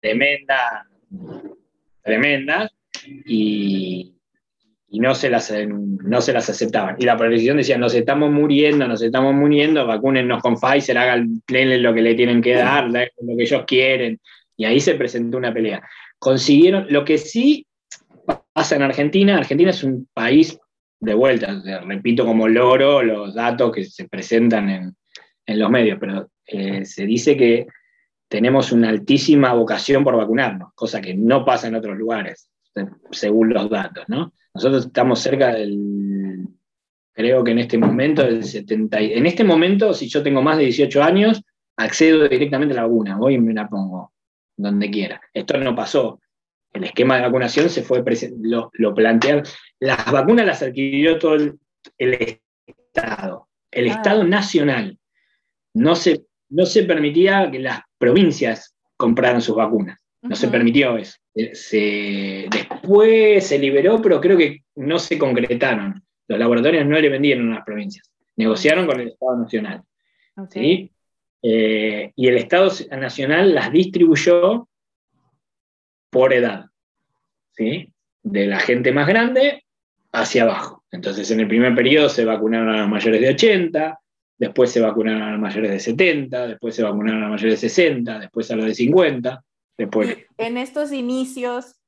tremendas, 0.01 0.86
tremendas, 2.03 2.72
y, 3.26 4.14
no 4.99 5.14
se, 5.14 5.30
las, 5.30 5.53
no 5.68 6.20
se 6.20 6.32
las 6.32 6.51
aceptaban. 6.51 6.97
Y 6.99 7.05
la 7.05 7.14
oposición 7.14 7.59
decía, 7.59 7.78
nos 7.78 7.95
estamos 7.95 8.32
muriendo, 8.32 8.88
nos 8.88 9.01
estamos 9.03 9.34
muriendo, 9.34 9.86
vacúnennos 9.86 10.43
con 10.43 10.57
Pfizer, 10.57 10.99
hagan 10.99 11.43
lo 11.47 11.95
que 11.95 12.03
le 12.03 12.14
tienen 12.16 12.43
que 12.43 12.55
dar, 12.55 12.88
lo 12.88 13.36
que 13.36 13.43
ellos 13.45 13.62
quieren. 13.66 14.20
Y 14.57 14.64
ahí 14.64 14.80
se 14.80 14.97
presentó 14.97 15.38
una 15.38 15.55
pelea. 15.55 15.80
Consiguieron, 16.18 16.86
lo 16.91 17.05
que 17.05 17.18
sí 17.18 17.66
pasa 18.53 18.74
en 18.74 18.82
Argentina, 18.82 19.38
Argentina 19.38 19.70
es 19.70 19.84
un 19.84 20.09
país 20.12 20.59
de 20.99 21.14
vuelta, 21.14 21.62
repito 21.86 22.26
como 22.26 22.47
loro 22.47 23.03
los 23.03 23.34
datos 23.34 23.72
que 23.72 23.84
se 23.84 24.09
presentan 24.09 24.68
en, 24.68 24.97
los 25.59 25.70
medios, 25.70 25.99
pero 25.99 26.30
eh, 26.47 26.84
se 26.84 27.07
dice 27.07 27.36
que 27.36 27.66
tenemos 28.28 28.70
una 28.70 28.88
altísima 28.88 29.53
vocación 29.53 30.05
por 30.05 30.16
vacunarnos, 30.16 30.72
cosa 30.74 31.01
que 31.01 31.14
no 31.14 31.45
pasa 31.45 31.66
en 31.66 31.74
otros 31.74 31.97
lugares, 31.97 32.51
según 33.11 33.53
los 33.53 33.68
datos, 33.68 34.05
¿no? 34.09 34.32
Nosotros 34.55 34.86
estamos 34.86 35.20
cerca 35.20 35.55
del, 35.55 36.48
creo 37.12 37.44
que 37.44 37.53
en 37.53 37.59
este 37.59 37.78
momento, 37.78 38.22
del 38.22 38.44
70, 38.44 39.01
en 39.01 39.26
este 39.26 39.44
momento, 39.44 39.94
si 39.94 40.09
yo 40.09 40.22
tengo 40.22 40.42
más 40.42 40.57
de 40.57 40.64
18 40.64 41.03
años, 41.03 41.42
accedo 41.76 42.28
directamente 42.28 42.74
a 42.74 42.78
la 42.78 42.82
vacuna, 42.82 43.16
voy 43.16 43.34
y 43.34 43.38
me 43.38 43.55
la 43.55 43.68
pongo 43.68 44.12
donde 44.57 44.90
quiera. 44.90 45.20
Esto 45.32 45.59
no 45.59 45.74
pasó. 45.74 46.20
El 46.72 46.84
esquema 46.84 47.16
de 47.16 47.22
vacunación 47.22 47.68
se 47.68 47.82
fue, 47.82 48.05
lo, 48.40 48.70
lo 48.74 48.94
plantearon. 48.94 49.42
Las 49.80 50.11
vacunas 50.11 50.46
las 50.46 50.62
adquirió 50.62 51.18
todo 51.18 51.34
el, 51.34 51.59
Estado, 52.66 53.48
el 53.70 53.88
ah. 53.88 53.94
Estado 53.94 54.24
nacional. 54.24 54.98
No 55.74 55.96
se, 55.96 56.24
no 56.48 56.66
se 56.66 56.84
permitía 56.84 57.51
que 57.51 57.59
las 57.59 57.80
provincias 57.98 58.74
compraran 58.96 59.40
sus 59.40 59.57
vacunas. 59.57 59.99
No 60.23 60.37
se 60.37 60.49
permitió 60.49 60.97
eso. 60.97 61.16
Eh, 61.35 62.47
después 62.51 63.47
se 63.47 63.59
liberó, 63.59 64.03
pero 64.03 64.21
creo 64.21 64.37
que 64.37 64.62
no 64.77 64.99
se 64.99 65.18
concretaron. 65.18 66.03
Los 66.29 66.39
laboratorios 66.39 66.87
no 66.87 66.99
le 67.01 67.09
vendieron 67.09 67.51
a 67.53 67.57
las 67.57 67.64
provincias. 67.64 68.11
Negociaron 68.37 68.87
con 68.87 69.01
el 69.01 69.09
Estado 69.09 69.39
Nacional. 69.39 69.83
Eh, 71.43 72.12
y 72.14 72.29
el 72.29 72.37
Estado 72.37 72.71
Nacional 72.91 73.55
las 73.55 73.73
distribuyó 73.73 74.68
por 76.11 76.33
edad. 76.33 76.66
¿sí? 77.53 77.93
De 78.23 78.47
la 78.47 78.61
gente 78.61 78.93
más 78.93 79.07
grande 79.07 79.64
hacia 80.12 80.43
abajo. 80.43 80.85
Entonces, 80.91 81.31
en 81.31 81.41
el 81.41 81.49
primer 81.49 81.75
periodo 81.75 82.09
se 82.09 82.25
vacunaron 82.25 82.68
a 82.68 82.81
los 82.81 82.89
mayores 82.89 83.21
de 83.21 83.31
80, 83.31 83.99
después 84.37 84.71
se 84.71 84.81
vacunaron 84.81 85.23
a 85.23 85.33
los 85.33 85.41
mayores 85.41 85.71
de 85.71 85.81
70, 85.81 86.49
después 86.49 86.75
se 86.75 86.83
vacunaron 86.83 87.21
a 87.21 87.29
los 87.29 87.31
mayores 87.31 87.61
de 87.61 87.68
60, 87.68 88.18
después 88.18 88.51
a 88.51 88.57
los 88.57 88.66
de 88.66 88.75
50. 88.75 89.45
Después. 89.81 90.18
en 90.37 90.59
estos 90.59 90.93
inicios 90.93 91.81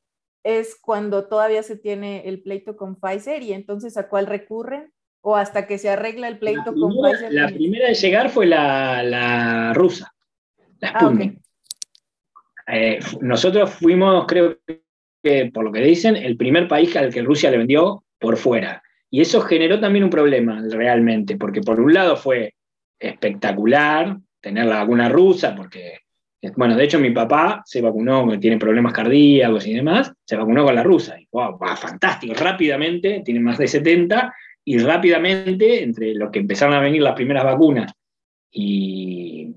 es 0.42 0.76
cuando 0.80 1.28
todavía 1.28 1.62
se 1.62 1.76
tiene 1.76 2.26
el 2.26 2.42
pleito 2.42 2.74
con 2.74 2.96
Pfizer 2.96 3.42
y 3.42 3.52
entonces 3.52 3.98
a 3.98 4.08
cuál 4.08 4.26
recurren 4.26 4.90
o 5.20 5.36
hasta 5.36 5.66
que 5.66 5.76
se 5.76 5.90
arregla 5.90 6.28
el 6.28 6.38
pleito 6.38 6.74
con 6.74 6.90
Pfizer. 6.90 7.32
La 7.34 7.48
primera 7.48 7.88
de 7.88 7.94
llegar 7.94 8.30
fue 8.30 8.46
la, 8.46 9.72
rusa, 9.74 10.14
la 10.80 10.88
ah. 10.94 11.12
Eh, 12.68 13.00
nosotros 13.20 13.70
fuimos, 13.70 14.24
creo 14.26 14.58
que 15.22 15.50
por 15.52 15.64
lo 15.64 15.70
que 15.70 15.80
dicen, 15.80 16.16
el 16.16 16.38
primer 16.38 16.68
país 16.68 16.96
al 16.96 17.12
que 17.12 17.20
Rusia 17.20 17.50
le 17.50 17.58
vendió 17.58 18.04
por 18.18 18.38
fuera. 18.38 18.82
Y 19.10 19.20
eso 19.20 19.42
generó 19.42 19.78
también 19.78 20.04
un 20.04 20.10
problema 20.10 20.62
realmente, 20.70 21.36
porque 21.36 21.60
por 21.60 21.78
un 21.78 21.92
lado 21.92 22.16
fue 22.16 22.54
espectacular 22.98 24.16
tener 24.40 24.64
la 24.64 24.78
vacuna 24.78 25.10
rusa, 25.10 25.54
porque, 25.54 25.98
bueno, 26.56 26.76
de 26.76 26.84
hecho 26.84 26.98
mi 26.98 27.10
papá 27.10 27.62
se 27.64 27.80
vacunó, 27.80 28.38
tiene 28.38 28.58
problemas 28.58 28.92
cardíacos 28.92 29.66
y 29.66 29.74
demás, 29.74 30.12
se 30.24 30.36
vacunó 30.36 30.64
con 30.64 30.74
la 30.74 30.82
rusa. 30.82 31.18
Y, 31.20 31.28
wow, 31.30 31.58
fantástico, 31.76 32.34
rápidamente, 32.34 33.22
tiene 33.24 33.40
más 33.40 33.58
de 33.58 33.68
70, 33.68 34.34
y 34.64 34.78
rápidamente, 34.78 35.82
entre 35.82 36.14
los 36.14 36.30
que 36.30 36.40
empezaron 36.40 36.74
a 36.74 36.80
venir 36.80 37.02
las 37.02 37.14
primeras 37.14 37.44
vacunas, 37.44 37.92
y, 38.50 39.54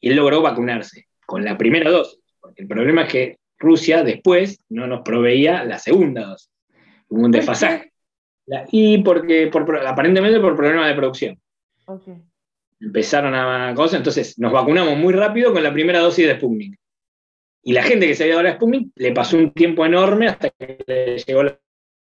y 0.00 0.08
él 0.08 0.16
logró 0.16 0.42
vacunarse 0.42 1.06
con 1.26 1.44
la 1.44 1.58
primera 1.58 1.90
dosis. 1.90 2.20
Porque 2.40 2.62
el 2.62 2.68
problema 2.68 3.02
es 3.02 3.12
que 3.12 3.36
Rusia 3.58 4.02
después 4.02 4.64
no 4.68 4.86
nos 4.86 5.02
proveía 5.02 5.64
la 5.64 5.78
segunda 5.78 6.26
dosis. 6.26 6.50
Hubo 7.08 7.24
un 7.24 7.30
desfasaje 7.30 7.92
y 8.70 8.98
porque 8.98 9.50
aparentemente 9.86 10.40
por 10.40 10.56
problemas 10.56 10.88
de 10.88 10.94
producción. 10.94 11.40
Empezaron 12.82 13.34
a 13.34 13.72
cosas, 13.74 13.98
entonces 13.98 14.38
nos 14.38 14.52
vacunamos 14.52 14.96
muy 14.96 15.14
rápido 15.14 15.52
con 15.52 15.62
la 15.62 15.72
primera 15.72 16.00
dosis 16.00 16.26
de 16.26 16.34
Sputnik. 16.34 16.76
Y 17.62 17.72
la 17.72 17.84
gente 17.84 18.08
que 18.08 18.14
se 18.16 18.24
había 18.24 18.34
dado 18.34 18.48
la 18.48 18.54
Sputnik 18.54 18.90
le 18.96 19.12
pasó 19.12 19.36
un 19.36 19.52
tiempo 19.52 19.86
enorme 19.86 20.26
hasta 20.26 20.50
que 20.50 20.78
le 20.86 21.18
llegó 21.18 21.44
la, 21.44 21.58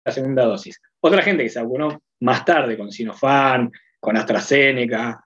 segunda 0.05 0.45
dosis. 0.45 0.81
Otra 1.01 1.21
gente 1.21 1.43
que 1.43 1.49
se 1.49 1.61
vacunó 1.61 2.01
más 2.21 2.43
tarde 2.43 2.77
con 2.77 2.91
Sinopharm, 2.91 3.69
con 3.99 4.17
AstraZeneca 4.17 5.23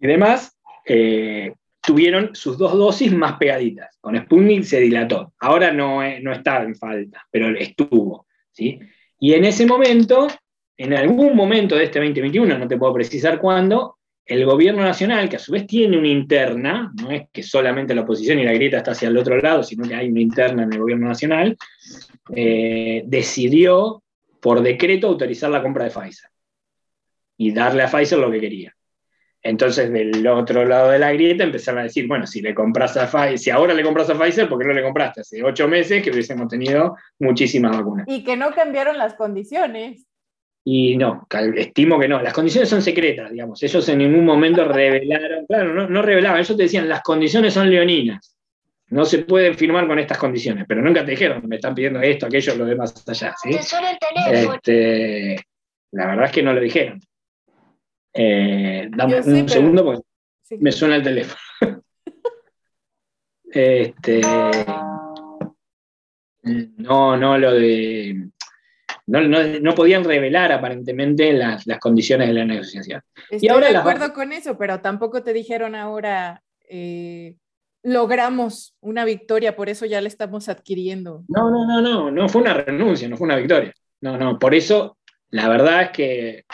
y 0.00 0.06
demás, 0.06 0.56
eh, 0.86 1.52
tuvieron 1.82 2.34
sus 2.34 2.56
dos 2.56 2.72
dosis 2.72 3.12
más 3.12 3.36
pegaditas. 3.36 3.98
Con 4.00 4.16
Sputnik 4.16 4.62
se 4.62 4.80
dilató. 4.80 5.34
Ahora 5.40 5.72
no, 5.72 6.00
no 6.20 6.32
está 6.32 6.62
en 6.62 6.74
falta, 6.76 7.26
pero 7.30 7.48
estuvo. 7.58 8.26
¿sí? 8.52 8.78
Y 9.20 9.34
en 9.34 9.44
ese 9.44 9.66
momento, 9.66 10.28
en 10.76 10.94
algún 10.94 11.34
momento 11.34 11.76
de 11.76 11.84
este 11.84 11.98
2021, 11.98 12.58
no 12.58 12.68
te 12.68 12.76
puedo 12.76 12.94
precisar 12.94 13.38
cuándo, 13.40 13.97
el 14.28 14.44
gobierno 14.44 14.82
nacional, 14.82 15.28
que 15.28 15.36
a 15.36 15.38
su 15.38 15.52
vez 15.52 15.66
tiene 15.66 15.96
una 15.96 16.08
interna, 16.08 16.92
no 17.00 17.10
es 17.10 17.28
que 17.32 17.42
solamente 17.42 17.94
la 17.94 18.02
oposición 18.02 18.38
y 18.38 18.44
la 18.44 18.52
grieta 18.52 18.76
está 18.76 18.90
hacia 18.90 19.08
el 19.08 19.16
otro 19.16 19.38
lado, 19.38 19.62
sino 19.62 19.88
que 19.88 19.94
hay 19.94 20.10
una 20.10 20.20
interna 20.20 20.64
en 20.64 20.72
el 20.74 20.78
gobierno 20.78 21.08
nacional, 21.08 21.56
eh, 22.34 23.02
decidió 23.06 24.02
por 24.40 24.62
decreto 24.62 25.08
autorizar 25.08 25.50
la 25.50 25.62
compra 25.62 25.84
de 25.84 25.90
Pfizer 25.90 26.30
y 27.38 27.52
darle 27.52 27.82
a 27.82 27.88
Pfizer 27.88 28.18
lo 28.18 28.30
que 28.30 28.40
quería. 28.40 28.74
Entonces, 29.42 29.90
del 29.90 30.26
otro 30.26 30.64
lado 30.66 30.90
de 30.90 30.98
la 30.98 31.12
grieta 31.12 31.44
empezaron 31.44 31.80
a 31.80 31.84
decir, 31.84 32.06
bueno, 32.06 32.26
si 32.26 32.42
le 32.42 32.54
compras 32.54 32.98
a 32.98 33.06
Pfizer, 33.06 33.38
si 33.38 33.50
ahora 33.50 33.72
le 33.72 33.82
compras 33.82 34.10
a 34.10 34.18
Pfizer, 34.18 34.46
¿por 34.46 34.58
qué 34.58 34.66
no 34.66 34.74
le 34.74 34.82
compraste 34.82 35.22
hace 35.22 35.42
ocho 35.42 35.66
meses 35.68 36.02
que 36.02 36.10
hubiésemos 36.10 36.48
tenido 36.48 36.96
muchísimas 37.18 37.74
vacunas? 37.74 38.06
Y 38.08 38.24
que 38.24 38.36
no 38.36 38.52
cambiaron 38.52 38.98
las 38.98 39.14
condiciones. 39.14 40.06
Y 40.70 40.98
no, 40.98 41.26
estimo 41.56 41.98
que 41.98 42.08
no. 42.08 42.20
Las 42.20 42.34
condiciones 42.34 42.68
son 42.68 42.82
secretas, 42.82 43.30
digamos. 43.30 43.62
Ellos 43.62 43.88
en 43.88 43.96
ningún 43.96 44.22
momento 44.22 44.66
revelaron, 44.66 45.46
claro, 45.46 45.72
no, 45.72 45.88
no 45.88 46.02
revelaban. 46.02 46.40
Ellos 46.40 46.54
te 46.58 46.64
decían, 46.64 46.86
las 46.86 47.00
condiciones 47.00 47.54
son 47.54 47.70
leoninas. 47.70 48.36
No 48.88 49.06
se 49.06 49.20
pueden 49.20 49.54
firmar 49.54 49.86
con 49.86 49.98
estas 49.98 50.18
condiciones, 50.18 50.66
pero 50.68 50.82
nunca 50.82 51.06
te 51.06 51.12
dijeron, 51.12 51.40
me 51.48 51.56
están 51.56 51.74
pidiendo 51.74 52.02
esto, 52.02 52.26
aquello, 52.26 52.54
lo 52.54 52.66
demás 52.66 53.02
allá. 53.08 53.34
¿sí? 53.42 53.48
Este, 54.30 55.42
la 55.92 56.06
verdad 56.06 56.26
es 56.26 56.32
que 56.32 56.42
no 56.42 56.52
lo 56.52 56.60
dijeron. 56.60 57.00
Eh, 58.12 58.90
dame 58.90 59.22
un 59.22 59.48
segundo 59.48 59.82
porque 59.82 60.02
me 60.60 60.70
suena 60.70 60.96
el 60.96 61.02
teléfono. 61.02 61.40
este, 63.50 64.20
no, 66.76 67.16
no 67.16 67.38
lo 67.38 67.54
de. 67.54 68.28
No, 69.08 69.74
podían 69.74 70.04
revelar 70.04 70.52
aparentemente 70.52 71.32
las, 71.32 71.64
condiciones 71.80 72.28
de 72.28 72.34
la 72.34 72.44
negociación. 72.44 73.00
Estoy 73.30 73.48
ahora 73.48 73.70
de 73.70 73.76
acuerdo 73.78 74.12
con 74.12 74.32
eso, 74.32 74.58
pero 74.58 74.80
tampoco 74.80 75.22
te 75.22 75.32
dijeron 75.32 75.74
ahora 75.74 76.42
eh, 76.68 77.36
logramos 77.82 78.76
una 78.80 79.06
victoria, 79.06 79.56
por 79.56 79.70
eso 79.70 79.86
ya 79.86 80.02
la 80.02 80.08
estamos 80.08 80.50
adquiriendo. 80.50 81.24
No, 81.28 81.50
no, 81.50 81.66
no, 81.66 81.80
no, 81.80 82.10
no 82.10 82.28
fue 82.28 82.42
una 82.42 82.52
renuncia, 82.52 83.08
no 83.08 83.16
fue 83.16 83.24
una 83.24 83.36
victoria. 83.36 83.72
No, 84.02 84.18
no, 84.18 84.38
por 84.38 84.54
eso 84.54 84.98
la 85.30 85.48
verdad 85.48 85.82
es 85.84 85.90
que 85.90 86.44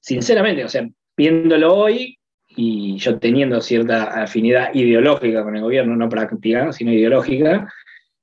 sinceramente, 0.00 0.64
o 0.64 0.68
sea, 0.68 0.88
viéndolo 1.14 1.74
hoy 1.74 2.18
y 2.48 2.96
yo 2.96 3.18
teniendo 3.18 3.60
cierta 3.60 4.22
afinidad 4.22 4.74
ideológica 4.74 5.44
con 5.44 5.56
el 5.56 5.62
gobierno, 5.62 5.94
no 5.94 6.08
práctica, 6.08 6.72
sino 6.72 6.92
ideológica, 6.92 7.72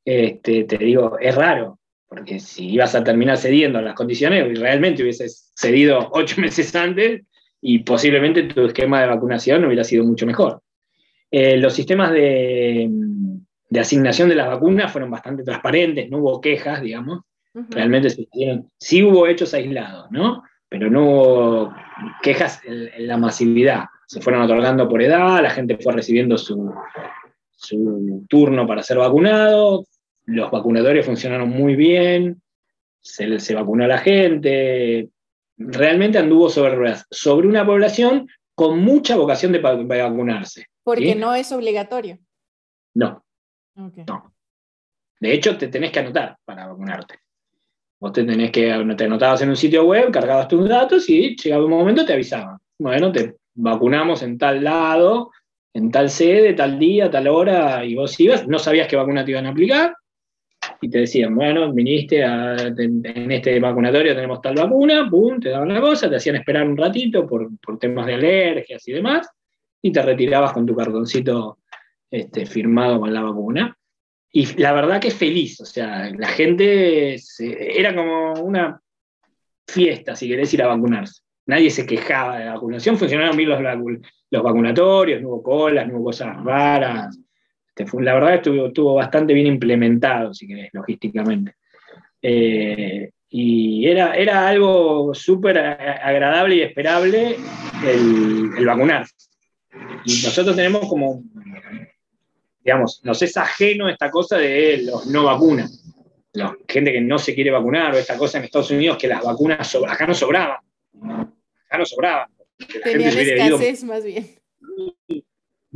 este, 0.04 0.64
te 0.64 0.78
digo, 0.78 1.18
es 1.20 1.36
raro, 1.36 1.80
porque 2.08 2.40
si 2.40 2.70
ibas 2.70 2.96
a 2.96 3.04
terminar 3.04 3.38
cediendo 3.38 3.82
las 3.82 3.96
condiciones, 3.96 4.58
realmente 4.60 5.04
hubieses 5.04 5.52
cedido 5.56 6.10
ocho 6.12 6.40
meses 6.42 6.76
antes 6.76 7.24
y 7.62 7.80
posiblemente 7.80 8.44
tu 8.44 8.66
esquema 8.66 9.02
de 9.02 9.08
vacunación 9.08 9.66
hubiera 9.66 9.84
sido 9.84 10.06
mucho 10.06 10.26
mejor. 10.26 10.62
Eh, 11.30 11.58
los 11.58 11.74
sistemas 11.74 12.12
de, 12.12 12.90
asignación 13.78 14.30
de 14.30 14.36
las 14.36 14.48
vacunas 14.48 14.92
fueron 14.92 15.12
bastante 15.12 15.44
transparentes, 15.44 16.10
no 16.10 16.20
hubo 16.20 16.42
quejas, 16.42 16.82
digamos. 16.82 17.22
Realmente 17.70 18.10
sí 18.78 19.04
hubo 19.04 19.26
hechos 19.26 19.54
aislados, 19.56 20.12
¿no? 20.12 20.44
Pero 20.70 20.92
no 20.92 21.06
hubo 21.10 21.76
quejas 22.22 22.62
en, 22.66 23.08
la 23.08 23.18
masividad. 23.18 23.86
Se 24.06 24.22
fueron 24.22 24.44
otorgando 24.44 24.88
por 24.88 25.02
edad, 25.02 25.42
la 25.42 25.50
gente 25.50 25.78
fue 25.82 25.92
recibiendo 25.94 26.38
su, 26.38 26.72
su 27.56 28.26
turno 28.30 28.68
para 28.68 28.84
ser 28.84 29.00
vacunado, 29.00 29.86
los 30.28 30.52
vacunadores 30.52 31.06
funcionaron 31.06 31.50
muy 31.50 31.76
bien, 31.76 32.42
se, 33.02 33.40
se 33.40 33.56
vacunó 33.56 33.86
a 33.86 33.88
la 33.88 33.98
gente, 33.98 35.10
realmente 35.58 36.20
anduvo 36.20 36.50
sobre 36.50 36.96
sobre 37.10 37.48
una 37.48 37.66
población 37.66 38.28
con 38.54 38.80
mucha 38.80 39.16
vocación 39.16 39.52
de, 39.52 39.60
vacunarse. 39.60 40.66
Porque 40.84 41.16
no 41.16 41.34
es 41.36 41.52
obligatorio. 41.52 42.20
No. 42.96 43.24
no. 43.76 44.34
De 45.20 45.34
hecho, 45.34 45.58
te 45.58 45.68
tenés 45.68 45.92
que 45.92 46.00
anotar 46.00 46.38
para 46.44 46.68
vacunarte. 46.68 47.20
Vos 48.00 48.14
te 48.14 48.24
tenés 48.24 48.52
que, 48.52 48.96
te 48.98 49.04
anotabas 49.06 49.42
en 49.42 49.50
un 49.50 49.56
sitio 49.56 49.86
web, 49.86 50.12
cargabas 50.12 50.48
tus 50.48 50.68
datos 50.68 51.10
y 51.10 51.36
llegaba 51.36 51.66
un 51.66 51.72
momento 51.72 52.06
te 52.06 52.14
avisaban. 52.14 52.58
Bueno, 52.80 53.12
te 53.12 53.36
vacunamos 53.54 54.22
en 54.24 54.38
tal 54.38 54.64
lado, 54.64 55.32
en 55.74 55.92
tal 55.92 56.10
sede, 56.10 56.54
tal 56.54 56.78
día, 56.80 57.10
tal 57.10 57.28
hora, 57.28 57.86
y 57.86 57.96
vos 57.96 58.20
ibas, 58.20 58.48
no 58.48 58.60
sabías 58.60 58.88
qué 58.88 58.96
vacuna 58.96 59.24
te 59.24 59.32
iban 59.32 59.46
a 59.46 59.50
aplicar, 59.50 59.96
y 60.82 60.90
te 60.90 61.00
decían, 61.00 61.36
bueno, 61.36 61.74
viniste 61.74 62.22
en 62.22 63.32
este 63.32 63.60
vacunatorio, 63.60 64.16
tenemos 64.16 64.42
tal 64.42 64.56
vacuna, 64.56 65.08
pum, 65.10 65.40
te 65.40 65.50
daban 65.50 65.74
la 65.74 65.82
cosa, 65.82 66.10
te 66.10 66.18
hacían 66.18 66.36
esperar 66.36 66.68
un 66.68 66.78
ratito 66.78 67.26
por, 67.26 67.50
temas 67.80 68.06
de 68.06 68.14
alergias 68.14 68.88
y 68.88 68.94
demás, 68.94 69.28
y 69.82 69.92
te 69.92 70.02
retirabas 70.02 70.54
con 70.54 70.66
tu 70.66 70.76
cartoncito 70.76 71.60
este, 72.12 72.46
firmado 72.46 73.00
con 73.00 73.14
la 73.14 73.22
vacuna. 73.22 73.78
Y 74.32 74.60
la 74.60 74.74
verdad 74.74 75.02
que 75.02 75.12
feliz, 75.12 75.60
o 75.62 75.66
sea, 75.66 76.12
la 76.16 76.28
gente 76.28 77.18
era 77.40 77.96
como 77.96 78.34
una 78.34 78.80
fiesta, 79.68 80.16
si 80.16 80.28
querés 80.28 80.54
ir 80.54 80.64
a 80.64 80.68
vacunarse. 80.68 81.22
Nadie 81.48 81.70
se 81.70 81.86
quejaba 81.86 82.38
de 82.38 82.46
la 82.46 82.54
vacunación, 82.56 82.98
funcionaron 82.98 83.38
bien 83.38 83.50
los, 83.50 83.62
los 84.30 84.44
vacunatorios, 84.44 85.22
no 85.22 85.30
hubo 85.30 85.44
colas, 85.44 85.88
no 85.88 85.96
hubo 85.96 86.06
cosas 86.06 86.44
raras. 86.44 87.18
Este, 87.78 88.02
la 88.02 88.14
verdad 88.14 88.36
estuvo, 88.36 88.68
estuvo 88.68 88.94
bastante 88.96 89.34
bien 89.34 89.48
implementado, 89.48 90.34
si 90.34 90.48
querés, 90.48 90.70
logísticamente. 90.74 91.56
Eh, 92.22 93.12
y 93.30 93.88
era, 93.88 94.16
era 94.16 94.48
algo 94.48 95.14
súper 95.14 95.58
agradable 95.58 96.56
y 96.56 96.62
esperable 96.62 97.36
el, 97.86 98.52
el 98.58 98.66
vacunarse. 98.66 99.14
Y 100.06 100.24
nosotros 100.24 100.56
tenemos 100.56 100.88
como, 100.88 101.22
digamos, 102.64 103.02
nos 103.04 103.22
es 103.22 103.38
ajeno 103.38 103.90
esta 103.90 104.10
cosa 104.10 104.38
de 104.38 104.84
los 104.84 105.06
no 105.08 105.26
vacunas. 105.26 105.84
La 106.34 106.56
gente 106.68 106.92
que 106.92 107.02
no 107.02 107.20
se 107.20 107.34
quiere 107.34 107.52
vacunar, 107.52 107.94
o 107.94 107.98
esta 107.98 108.18
cosa 108.18 108.38
en 108.38 108.46
Estados 108.46 108.72
Unidos 108.72 108.98
que 108.98 109.08
las 109.08 109.24
vacunas 109.24 109.76
acá 109.88 110.08
no 110.08 110.14
sobraban. 110.14 110.58
Acá 111.02 111.78
no 111.78 111.86
sobraban. 111.86 112.30
Tenían 112.84 113.18
escasez 113.18 113.84
más 113.84 114.04
bien. 114.04 114.26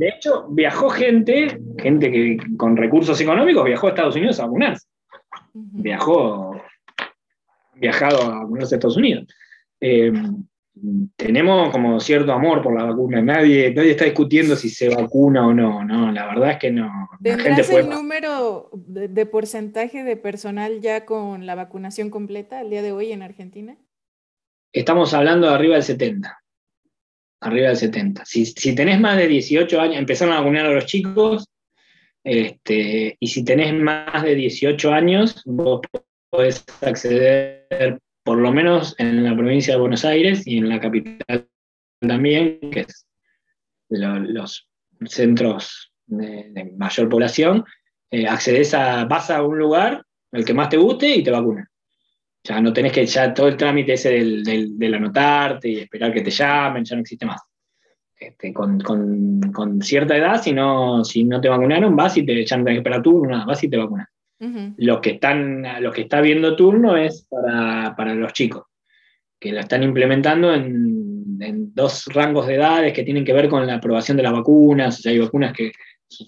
De 0.02 0.08
hecho, 0.08 0.48
viajó 0.48 0.90
gente, 0.90 1.60
gente 1.78 2.10
que 2.10 2.36
con 2.56 2.76
recursos 2.76 3.20
económicos, 3.20 3.64
viajó 3.64 3.86
a 3.86 3.90
Estados 3.90 4.16
Unidos 4.16 4.40
a 4.40 4.46
vacunarse. 4.46 4.88
Viajó, 5.54 6.60
viajado 7.76 8.20
a 8.20 8.40
vacunarse 8.40 8.74
a 8.74 8.78
Estados 8.78 8.96
Unidos. 8.96 9.28
Eh, 9.80 10.12
tenemos 11.14 11.70
como 11.70 12.00
cierto 12.00 12.32
amor 12.32 12.62
por 12.62 12.76
la 12.76 12.86
vacuna. 12.86 13.22
Nadie, 13.22 13.72
nadie 13.72 13.92
está 13.92 14.04
discutiendo 14.04 14.56
si 14.56 14.70
se 14.70 14.88
vacuna 14.88 15.46
o 15.46 15.54
no. 15.54 15.84
No, 15.84 16.10
la 16.10 16.26
verdad 16.26 16.50
es 16.50 16.58
que 16.58 16.72
no. 16.72 17.08
¿Tendrás 17.22 17.70
el 17.70 17.88
número 17.88 18.70
de, 18.72 19.24
porcentaje 19.26 20.02
de 20.02 20.16
personal 20.16 20.80
ya 20.80 21.04
con 21.04 21.46
la 21.46 21.54
vacunación 21.54 22.10
completa 22.10 22.58
al 22.58 22.70
día 22.70 22.82
de 22.82 22.90
hoy 22.90 23.12
en 23.12 23.22
Argentina? 23.22 23.76
Estamos 24.72 25.14
hablando 25.14 25.46
de 25.46 25.54
arriba 25.54 25.74
del 25.74 25.84
70 25.84 26.41
arriba 27.42 27.68
del 27.68 27.76
70. 27.76 28.24
Si, 28.24 28.74
tenés 28.74 29.00
más 29.00 29.16
de 29.16 29.28
18 29.28 29.80
años, 29.80 29.96
empezaron 29.96 30.34
a 30.34 30.40
vacunar 30.40 30.66
a 30.66 30.72
los 30.72 30.86
chicos, 30.86 31.46
este, 32.24 33.16
y 33.18 33.26
si 33.26 33.44
tenés 33.44 33.74
más 33.74 34.22
de 34.22 34.34
18 34.34 34.92
años, 34.92 35.42
vos 35.44 35.80
podés 36.30 36.64
acceder, 36.80 37.98
por 38.24 38.38
lo 38.38 38.52
menos 38.52 38.94
en 38.98 39.24
la 39.24 39.36
provincia 39.36 39.74
de 39.74 39.80
Buenos 39.80 40.04
Aires 40.04 40.46
y 40.46 40.58
en 40.58 40.68
la 40.68 40.80
capital 40.80 41.48
también, 42.00 42.58
que 42.70 42.80
es 42.80 43.06
los 43.88 44.68
centros 45.06 45.92
de, 46.06 46.72
mayor 46.76 47.08
población, 47.08 47.64
eh, 48.10 48.26
a, 48.26 49.04
vas 49.04 49.30
a 49.30 49.42
un 49.42 49.58
lugar, 49.58 50.04
el 50.32 50.44
que 50.44 50.54
más 50.54 50.68
te 50.68 50.76
guste, 50.76 51.16
y 51.16 51.22
te 51.22 51.30
vacunan. 51.30 51.66
Ya 52.44 52.60
no 52.60 52.72
tenés 52.72 52.92
que, 52.92 53.06
ya 53.06 53.32
todo 53.32 53.48
el 53.48 53.56
trámite 53.56 53.92
ese 53.92 54.10
del, 54.10 54.94
anotarte 54.94 55.68
y 55.68 55.78
esperar 55.78 56.12
que 56.12 56.22
te 56.22 56.30
llamen, 56.30 56.84
ya 56.84 56.96
no 56.96 57.02
existe 57.02 57.24
más. 57.24 57.40
Este, 58.18 58.52
con, 58.52 59.80
cierta 59.80 60.16
edad, 60.16 60.40
si 60.40 60.52
no, 60.52 61.04
si 61.04 61.24
no 61.24 61.40
te 61.40 61.48
vacunaron, 61.48 61.94
vas 61.94 62.16
y 62.16 62.24
te, 62.24 62.44
ya 62.44 62.56
no 62.56 62.64
tenés 62.64 62.76
que 62.76 62.80
esperar 62.80 63.02
turno, 63.02 63.46
vas 63.46 63.62
y 63.62 63.68
te 63.68 63.76
vacunas. 63.76 64.08
Los 64.76 65.00
que 65.00 65.10
están, 65.10 65.64
los 65.80 65.94
que 65.94 66.02
está 66.02 66.20
viendo 66.20 66.56
turno 66.56 66.96
es 66.96 67.28
para, 67.30 68.14
los 68.14 68.32
chicos, 68.32 68.64
que 69.38 69.52
lo 69.52 69.60
están 69.60 69.84
implementando 69.84 70.52
en, 70.52 71.38
en, 71.38 71.72
dos 71.72 72.06
rangos 72.06 72.48
de 72.48 72.56
edades 72.56 72.92
que 72.92 73.04
tienen 73.04 73.24
que 73.24 73.32
ver 73.32 73.48
con 73.48 73.64
la 73.64 73.74
aprobación 73.74 74.16
de 74.16 74.24
las 74.24 74.32
vacunas. 74.32 74.98
O 74.98 75.02
sea, 75.02 75.12
hay 75.12 75.20
vacunas 75.20 75.52
que 75.52 75.70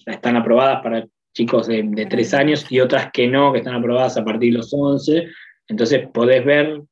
están 0.07 0.37
aprobadas 0.37 0.81
para 0.81 1.05
chicos 1.35 1.67
de, 1.67 1.83
de 1.83 2.07
3 2.07 2.35
años 2.35 2.67
y 2.71 2.79
otras 2.79 3.11
que 3.13 3.27
no, 3.27 3.53
que 3.53 3.59
están 3.59 3.75
aprobadas 3.75 4.17
a 4.17 4.25
partir 4.25 4.53
de 4.53 4.59
los 4.59 4.73
11. 4.73 5.27
Entonces 5.69 6.07
podés 6.13 6.45
ver 6.45 6.83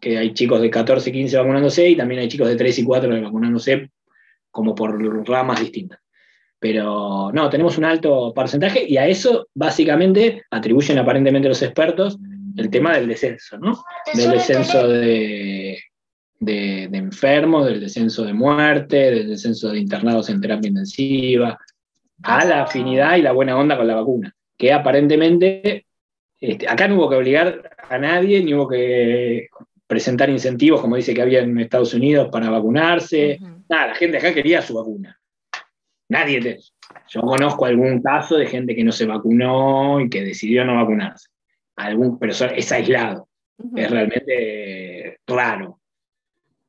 que 0.00 0.18
hay 0.18 0.32
chicos 0.32 0.60
de 0.60 0.70
14, 0.70 1.10
15 1.10 1.36
vacunándose 1.38 1.88
y 1.88 1.96
también 1.96 2.20
hay 2.20 2.28
chicos 2.28 2.48
de 2.48 2.56
3 2.56 2.78
y 2.78 2.84
4 2.84 3.22
vacunándose 3.22 3.90
como 4.50 4.74
por 4.74 5.28
ramas 5.28 5.60
distintas. 5.60 6.00
Pero 6.60 7.30
no, 7.32 7.48
tenemos 7.50 7.78
un 7.78 7.84
alto 7.84 8.32
porcentaje 8.34 8.84
y 8.86 8.96
a 8.96 9.06
eso 9.06 9.48
básicamente 9.54 10.42
atribuyen 10.50 10.98
aparentemente 10.98 11.48
los 11.48 11.62
expertos 11.62 12.18
el 12.56 12.70
tema 12.70 12.96
del 12.96 13.06
descenso, 13.06 13.56
¿no? 13.58 13.84
Del 14.12 14.32
descenso 14.32 14.88
de, 14.88 15.78
de, 16.40 16.84
enfermos, 16.92 17.66
del 17.66 17.80
descenso 17.80 18.24
de 18.24 18.32
muerte, 18.32 18.96
del 18.96 19.28
descenso 19.28 19.70
de 19.70 19.78
internados 19.78 20.28
en 20.28 20.40
terapia 20.40 20.68
intensiva, 20.68 21.58
a 22.22 22.44
la 22.44 22.62
afinidad 22.62 23.16
y 23.16 23.22
la 23.22 23.32
buena 23.32 23.56
onda 23.56 23.76
con 23.76 23.86
la 23.86 23.94
vacuna, 23.94 24.34
que 24.56 24.72
aparentemente 24.72 25.86
este, 26.40 26.68
acá 26.68 26.88
no 26.88 26.96
hubo 26.96 27.10
que 27.10 27.16
obligar 27.16 27.70
a 27.88 27.98
nadie, 27.98 28.42
ni 28.42 28.54
hubo 28.54 28.68
que 28.68 29.48
presentar 29.86 30.28
incentivos, 30.30 30.80
como 30.80 30.96
dice 30.96 31.14
que 31.14 31.22
había 31.22 31.40
en 31.40 31.58
Estados 31.58 31.94
Unidos, 31.94 32.28
para 32.30 32.50
vacunarse. 32.50 33.38
Nada, 33.68 33.88
la 33.88 33.94
gente 33.94 34.18
acá 34.18 34.34
quería 34.34 34.62
su 34.62 34.74
vacuna. 34.74 35.18
Nadie 36.08 36.40
te... 36.40 36.58
Yo 37.08 37.20
conozco 37.22 37.64
algún 37.64 38.02
caso 38.02 38.36
de 38.36 38.46
gente 38.46 38.74
que 38.74 38.84
no 38.84 38.92
se 38.92 39.06
vacunó 39.06 40.00
y 40.00 40.08
que 40.08 40.22
decidió 40.22 40.64
no 40.64 40.74
vacunarse. 40.74 41.28
Algún, 41.76 42.18
pero 42.18 42.32
es 42.32 42.72
aislado. 42.72 43.28
Es 43.74 43.90
realmente 43.90 45.18
raro. 45.26 45.80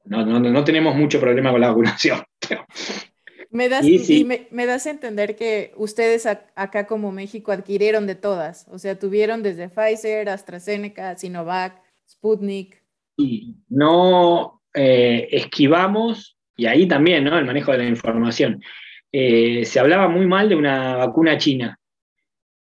No, 0.05 0.26
no, 0.26 0.63
tenemos 0.63 0.95
mucho 0.95 1.20
problema 1.20 1.51
con 1.51 1.61
la 1.61 1.70
vacunación. 1.70 2.22
Me 3.52 3.68
das, 3.68 3.84
y 3.84 4.26
me, 4.26 4.66
das 4.68 4.86
a 4.86 4.91
entender 4.91 5.36
que 5.36 5.74
ustedes 5.76 6.28
acá 6.28 6.86
como 6.86 7.12
México 7.12 7.52
adquirieron 7.52 8.06
de 8.06 8.14
todas, 8.14 8.68
o 8.70 8.78
sea, 8.78 9.00
tuvieron 9.00 9.41
desde 9.41 9.70
Pfizer, 9.70 10.30
AstraZeneca, 10.30 11.18
Sinovac, 11.18 11.82
Sputnik. 12.08 12.84
Y 13.18 13.56
no 13.68 14.62
eh, 14.76 15.30
esquivamos, 15.32 16.38
y 16.56 16.68
ahí 16.68 16.88
también, 16.88 17.24
¿no? 17.24 17.39
El 17.39 17.45
manejo 17.45 17.72
de 17.72 17.80
la 17.80 17.88
información. 17.88 18.62
Eh, 19.12 19.66
se 19.66 19.80
hablaba 19.80 20.08
muy 20.08 20.28
mal 20.28 20.47
de 20.47 20.56
una 20.56 20.97
vacuna 20.97 21.39
china, 21.39 21.80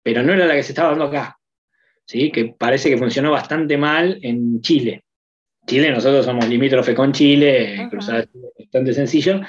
pero 0.05 0.23
no 0.23 0.33
era 0.35 0.47
la 0.47 0.55
que 0.55 0.63
se 0.63 0.71
estaba 0.71 0.91
dando 0.91 1.07
acá, 1.07 1.37
¿sí? 2.05 2.31
Que 2.31 2.55
parece 2.57 2.89
que 2.89 2.99
funcionó 2.99 3.33
bastante 3.33 3.77
mal 3.77 4.21
en 4.23 4.61
Chile. 4.61 5.03
Chile, 5.67 5.91
nosotros 5.91 6.25
somos 6.25 6.49
limítrofe 6.49 6.95
con 6.95 7.11
Chile, 7.11 7.89
cruzar 7.91 8.29
bastante 8.57 8.95
sencillo, 8.95 9.41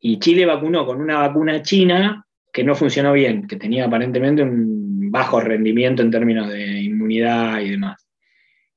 y 0.00 0.18
Chile 0.18 0.46
vacunó 0.46 0.86
con 0.86 1.00
una 1.00 1.18
vacuna 1.18 1.62
china 1.62 2.26
que 2.52 2.64
no 2.64 2.74
funcionó 2.74 3.12
bien, 3.12 3.46
que 3.46 3.56
tenía 3.56 3.86
aparentemente 3.86 4.42
un 4.42 5.10
bajo 5.10 5.40
rendimiento 5.40 6.02
en 6.02 6.10
términos 6.10 6.48
de 6.48 6.80
inmunidad 6.82 7.60
y 7.60 7.70
demás. 7.70 8.06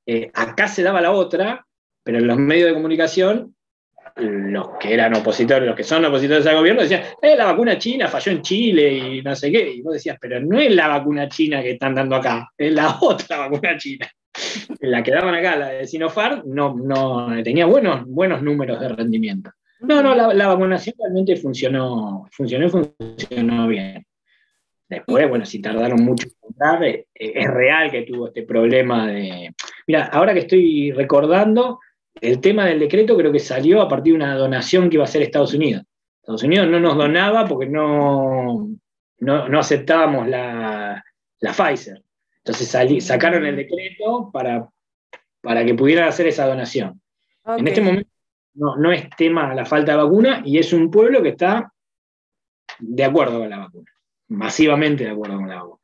Eh, 0.06 0.30
acá 0.34 0.68
se 0.68 0.82
daba 0.82 1.00
la 1.00 1.12
otra, 1.12 1.66
pero 2.02 2.18
en 2.18 2.26
los 2.26 2.38
medios 2.38 2.68
de 2.68 2.74
comunicación 2.74 3.54
los 4.16 4.70
que 4.78 4.92
eran 4.92 5.14
opositores, 5.14 5.66
los 5.66 5.76
que 5.76 5.84
son 5.84 6.04
opositores 6.04 6.46
al 6.46 6.56
gobierno, 6.56 6.82
decían, 6.82 7.02
eh, 7.22 7.36
la 7.36 7.46
vacuna 7.46 7.78
china 7.78 8.08
falló 8.08 8.32
en 8.32 8.42
Chile 8.42 8.92
y 8.92 9.22
no 9.22 9.34
sé 9.34 9.50
qué. 9.50 9.70
Y 9.70 9.82
vos 9.82 9.94
decías, 9.94 10.18
pero 10.20 10.40
no 10.40 10.58
es 10.58 10.74
la 10.74 10.88
vacuna 10.88 11.28
china 11.28 11.62
que 11.62 11.72
están 11.72 11.94
dando 11.94 12.16
acá, 12.16 12.50
es 12.56 12.72
la 12.72 12.98
otra 13.00 13.38
vacuna 13.38 13.76
china. 13.76 14.08
La 14.80 15.02
que 15.02 15.10
daban 15.10 15.34
acá, 15.34 15.56
la 15.56 15.68
de 15.68 15.86
Sinopharm, 15.86 16.42
no, 16.46 16.74
no 16.74 17.42
tenía 17.42 17.66
buenos, 17.66 18.04
buenos 18.06 18.42
números 18.42 18.80
de 18.80 18.88
rendimiento. 18.88 19.50
No, 19.80 20.02
no, 20.02 20.14
la, 20.14 20.46
vacunación 20.48 20.94
realmente 20.98 21.36
funcionó, 21.36 22.28
funcionó 22.32 22.66
y 22.66 22.70
funcionó 22.70 23.66
bien. 23.66 24.04
Después, 24.88 25.28
bueno, 25.28 25.46
si 25.46 25.60
tardaron 25.60 26.02
mucho 26.02 26.26
en 26.26 26.32
encontrar, 26.34 26.84
es, 26.84 27.06
es 27.14 27.50
real 27.50 27.90
que 27.90 28.02
tuvo 28.02 28.26
este 28.26 28.42
problema 28.42 29.06
de... 29.06 29.54
Mira, 29.86 30.06
ahora 30.06 30.34
que 30.34 30.40
estoy 30.40 30.92
recordando, 30.92 31.78
el 32.20 32.40
tema 32.40 32.66
del 32.66 32.80
decreto 32.80 33.16
creo 33.16 33.32
que 33.32 33.38
salió 33.38 33.80
a 33.80 33.88
partir 33.88 34.12
de 34.12 34.18
una 34.18 34.34
donación 34.34 34.90
que 34.90 34.96
iba 34.96 35.04
a 35.04 35.08
hacer 35.08 35.22
Estados 35.22 35.54
Unidos. 35.54 35.84
Estados 36.20 36.42
Unidos 36.42 36.68
no 36.68 36.80
nos 36.80 36.96
donaba 36.96 37.46
porque 37.46 37.66
no, 37.66 38.68
no, 39.18 39.58
aceptábamos 39.58 40.28
la, 40.28 41.02
Pfizer. 41.40 42.02
Entonces 42.44 43.04
sacaron 43.04 43.46
el 43.46 43.56
decreto 43.56 44.30
para, 44.32 44.68
para 45.40 45.64
que 45.64 45.74
pudieran 45.74 46.08
hacer 46.08 46.26
esa 46.26 46.46
donación. 46.46 47.00
En 47.46 47.66
este 47.66 47.80
momento 47.80 48.08
no, 48.54 48.92
es 48.92 49.08
tema 49.16 49.54
la 49.54 49.64
falta 49.64 49.92
de 49.92 49.98
vacuna 49.98 50.42
y 50.44 50.58
es 50.58 50.72
un 50.72 50.90
pueblo 50.90 51.22
que 51.22 51.30
está 51.30 51.72
de 52.78 53.04
acuerdo 53.04 53.40
con 53.40 53.50
la 53.50 53.58
vacuna, 53.58 53.90
masivamente 54.28 55.04
de 55.04 55.10
acuerdo 55.10 55.36
con 55.36 55.48
la 55.48 55.56
vacuna. 55.56 55.80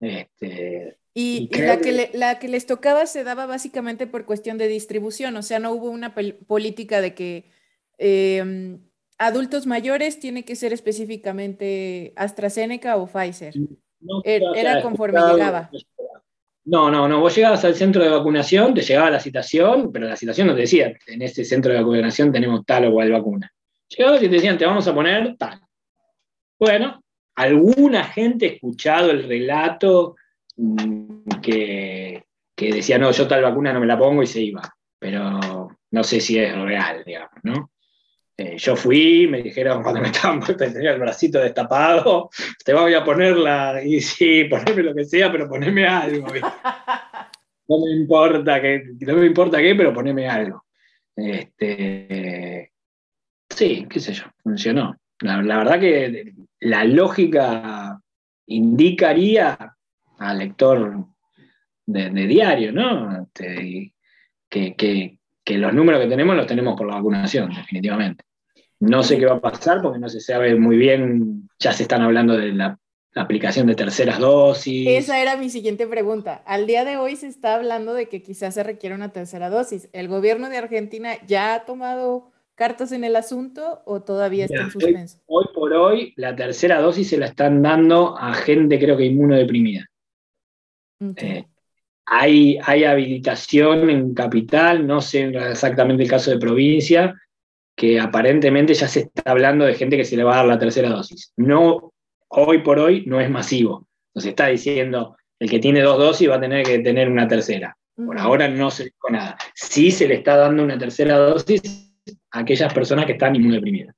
Este, 0.00 0.98
y, 1.14 1.48
la, 1.58 1.80
que 1.80 2.10
la 2.14 2.38
que 2.38 2.48
les 2.48 2.66
tocaba 2.66 3.06
se 3.06 3.24
daba 3.24 3.46
básicamente 3.46 4.06
por 4.06 4.24
cuestión 4.24 4.58
de 4.58 4.68
distribución, 4.68 5.36
o 5.36 5.42
sea, 5.42 5.58
no 5.58 5.72
hubo 5.72 5.90
una 5.90 6.14
política 6.14 7.00
de 7.00 7.14
que 7.14 7.50
em, 7.98 8.80
adultos 9.18 9.66
mayores 9.66 10.20
tiene 10.20 10.44
que 10.44 10.54
ser 10.54 10.72
específicamente 10.72 12.12
AstraZeneca 12.16 12.96
o 12.96 13.06
Pfizer. 13.06 13.54
Er, 14.22 14.42
era, 14.54 14.80
conforme 14.80 15.20
llegaba. 15.20 15.70
No, 16.68 16.90
no, 16.90 17.08
no. 17.08 17.20
Vos 17.20 17.34
llegabas 17.34 17.64
al 17.64 17.74
centro 17.74 18.02
de 18.02 18.10
vacunación, 18.10 18.74
te 18.74 18.82
llegaba 18.82 19.10
la 19.10 19.20
citación, 19.20 19.90
pero 19.92 20.06
la 20.06 20.16
citación 20.16 20.48
no 20.48 20.54
te 20.54 20.62
decía, 20.62 20.92
en 21.06 21.22
este 21.22 21.44
centro 21.44 21.72
de 21.72 21.78
vacunación 21.78 22.30
tenemos 22.32 22.64
tal 22.64 22.86
o 22.86 22.92
cual 22.92 23.10
vacuna. 23.10 23.50
Llegabas 23.88 24.22
y 24.22 24.28
te 24.28 24.34
decían, 24.34 24.58
te 24.58 24.66
vamos 24.66 24.86
a 24.86 24.94
poner 24.94 25.36
tal. 25.36 25.60
Bueno, 26.58 27.02
alguna 27.36 28.04
gente 28.04 28.46
ha 28.46 28.52
escuchado 28.52 29.10
el 29.10 29.26
relato 29.26 30.16
Mm, 30.58 31.28
que, 31.40 32.24
decía, 32.56 32.98
no, 32.98 33.12
yo 33.12 33.28
tal 33.28 33.42
vacuna 33.42 33.72
no 33.72 33.80
me 33.80 33.86
la 33.86 33.96
pongo 33.96 34.22
y 34.22 34.26
se 34.26 34.40
iba, 34.40 34.62
pero 34.98 35.68
no 35.92 36.04
sé 36.04 36.20
si 36.20 36.38
es 36.38 36.52
real, 36.56 37.04
digamos, 37.06 37.38
¿no? 37.44 37.70
Eh, 38.40 38.56
yo 38.56 38.76
fui, 38.76 39.26
me 39.26 39.42
dijeron 39.42 39.82
cuando 39.82 40.00
me 40.00 40.06
estaban 40.08 40.40
tenía 40.56 40.92
el 40.92 41.00
bracito 41.00 41.40
destapado, 41.40 42.30
te 42.64 42.72
voy 42.72 42.94
a 42.94 43.04
ponerla, 43.04 43.82
y 43.82 44.00
sí, 44.00 44.44
ponerme 44.44 44.84
lo 44.84 44.94
que 44.94 45.04
sea, 45.04 45.32
pero 45.32 45.48
poneme 45.48 45.86
algo. 45.88 46.28
No 47.70 47.80
me 47.84 47.90
importa 47.90 48.62
que, 48.62 48.92
no 49.00 49.14
me 49.16 49.26
importa 49.26 49.58
qué, 49.58 49.74
pero 49.74 49.92
poneme 49.92 50.28
algo. 50.28 50.64
Este, 51.16 52.72
sí, 53.50 53.86
qué 53.90 54.00
sé 54.00 54.12
yo, 54.14 54.24
funcionó. 54.42 54.96
La, 55.20 55.38
verdad 55.40 55.80
que 55.80 56.32
la 56.60 56.84
lógica 56.84 58.00
indicaría 58.46 59.76
al 60.18 60.38
lector 60.38 61.06
de, 61.86 62.08
diario, 62.26 62.72
¿no? 62.72 63.22
Este, 63.22 63.92
que, 64.48 65.18
los 65.58 65.74
números 65.74 66.00
que 66.00 66.08
tenemos 66.08 66.36
los 66.36 66.46
tenemos 66.46 66.76
por 66.76 66.86
la 66.86 66.94
vacunación, 66.94 67.50
definitivamente. 67.50 68.27
No 68.80 69.02
sé 69.02 69.18
qué 69.18 69.26
va 69.26 69.36
a 69.36 69.40
pasar 69.40 69.82
porque 69.82 69.98
no 69.98 70.08
se 70.08 70.20
sabe 70.20 70.54
muy 70.54 70.76
bien, 70.76 71.48
ya 71.58 71.72
se 71.72 71.82
están 71.82 72.02
hablando 72.02 72.36
de 72.36 72.52
la, 72.52 72.78
aplicación 73.14 73.66
de 73.66 73.74
terceras 73.74 74.20
dosis. 74.20 74.86
Esa 74.86 75.20
era 75.20 75.36
mi 75.36 75.50
siguiente 75.50 75.88
pregunta. 75.88 76.40
Al 76.46 76.68
día 76.68 76.84
de 76.84 76.98
hoy 76.98 77.16
se 77.16 77.26
está 77.26 77.56
hablando 77.56 77.92
de 77.92 78.08
que 78.08 78.22
quizás 78.22 78.54
se 78.54 78.62
requiere 78.62 78.94
una 78.94 79.12
tercera 79.12 79.50
dosis. 79.50 79.88
¿El 79.92 80.06
gobierno 80.06 80.48
de 80.48 80.58
Argentina 80.58 81.14
ya 81.26 81.54
ha 81.54 81.64
tomado 81.64 82.30
cartas 82.54 82.92
en 82.92 83.02
el 83.02 83.16
asunto 83.16 83.82
o 83.86 84.02
todavía 84.02 84.44
está 84.44 84.62
en 84.62 84.70
suspenso? 84.70 85.18
Hoy, 85.26 85.46
hoy, 85.46 85.54
por 85.54 85.72
hoy, 85.72 86.12
la 86.14 86.36
tercera 86.36 86.80
dosis 86.80 87.08
se 87.08 87.18
la 87.18 87.26
están 87.26 87.60
dando 87.60 88.16
a 88.16 88.34
gente, 88.34 88.78
creo 88.78 88.96
que 88.96 89.06
inmunodeprimida. 89.06 89.86
Eh, 91.16 91.44
hay, 92.06 92.58
hay 92.62 92.84
habilitación 92.84 93.90
en 93.90 94.14
capital, 94.14 94.86
no 94.86 95.00
sé 95.00 95.24
exactamente 95.50 96.04
el 96.04 96.10
caso 96.10 96.30
de 96.30 96.38
provincia, 96.38 97.14
que 97.78 98.00
aparentemente 98.00 98.74
ya 98.74 98.88
se 98.88 99.00
está 99.02 99.30
hablando 99.30 99.64
de 99.64 99.74
gente 99.74 99.96
que 99.96 100.04
se 100.04 100.16
le 100.16 100.24
va 100.24 100.32
a 100.32 100.36
dar 100.38 100.46
la 100.46 100.58
tercera 100.58 100.88
dosis. 100.90 101.32
No, 101.36 101.92
hoy 102.26 102.58
por 102.58 102.80
hoy 102.80 103.04
no 103.06 103.20
es 103.20 103.30
masivo. 103.30 103.86
Nos 104.16 104.26
está 104.26 104.48
diciendo, 104.48 105.16
el 105.38 105.48
que 105.48 105.60
tiene 105.60 105.80
dos 105.82 105.96
dosis 105.96 106.28
va 106.28 106.34
a 106.34 106.40
tener 106.40 106.66
que 106.66 106.80
tener 106.80 107.08
una 107.08 107.28
tercera. 107.28 107.76
Por 107.94 108.18
ahora 108.18 108.48
no 108.48 108.72
se 108.72 108.84
dijo 108.84 109.10
nada. 109.10 109.38
Sí 109.54 109.92
se 109.92 110.08
le 110.08 110.14
está 110.14 110.36
dando 110.36 110.64
una 110.64 110.76
tercera 110.76 111.18
dosis 111.18 111.62
a 112.32 112.40
aquellas 112.40 112.74
personas 112.74 113.06
que 113.06 113.12
están 113.12 113.36
inmunodeprimidas. 113.36 113.94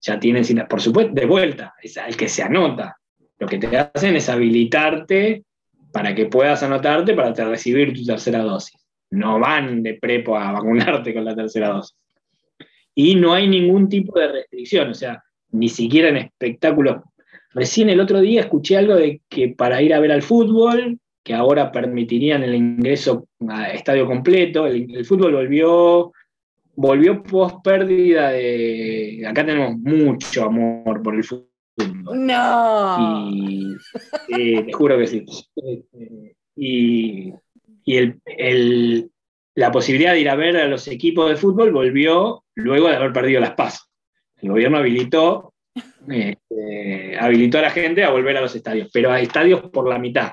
Ya 0.00 0.20
tienen, 0.20 0.44
por 0.68 0.80
supuesto, 0.80 1.12
de 1.12 1.26
vuelta, 1.26 1.74
es 1.82 1.96
el 1.96 2.16
que 2.16 2.28
se 2.28 2.44
anota. 2.44 2.98
Lo 3.40 3.48
que 3.48 3.58
te 3.58 3.76
hacen 3.76 4.14
es 4.14 4.28
habilitarte 4.28 5.42
para 5.92 6.14
que 6.14 6.26
puedas 6.26 6.62
anotarte 6.62 7.14
para 7.14 7.32
recibir 7.32 7.92
tu 7.94 8.04
tercera 8.04 8.44
dosis. 8.44 8.80
No 9.10 9.40
van 9.40 9.82
de 9.82 9.94
prepo 9.94 10.36
a 10.36 10.52
vacunarte 10.52 11.12
con 11.12 11.24
la 11.24 11.34
tercera 11.34 11.70
dosis. 11.70 11.96
Y 12.98 13.14
no 13.14 13.32
hay 13.32 13.46
ningún 13.46 13.88
tipo 13.88 14.18
de 14.18 14.26
restricción, 14.26 14.90
o 14.90 14.94
sea, 14.94 15.22
ni 15.52 15.68
siquiera 15.68 16.08
en 16.08 16.16
espectáculos. 16.16 16.96
Recién 17.54 17.90
el 17.90 18.00
otro 18.00 18.20
día 18.20 18.40
escuché 18.40 18.76
algo 18.76 18.96
de 18.96 19.22
que 19.28 19.50
para 19.50 19.80
ir 19.80 19.94
a 19.94 20.00
ver 20.00 20.10
al 20.10 20.22
fútbol, 20.22 20.98
que 21.22 21.32
ahora 21.32 21.70
permitirían 21.70 22.42
el 22.42 22.56
ingreso 22.56 23.28
a 23.48 23.70
estadio 23.70 24.06
completo, 24.06 24.66
el, 24.66 25.04
fútbol 25.04 25.34
volvió, 25.34 26.12
volvió 26.74 27.22
post 27.22 27.58
pérdida 27.62 28.30
de... 28.30 29.24
Acá 29.28 29.46
tenemos 29.46 29.78
mucho 29.78 30.46
amor 30.46 31.00
por 31.00 31.14
el 31.14 31.22
fútbol 31.22 31.48
no. 31.78 33.30
Y, 33.30 33.76
te 34.26 34.72
juro 34.72 34.98
que 34.98 35.06
sí. 35.06 35.24
Y, 36.60 37.32
la 39.58 39.72
posibilidad 39.72 40.12
de 40.12 40.20
ir 40.20 40.28
a 40.28 40.36
ver 40.36 40.56
a 40.56 40.68
los 40.68 40.86
equipos 40.86 41.28
de 41.28 41.34
fútbol 41.34 41.72
volvió 41.72 42.44
luego 42.54 42.88
de 42.88 42.94
haber 42.94 43.12
perdido 43.12 43.40
las 43.40 43.54
pasos. 43.54 43.90
El 44.36 44.50
gobierno 44.50 44.78
habilitó, 44.78 45.52
este, 46.08 47.18
habilitó 47.18 47.58
a 47.58 47.62
la 47.62 47.70
gente 47.70 48.04
a 48.04 48.10
volver 48.10 48.36
a 48.36 48.40
los 48.40 48.54
estadios, 48.54 48.88
pero 48.92 49.10
a 49.10 49.20
estadios 49.20 49.62
por 49.62 49.88
la 49.88 49.98
mitad. 49.98 50.30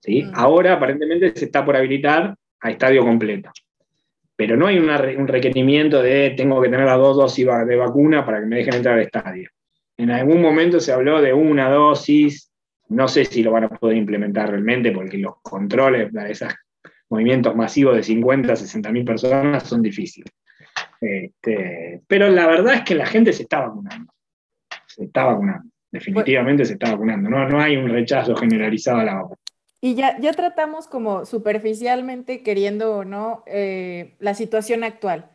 ¿sí? 0.00 0.24
Mm. 0.24 0.32
Ahora 0.34 0.72
aparentemente 0.72 1.32
se 1.36 1.44
está 1.44 1.64
por 1.64 1.76
habilitar 1.76 2.34
a 2.60 2.70
estadio 2.72 3.04
completo. 3.04 3.52
Pero 4.34 4.56
no 4.56 4.66
hay 4.66 4.78
un 4.78 5.28
requerimiento 5.28 6.02
de 6.02 6.30
tengo 6.30 6.60
que 6.60 6.68
tener 6.68 6.86
las 6.86 6.98
dos 6.98 7.16
dosis 7.16 7.46
de 7.46 7.76
vacuna 7.76 8.26
para 8.26 8.40
que 8.40 8.46
me 8.46 8.56
dejen 8.56 8.74
entrar 8.74 8.96
al 8.96 9.04
estadio. 9.04 9.50
En 9.96 10.10
algún 10.10 10.42
momento 10.42 10.80
se 10.80 10.90
habló 10.90 11.22
de 11.22 11.32
una 11.32 11.70
dosis, 11.70 12.50
no 12.88 13.06
sé 13.06 13.24
si 13.24 13.44
lo 13.44 13.52
van 13.52 13.64
a 13.64 13.68
poder 13.68 13.98
implementar 13.98 14.50
realmente 14.50 14.90
porque 14.90 15.18
los 15.18 15.34
controles 15.42 16.12
de 16.12 16.32
esos 16.32 16.52
movimientos 17.12 17.54
masivos 17.54 17.94
de 17.94 18.02
50, 18.02 18.56
60 18.56 18.90
mil 18.90 19.04
personas 19.04 19.64
son 19.64 19.82
difíciles. 19.82 20.32
Este, 20.98 22.00
pero 22.06 22.30
la 22.30 22.46
verdad 22.46 22.74
es 22.74 22.82
que 22.82 22.94
la 22.94 23.06
gente 23.06 23.32
se 23.32 23.42
está 23.42 23.60
vacunando. 23.60 24.12
Se 24.86 25.04
está 25.04 25.24
vacunando. 25.24 25.68
Definitivamente 25.90 26.64
se 26.64 26.72
está 26.72 26.92
vacunando. 26.92 27.28
No, 27.28 27.46
no 27.48 27.60
hay 27.60 27.76
un 27.76 27.90
rechazo 27.90 28.34
generalizado 28.34 29.00
a 29.00 29.04
la 29.04 29.14
vacuna. 29.16 29.36
Y 29.82 29.94
ya, 29.94 30.18
ya 30.20 30.32
tratamos 30.32 30.86
como 30.86 31.26
superficialmente, 31.26 32.42
queriendo 32.42 32.96
o 32.96 33.04
no, 33.04 33.42
eh, 33.46 34.16
la 34.18 34.32
situación 34.32 34.82
actual. 34.84 35.30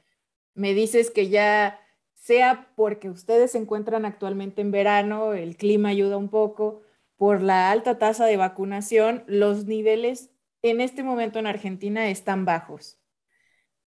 Me 0.56 0.74
dices 0.74 1.12
que 1.12 1.30
ya 1.30 1.80
sea 2.16 2.70
porque 2.76 3.10
ustedes 3.10 3.52
se 3.52 3.60
encuentran 3.60 4.06
actualmente 4.06 4.62
en 4.62 4.72
verano, 4.72 5.34
el 5.34 5.58
clima 5.58 5.90
ayuda 5.90 6.18
un 6.18 6.30
poco, 6.30 6.82
por 7.18 7.42
la 7.42 7.70
alta 7.70 7.98
tasa 8.00 8.26
de 8.26 8.38
vacunación, 8.38 9.24
los 9.28 9.66
niveles 9.66 10.32
en 10.62 10.82
este 10.82 11.04
momento 11.04 11.40
en 11.40 11.48
Argentina 11.48 12.10
están 12.10 12.46
bajos. 12.46 13.00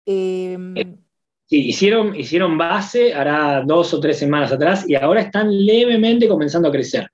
Em, 0.06 0.74
sí, 1.46 1.68
hicieron, 1.68 2.14
hicieron 2.16 2.56
base 2.56 3.14
hará 3.14 3.62
dos 3.62 3.92
o 3.94 4.00
tres 4.00 4.18
semanas 4.18 4.52
atrás 4.52 4.88
y 4.88 4.94
ahora 4.94 5.20
están 5.20 5.48
levemente 5.64 6.28
comenzando 6.28 6.68
a 6.68 6.72
crecer. 6.72 7.08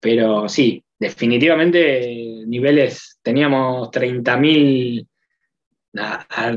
Pero 0.00 0.48
sí, 0.48 0.84
definitivamente 0.98 2.44
niveles, 2.46 3.18
teníamos 3.22 3.90
30.000 3.90 5.06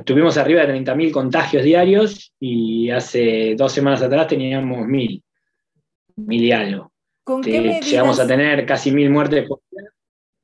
tuvimos 0.03 0.37
arriba 0.37 0.65
de 0.65 0.73
30.000 0.73 1.11
contagios 1.11 1.63
diarios 1.63 2.33
y 2.39 2.89
hace 2.89 3.55
dos 3.55 3.71
semanas 3.71 4.01
atrás 4.01 4.27
teníamos 4.27 4.85
1.000, 4.85 5.23
1.000 6.17 6.43
y 6.43 6.51
algo. 6.51 6.91
¿Con 7.23 7.41
qué 7.41 7.79
Llegamos 7.81 8.19
a 8.19 8.27
tener 8.27 8.65
casi 8.65 8.91
1.000 8.91 9.09
muertes 9.09 9.47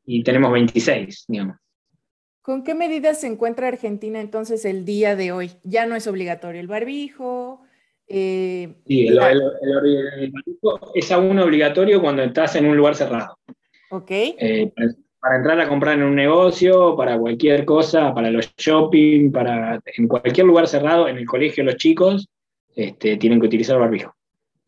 y 0.06 0.24
tenemos 0.24 0.52
26, 0.52 1.26
digamos. 1.28 1.58
¿Con 2.46 2.64
qué 2.64 2.76
medidas 2.76 3.22
se 3.22 3.26
encuentra 3.26 3.70
Argentina 3.70 4.22
entonces 4.22 4.66
el 4.66 4.86
día 4.86 5.16
de 5.16 5.32
hoy? 5.32 5.54
Ya 5.64 5.88
no 5.88 5.96
es 5.96 6.06
obligatorio 6.06 6.62
el 6.62 6.68
barbijo. 6.68 7.64
Eh, 8.08 8.76
sí, 8.86 9.08
el, 9.08 9.18
barbijo 9.18 10.92
es 10.94 11.12
aún 11.12 11.40
obligatorio 11.40 12.00
cuando 12.00 12.22
estás 12.22 12.56
en 12.56 12.68
un 12.68 12.78
lugar 12.78 12.94
cerrado. 12.94 13.40
Ok. 13.90 14.12
Eh, 14.12 14.72
para, 15.20 15.38
entrar 15.38 15.60
a 15.60 15.68
comprar 15.68 15.96
en 15.96 16.04
un 16.04 16.14
negocio, 16.14 16.96
para 16.96 17.18
cualquier 17.18 17.66
cosa, 17.66 18.14
para 18.14 18.30
los 18.30 18.56
shopping, 18.56 19.32
para 19.32 19.82
en 19.98 20.08
cualquier 20.08 20.46
lugar 20.46 20.68
cerrado, 20.68 21.10
en 21.10 21.18
el 21.18 21.26
colegio 21.26 21.64
los 21.64 21.78
chicos 21.78 22.30
este, 22.76 23.18
tienen 23.18 23.40
que 23.40 23.48
utilizar 23.48 23.80
barbijo. 23.80 24.16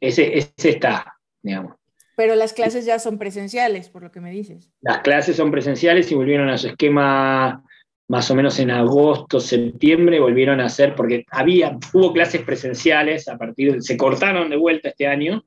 Ese, 0.02 0.36
ese 0.36 0.70
está, 0.70 1.16
digamos. 1.44 1.76
Pero 2.16 2.34
las 2.34 2.54
clases 2.54 2.86
ya 2.86 2.98
son 2.98 3.20
presenciales, 3.20 3.90
por 3.90 4.02
lo 4.02 4.12
que 4.12 4.20
me 4.20 4.32
dices. 4.32 4.72
Las 4.82 5.02
clases 5.02 5.36
son 5.36 5.52
presenciales 5.52 6.12
y 6.12 6.16
volvieron 6.16 6.50
a 6.50 6.58
su 6.58 6.70
esquema 6.70 7.64
más 8.08 8.32
o 8.32 8.36
menos 8.36 8.60
en 8.60 8.72
agosto, 8.72 9.40
septiembre, 9.40 10.20
volvieron 10.20 10.62
a 10.62 10.66
hacer, 10.66 10.96
porque 10.96 11.26
había, 11.30 11.78
hubo 11.94 12.14
clases 12.14 12.42
presenciales 12.42 13.28
a 13.28 13.38
partir, 13.38 13.82
se 13.82 13.98
cortaron 13.98 14.50
de 14.50 14.56
vuelta 14.56 14.90
este 14.90 15.08
año, 15.08 15.44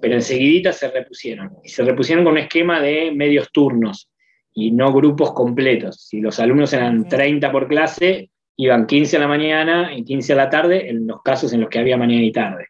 pero 0.00 0.14
enseguidita 0.14 0.72
se 0.72 0.88
repusieron. 0.88 1.56
Y 1.64 1.68
se 1.68 1.82
repusieron 1.82 2.24
con 2.24 2.34
un 2.34 2.38
esquema 2.38 2.80
de 2.80 3.10
medios 3.10 3.50
turnos 3.52 4.10
y 4.54 4.70
no 4.70 4.92
grupos 4.92 5.32
completos. 5.32 6.06
Si 6.06 6.20
los 6.20 6.38
alumnos 6.38 6.72
eran 6.72 7.08
30 7.08 7.50
por 7.50 7.66
clase, 7.66 8.30
iban 8.56 8.86
15 8.86 9.16
a 9.16 9.20
la 9.20 9.28
mañana 9.28 9.94
y 9.94 10.04
15 10.04 10.32
a 10.32 10.36
la 10.36 10.50
tarde, 10.50 10.88
en 10.90 11.06
los 11.06 11.22
casos 11.22 11.52
en 11.52 11.60
los 11.60 11.68
que 11.68 11.80
había 11.80 11.96
mañana 11.96 12.22
y 12.22 12.32
tarde. 12.32 12.68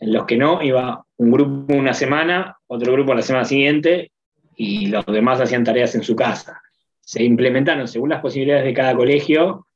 En 0.00 0.12
los 0.12 0.26
que 0.26 0.36
no, 0.36 0.62
iba 0.62 1.04
un 1.16 1.30
grupo 1.30 1.74
una 1.74 1.94
semana, 1.94 2.56
otro 2.66 2.92
grupo 2.92 3.14
la 3.14 3.22
semana 3.22 3.44
siguiente 3.44 4.12
y 4.56 4.86
los 4.86 5.04
demás 5.06 5.40
hacían 5.40 5.64
tareas 5.64 5.94
en 5.94 6.02
su 6.02 6.14
casa. 6.14 6.60
Se 7.08 7.24
implementaron 7.24 7.88
según 7.88 8.10
las 8.10 8.20
posibilidades 8.20 8.66
de 8.66 8.74
cada 8.74 8.94
colegio 8.94 9.66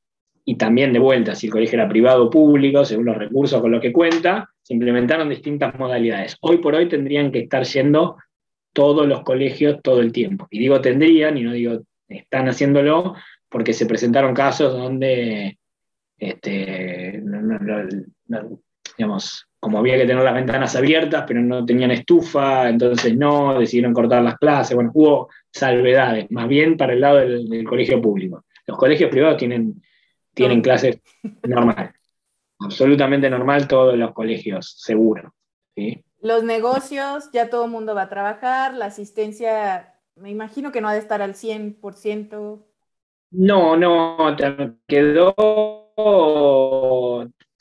y 0.45 0.55
también 0.55 0.93
de 0.93 0.99
vuelta, 0.99 1.33
si 1.33 1.47
el 1.47 1.51
colegio 1.51 1.79
era 1.79 1.89
privado 1.89 2.25
o 2.25 2.29
público, 2.29 2.85
según 2.85 3.05
los 3.05 3.17
recursos 3.17 3.59
con 3.59 3.71
los 3.71 3.81
que 3.81 3.91
cuenta, 3.91 4.51
se 4.61 4.75
implementaron 4.75 5.29
distintas 5.29 5.73
modalidades. 5.79 6.37
Hoy 6.41 6.57
por 6.57 6.75
hoy 6.75 6.87
tendrían 6.87 7.31
que 7.31 7.39
estar 7.39 7.63
yendo 7.63 8.17
todos 8.71 9.07
los 9.07 9.23
colegios 9.23 9.79
todo 9.81 10.01
el 10.01 10.11
tiempo. 10.11 10.47
Y 10.51 10.59
digo 10.59 10.79
tendrían, 10.79 11.35
y 11.35 11.41
no 11.41 11.53
digo 11.53 11.81
están 12.07 12.49
haciéndolo, 12.49 13.15
porque 13.49 13.73
se 13.73 13.87
presentaron 13.87 14.35
casos 14.35 14.71
donde 14.71 15.57
este, 16.19 17.19
digamos, 18.95 19.47
como 19.59 19.79
había 19.79 19.97
que 19.97 20.05
tener 20.05 20.23
las 20.23 20.35
ventanas 20.35 20.75
abiertas, 20.75 21.23
pero 21.27 21.41
no 21.41 21.65
tenían 21.65 21.89
estufa, 21.89 22.69
entonces 22.69 23.17
no, 23.17 23.57
decidieron 23.57 23.91
cortar 23.91 24.21
las 24.21 24.37
clases. 24.37 24.75
Bueno, 24.75 24.91
hubo 24.93 25.29
salvedades, 25.53 26.29
más 26.31 26.47
bien 26.47 26.75
para 26.77 26.93
el 26.93 27.01
lado 27.01 27.17
del, 27.17 27.63
colegio 27.63 28.01
público. 28.01 28.45
Los 28.65 28.77
colegios 28.77 29.09
privados 29.09 29.37
tienen, 29.37 29.81
tienen 30.33 30.61
clases 30.61 30.99
normal, 31.43 31.93
absolutamente 32.59 33.29
normal 33.29 33.67
todos 33.67 33.97
los 33.97 34.13
colegios, 34.13 34.75
seguro. 34.79 35.33
Los 36.21 36.43
negocios, 36.43 37.29
ya 37.31 37.49
todo 37.49 37.65
el 37.65 37.71
mundo 37.71 37.93
va 37.95 38.03
a 38.03 38.09
trabajar, 38.09 38.73
la 38.73 38.85
asistencia, 38.85 39.93
me 40.15 40.31
imagino 40.31 40.71
que 40.71 40.81
no 40.81 40.87
ha 40.87 40.93
de 40.93 40.99
estar 40.99 41.21
al 41.21 41.35
100%. 41.35 42.65
No, 43.31 43.77
no, 43.77 44.35
quedó 44.87 45.35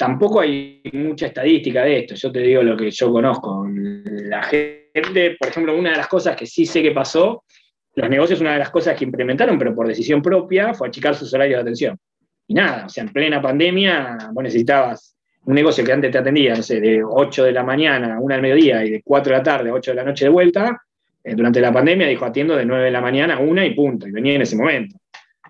tampoco 0.03 0.40
hay 0.40 0.82
mucha 0.93 1.26
estadística 1.26 1.84
de 1.84 2.01
esto. 2.01 2.16
Yo 2.16 2.32
te 2.32 2.40
digo 2.40 2.61
lo 2.62 2.76
que 2.76 2.90
yo 2.90 3.12
conozco. 3.12 3.64
La 3.68 4.43
gente, 4.43 5.36
por 5.38 5.49
ejemplo, 5.49 5.78
una 5.78 5.90
de 5.90 5.97
las 5.97 6.09
cosas 6.09 6.34
que 6.34 6.45
sí 6.45 6.66
sé 6.66 6.82
que 6.82 6.90
pasó, 6.90 7.45
los 7.95 8.09
negocios, 8.09 8.40
una 8.40 8.53
de 8.55 8.59
las 8.59 8.70
cosas 8.70 8.97
que 8.97 9.05
implementaron, 9.05 9.59
pero 9.59 9.74
por 9.74 9.86
decisión 9.86 10.22
propia, 10.22 10.72
fue 10.74 10.88
achicar 10.88 11.14
sus 11.14 11.32
horarios 11.34 11.59
de 11.59 11.62
atención. 11.62 11.99
Y 12.47 12.55
nada, 12.55 12.86
o 12.86 12.88
sea, 12.88 13.05
en 13.05 13.12
plena 13.12 13.40
pandemia, 13.40 14.16
vos 14.32 14.43
necesitabas 14.43 15.16
un 15.45 15.55
negocio 15.55 15.84
que 15.84 15.93
antes 15.93 16.11
te 16.11 16.18
atendía, 16.18 16.55
no 16.55 16.62
sé, 16.62 16.80
de 16.80 17.03
8 17.03 17.45
de 17.45 17.53
la 17.53 17.64
mañana 17.64 18.16
a 18.16 18.20
1 18.20 18.34
del 18.34 18.43
mediodía 18.43 18.84
y 18.84 18.90
de 18.90 19.03
4 19.03 19.32
de 19.32 19.38
la 19.38 19.43
tarde 19.43 19.70
a 19.70 19.74
8 19.74 19.90
de 19.90 19.95
la 19.95 20.05
noche 20.05 20.24
de 20.24 20.30
vuelta, 20.30 20.82
eh, 21.24 21.34
durante 21.34 21.61
la 21.61 21.72
pandemia 21.72 22.07
dijo 22.07 22.24
atiendo 22.24 22.57
de 22.57 22.64
9 22.64 22.84
de 22.84 22.90
la 22.90 23.01
mañana 23.01 23.34
a 23.34 23.38
1 23.38 23.64
y 23.64 23.74
punto, 23.74 24.07
y 24.07 24.11
venía 24.11 24.34
en 24.34 24.43
ese 24.43 24.57
momento. 24.57 24.97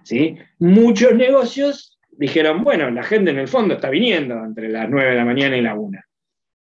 ¿sí? 0.02 0.36
Muchos 0.58 1.14
negocios 1.14 1.98
dijeron, 2.10 2.62
bueno, 2.64 2.90
la 2.90 3.02
gente 3.02 3.30
en 3.30 3.38
el 3.38 3.48
fondo 3.48 3.74
está 3.74 3.90
viniendo 3.90 4.34
entre 4.44 4.68
las 4.68 4.88
9 4.88 5.10
de 5.10 5.16
la 5.16 5.24
mañana 5.24 5.56
y 5.56 5.62
la 5.62 5.74
1. 5.74 6.00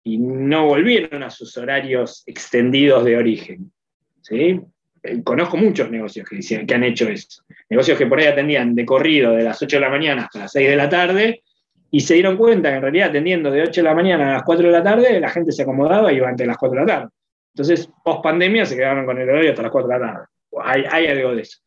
Y 0.04 0.18
no 0.18 0.66
volvieron 0.66 1.22
a 1.22 1.30
sus 1.30 1.56
horarios 1.56 2.24
extendidos 2.26 3.04
de 3.04 3.16
origen. 3.16 3.72
¿sí? 4.20 4.60
Eh, 5.02 5.22
conozco 5.22 5.56
muchos 5.56 5.90
negocios 5.90 6.28
que, 6.28 6.66
que 6.66 6.74
han 6.74 6.84
hecho 6.84 7.08
eso. 7.08 7.42
Negocios 7.68 7.98
que 7.98 8.06
por 8.06 8.18
ahí 8.18 8.26
atendían 8.26 8.74
de 8.74 8.84
corrido 8.84 9.32
de 9.32 9.42
las 9.42 9.60
8 9.60 9.76
de 9.76 9.80
la 9.80 9.90
mañana 9.90 10.24
hasta 10.24 10.40
las 10.40 10.52
6 10.52 10.68
de 10.68 10.76
la 10.76 10.88
tarde 10.88 11.42
y 11.90 12.00
se 12.00 12.14
dieron 12.14 12.36
cuenta 12.36 12.70
que 12.70 12.76
en 12.76 12.82
realidad 12.82 13.08
atendiendo 13.10 13.50
de 13.50 13.62
8 13.62 13.80
de 13.80 13.82
la 13.82 13.94
mañana 13.94 14.30
a 14.30 14.32
las 14.34 14.42
4 14.44 14.66
de 14.66 14.72
la 14.72 14.82
tarde, 14.82 15.20
la 15.20 15.30
gente 15.30 15.52
se 15.52 15.62
acomodaba 15.62 16.12
y 16.12 16.16
iba 16.16 16.30
entre 16.30 16.46
las 16.46 16.56
4 16.56 16.80
de 16.80 16.86
la 16.86 16.92
tarde. 16.92 17.10
Entonces, 17.54 17.90
post 18.02 18.22
pandemia 18.22 18.64
se 18.64 18.76
quedaron 18.76 19.04
con 19.04 19.18
el 19.18 19.28
horario 19.28 19.50
hasta 19.50 19.62
las 19.62 19.70
4 19.70 19.88
de 19.88 19.98
la 19.98 20.06
tarde. 20.06 20.26
Hay, 20.62 20.84
hay 20.90 21.06
algo 21.06 21.34
de 21.34 21.42
eso. 21.42 21.58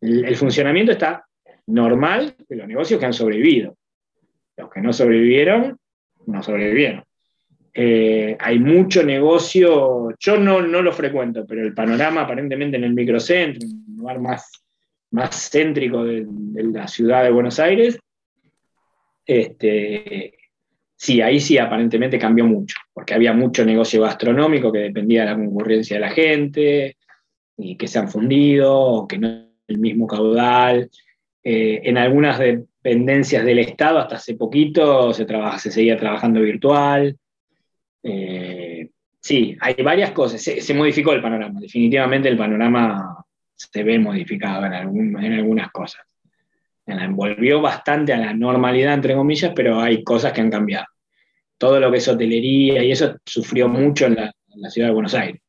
el 0.00 0.36
funcionamiento 0.36 0.92
está 0.92 1.24
normal 1.66 2.34
de 2.48 2.56
los 2.56 2.66
negocios 2.66 2.98
que 2.98 3.06
han 3.06 3.12
sobrevivido. 3.12 3.76
Los 4.56 4.70
que 4.70 4.80
no 4.80 4.92
sobrevivieron, 4.92 5.78
no 6.26 6.42
sobrevivieron. 6.42 7.04
Eh, 7.80 8.36
hay 8.40 8.58
mucho 8.58 9.04
negocio, 9.04 10.12
yo 10.18 10.36
no, 10.36 10.60
no 10.60 10.82
lo 10.82 10.92
frecuento, 10.92 11.46
pero 11.46 11.62
el 11.62 11.74
panorama 11.74 12.22
aparentemente 12.22 12.76
en 12.76 12.82
el 12.82 12.92
microcentro, 12.92 13.64
en 13.64 13.84
un 13.90 13.96
lugar 13.98 14.18
más, 14.18 14.50
más 15.12 15.48
céntrico 15.48 16.02
de, 16.02 16.26
la 16.72 16.88
ciudad 16.88 17.22
de 17.22 17.30
Buenos 17.30 17.60
Aires, 17.60 17.96
este, 19.24 20.34
sí, 20.96 21.20
ahí 21.20 21.38
sí 21.38 21.56
aparentemente 21.56 22.18
cambió 22.18 22.46
mucho, 22.46 22.74
porque 22.92 23.14
había 23.14 23.32
mucho 23.32 23.64
negocio 23.64 24.02
gastronómico 24.02 24.72
que 24.72 24.80
dependía 24.80 25.20
de 25.20 25.30
la 25.30 25.36
concurrencia 25.36 25.98
de 25.98 26.00
la 26.00 26.10
gente, 26.10 26.96
y 27.56 27.76
que 27.76 27.86
se 27.86 28.00
han 28.00 28.08
fundido, 28.08 28.76
o 28.76 29.06
que 29.06 29.18
no 29.18 29.52
el 29.68 29.78
mismo 29.78 30.08
caudal, 30.08 30.90
eh, 31.44 31.80
en 31.84 31.96
algunas 31.96 32.40
dependencias 32.40 33.44
del 33.44 33.60
Estado 33.60 34.00
hasta 34.00 34.16
hace 34.16 34.34
poquito 34.34 35.12
se, 35.12 35.28
se 35.58 35.70
seguía 35.70 35.96
trabajando 35.96 36.40
virtual. 36.40 37.16
Eh, 38.02 38.90
sí, 39.20 39.56
hay 39.60 39.74
varias 39.82 40.12
cosas. 40.12 40.42
Se, 40.42 40.74
modificó 40.74 41.12
el 41.12 41.22
panorama. 41.22 41.60
Definitivamente 41.60 42.28
el 42.28 42.36
panorama 42.36 43.24
se 43.54 43.82
ve 43.82 43.98
modificado 43.98 44.64
en, 44.66 44.72
algunas 45.32 45.70
cosas. 45.70 46.02
Volvió 47.10 47.60
bastante 47.60 48.12
a 48.12 48.18
la 48.18 48.32
normalidad, 48.32 48.94
entre 48.94 49.14
comillas, 49.14 49.52
pero 49.54 49.80
hay 49.80 50.02
cosas 50.02 50.32
que 50.32 50.40
han 50.40 50.50
cambiado. 50.50 50.86
Todo 51.58 51.80
lo 51.80 51.90
que 51.90 51.98
es 51.98 52.08
hotelería 52.08 52.82
y 52.82 52.92
eso 52.92 53.16
sufrió 53.26 53.68
mucho 53.68 54.06
en 54.06 54.14
la, 54.14 54.32
ciudad 54.70 54.88
de 54.88 54.94
Buenos 54.94 55.14
Aires. 55.14 55.42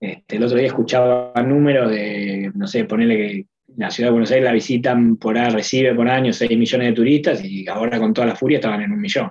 Este, 0.00 0.36
el 0.36 0.44
otro 0.44 0.56
día 0.56 0.68
escuchaba 0.68 1.32
números 1.42 1.90
de, 1.90 2.50
no 2.54 2.66
sé, 2.66 2.84
ponerle 2.84 3.16
que 3.16 3.46
la 3.76 3.90
ciudad 3.90 4.08
de 4.08 4.12
Buenos 4.12 4.30
Aires 4.30 4.44
la 4.44 4.52
visitan 4.52 5.16
por 5.16 5.36
ahí, 5.36 5.50
recibe 5.50 5.94
por 5.94 6.08
año 6.08 6.32
6 6.32 6.50
millones 6.56 6.88
de 6.88 6.94
turistas 6.94 7.44
y 7.44 7.66
ahora 7.68 7.98
con 7.98 8.14
toda 8.14 8.28
la 8.28 8.36
furia 8.36 8.58
estaban 8.58 8.82
en 8.82 8.92
un 8.92 9.00
millón. 9.00 9.30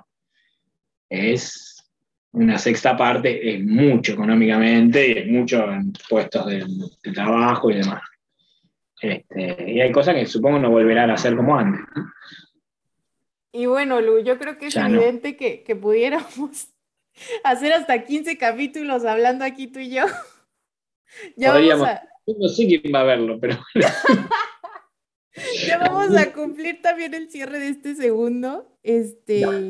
Es 1.08 1.73
una 2.34 2.58
sexta 2.58 2.96
parte, 2.96 3.54
es 3.54 3.64
mucho 3.64 4.12
económicamente 4.12 5.08
y 5.08 5.18
es 5.18 5.26
mucho 5.26 5.70
en 5.70 5.92
puestos 6.08 6.46
de, 6.46 6.66
trabajo 7.12 7.70
y 7.70 7.76
demás. 7.76 8.02
Este, 9.00 9.70
y 9.70 9.80
hay 9.80 9.92
cosas 9.92 10.14
que 10.14 10.26
supongo 10.26 10.58
no 10.58 10.70
volverán 10.70 11.10
a 11.10 11.16
ser 11.16 11.36
como 11.36 11.56
antes. 11.56 11.80
Y 13.52 13.66
bueno, 13.66 14.00
Lu, 14.00 14.18
yo 14.20 14.38
creo 14.38 14.58
que 14.58 14.66
es 14.66 14.76
evidente 14.76 15.36
que, 15.36 15.62
que 15.62 15.76
pudiéramos 15.76 16.68
hacer 17.44 17.72
hasta 17.72 18.04
15 18.04 18.36
capítulos 18.36 19.04
hablando 19.04 19.44
aquí 19.44 19.68
tú 19.68 19.78
y 19.80 19.90
yo. 19.90 20.04
Ya 21.36 21.52
vamos 21.52 21.86
a 21.86 22.02
no 22.26 22.48
sé 22.48 22.66
quién 22.66 22.82
va 22.94 23.00
a 23.00 23.04
verlo, 23.04 23.38
pero 23.38 23.58
ya 25.66 25.78
vamos 25.78 26.16
a 26.16 26.32
cumplir 26.32 26.80
también 26.80 27.14
el 27.14 27.30
cierre 27.30 27.58
de 27.58 27.68
este 27.68 27.94
segundo. 27.94 28.78
Este, 28.82 29.40
no 29.42 29.60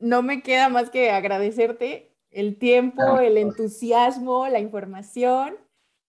me 0.00 0.42
queda 0.42 0.68
más 0.68 0.90
que 0.90 1.10
agradecerte 1.10 2.12
el 2.30 2.58
tiempo, 2.58 3.20
el 3.20 3.38
entusiasmo, 3.38 4.48
la 4.48 4.60
información. 4.60 5.56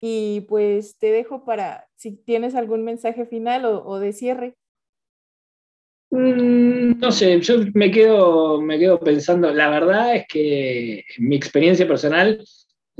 Y 0.02 0.42
pues 0.48 0.96
te 0.98 1.10
dejo 1.10 1.44
para 1.44 1.88
si 1.96 2.12
tienes 2.12 2.54
algún 2.54 2.84
mensaje 2.84 3.26
final 3.26 3.64
o, 3.66 3.98
de 3.98 4.12
cierre. 4.12 4.54
Mm, 6.10 6.98
no 6.98 7.12
sé, 7.12 7.40
yo 7.40 7.56
me 7.74 7.90
quedo, 7.90 8.60
me 8.60 8.78
quedo 8.78 8.98
pensando, 8.98 9.52
la 9.52 9.68
verdad 9.68 10.16
es 10.16 10.26
que 10.26 11.04
mi 11.18 11.36
experiencia 11.36 11.86
personal 11.86 12.42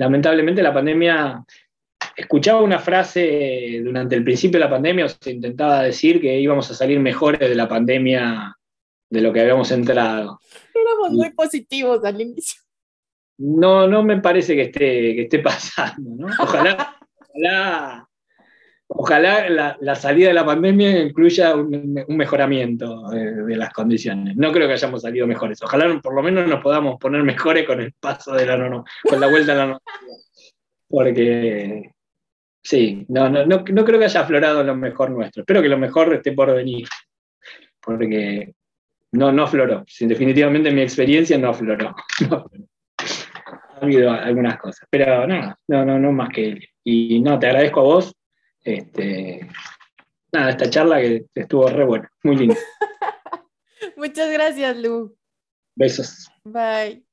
lamentablemente 0.00 0.62
la 0.62 0.72
pandemia, 0.72 1.44
escuchaba 2.16 2.62
una 2.62 2.78
frase 2.78 3.82
durante 3.84 4.16
el 4.16 4.24
principio 4.24 4.58
de 4.58 4.64
la 4.64 4.70
pandemia, 4.70 5.06
se 5.08 5.30
intentaba 5.30 5.82
decir 5.82 6.22
que 6.22 6.40
íbamos 6.40 6.70
a 6.70 6.74
salir 6.74 6.98
mejores 6.98 7.38
de 7.38 7.54
la 7.54 7.68
pandemia 7.68 8.56
de 9.10 9.20
lo 9.20 9.32
que 9.32 9.40
habíamos 9.40 9.70
entrado. 9.72 10.40
Éramos 10.72 11.10
muy 11.12 11.30
positivos 11.30 12.04
al 12.04 12.20
inicio. 12.20 12.62
No, 13.38 13.86
no 13.86 14.02
me 14.02 14.20
parece 14.20 14.54
que 14.54 14.62
esté, 14.62 15.14
que 15.14 15.22
esté 15.22 15.38
pasando, 15.40 16.10
¿no? 16.14 16.26
Ojalá, 16.38 18.06
ojalá 18.86 19.76
la, 19.80 19.94
salida 19.94 20.28
de 20.28 20.34
la 20.34 20.44
pandemia 20.44 21.02
incluya 21.02 21.54
un, 21.54 22.04
mejoramiento 22.08 23.08
de, 23.08 23.56
las 23.56 23.72
condiciones. 23.72 24.36
No 24.36 24.52
creo 24.52 24.68
que 24.68 24.74
hayamos 24.74 25.02
salido 25.02 25.26
mejores. 25.26 25.62
Ojalá 25.62 26.00
por 26.02 26.14
lo 26.14 26.22
menos 26.22 26.46
nos 26.46 26.62
podamos 26.62 26.98
poner 27.00 27.22
mejores 27.22 27.66
con 27.66 27.80
el 27.80 27.92
paso 27.94 28.32
de 28.34 28.46
la 28.46 28.56
no, 28.56 28.84
con 29.08 29.20
la 29.20 29.28
vuelta 29.28 29.52
a 29.52 29.56
la 29.56 29.66
normalidad. 29.66 30.18
Porque 30.86 31.92
sí, 32.62 33.06
no, 33.08 33.30
no, 33.30 33.46
no, 33.46 33.64
creo 33.64 33.98
que 33.98 34.04
haya 34.04 34.20
aflorado 34.20 34.62
lo 34.62 34.76
mejor 34.76 35.10
nuestro. 35.10 35.42
Espero 35.42 35.62
que 35.62 35.68
lo 35.68 35.78
mejor 35.78 36.12
esté 36.12 36.32
por 36.32 36.54
venir. 36.54 36.86
Porque 37.80 38.52
no, 39.12 39.32
no 39.32 39.44
afloró. 39.44 39.84
Definitivamente 40.00 40.70
mi 40.70 40.82
experiencia 40.82 41.38
no 41.38 41.50
afloró. 41.50 41.94
ha 42.30 43.78
habido 43.80 44.10
algunas 44.10 44.58
cosas. 44.58 44.86
Pero 44.90 45.26
nada, 45.26 45.58
no, 45.68 45.84
no, 45.84 45.98
no 45.98 46.12
más 46.12 46.30
que 46.30 46.48
él. 46.48 46.68
Y 46.84 47.20
no, 47.20 47.38
te 47.38 47.46
agradezco 47.46 47.80
a 47.80 47.84
vos 47.84 48.14
este, 48.64 49.48
nada, 50.32 50.50
esta 50.50 50.70
charla 50.70 51.00
que 51.00 51.26
estuvo 51.34 51.68
re 51.68 51.84
buena, 51.84 52.10
muy 52.22 52.36
linda. 52.36 52.56
Muchas 53.96 54.30
gracias, 54.30 54.76
Lu. 54.76 55.16
Besos. 55.76 56.28
Bye. 56.44 57.04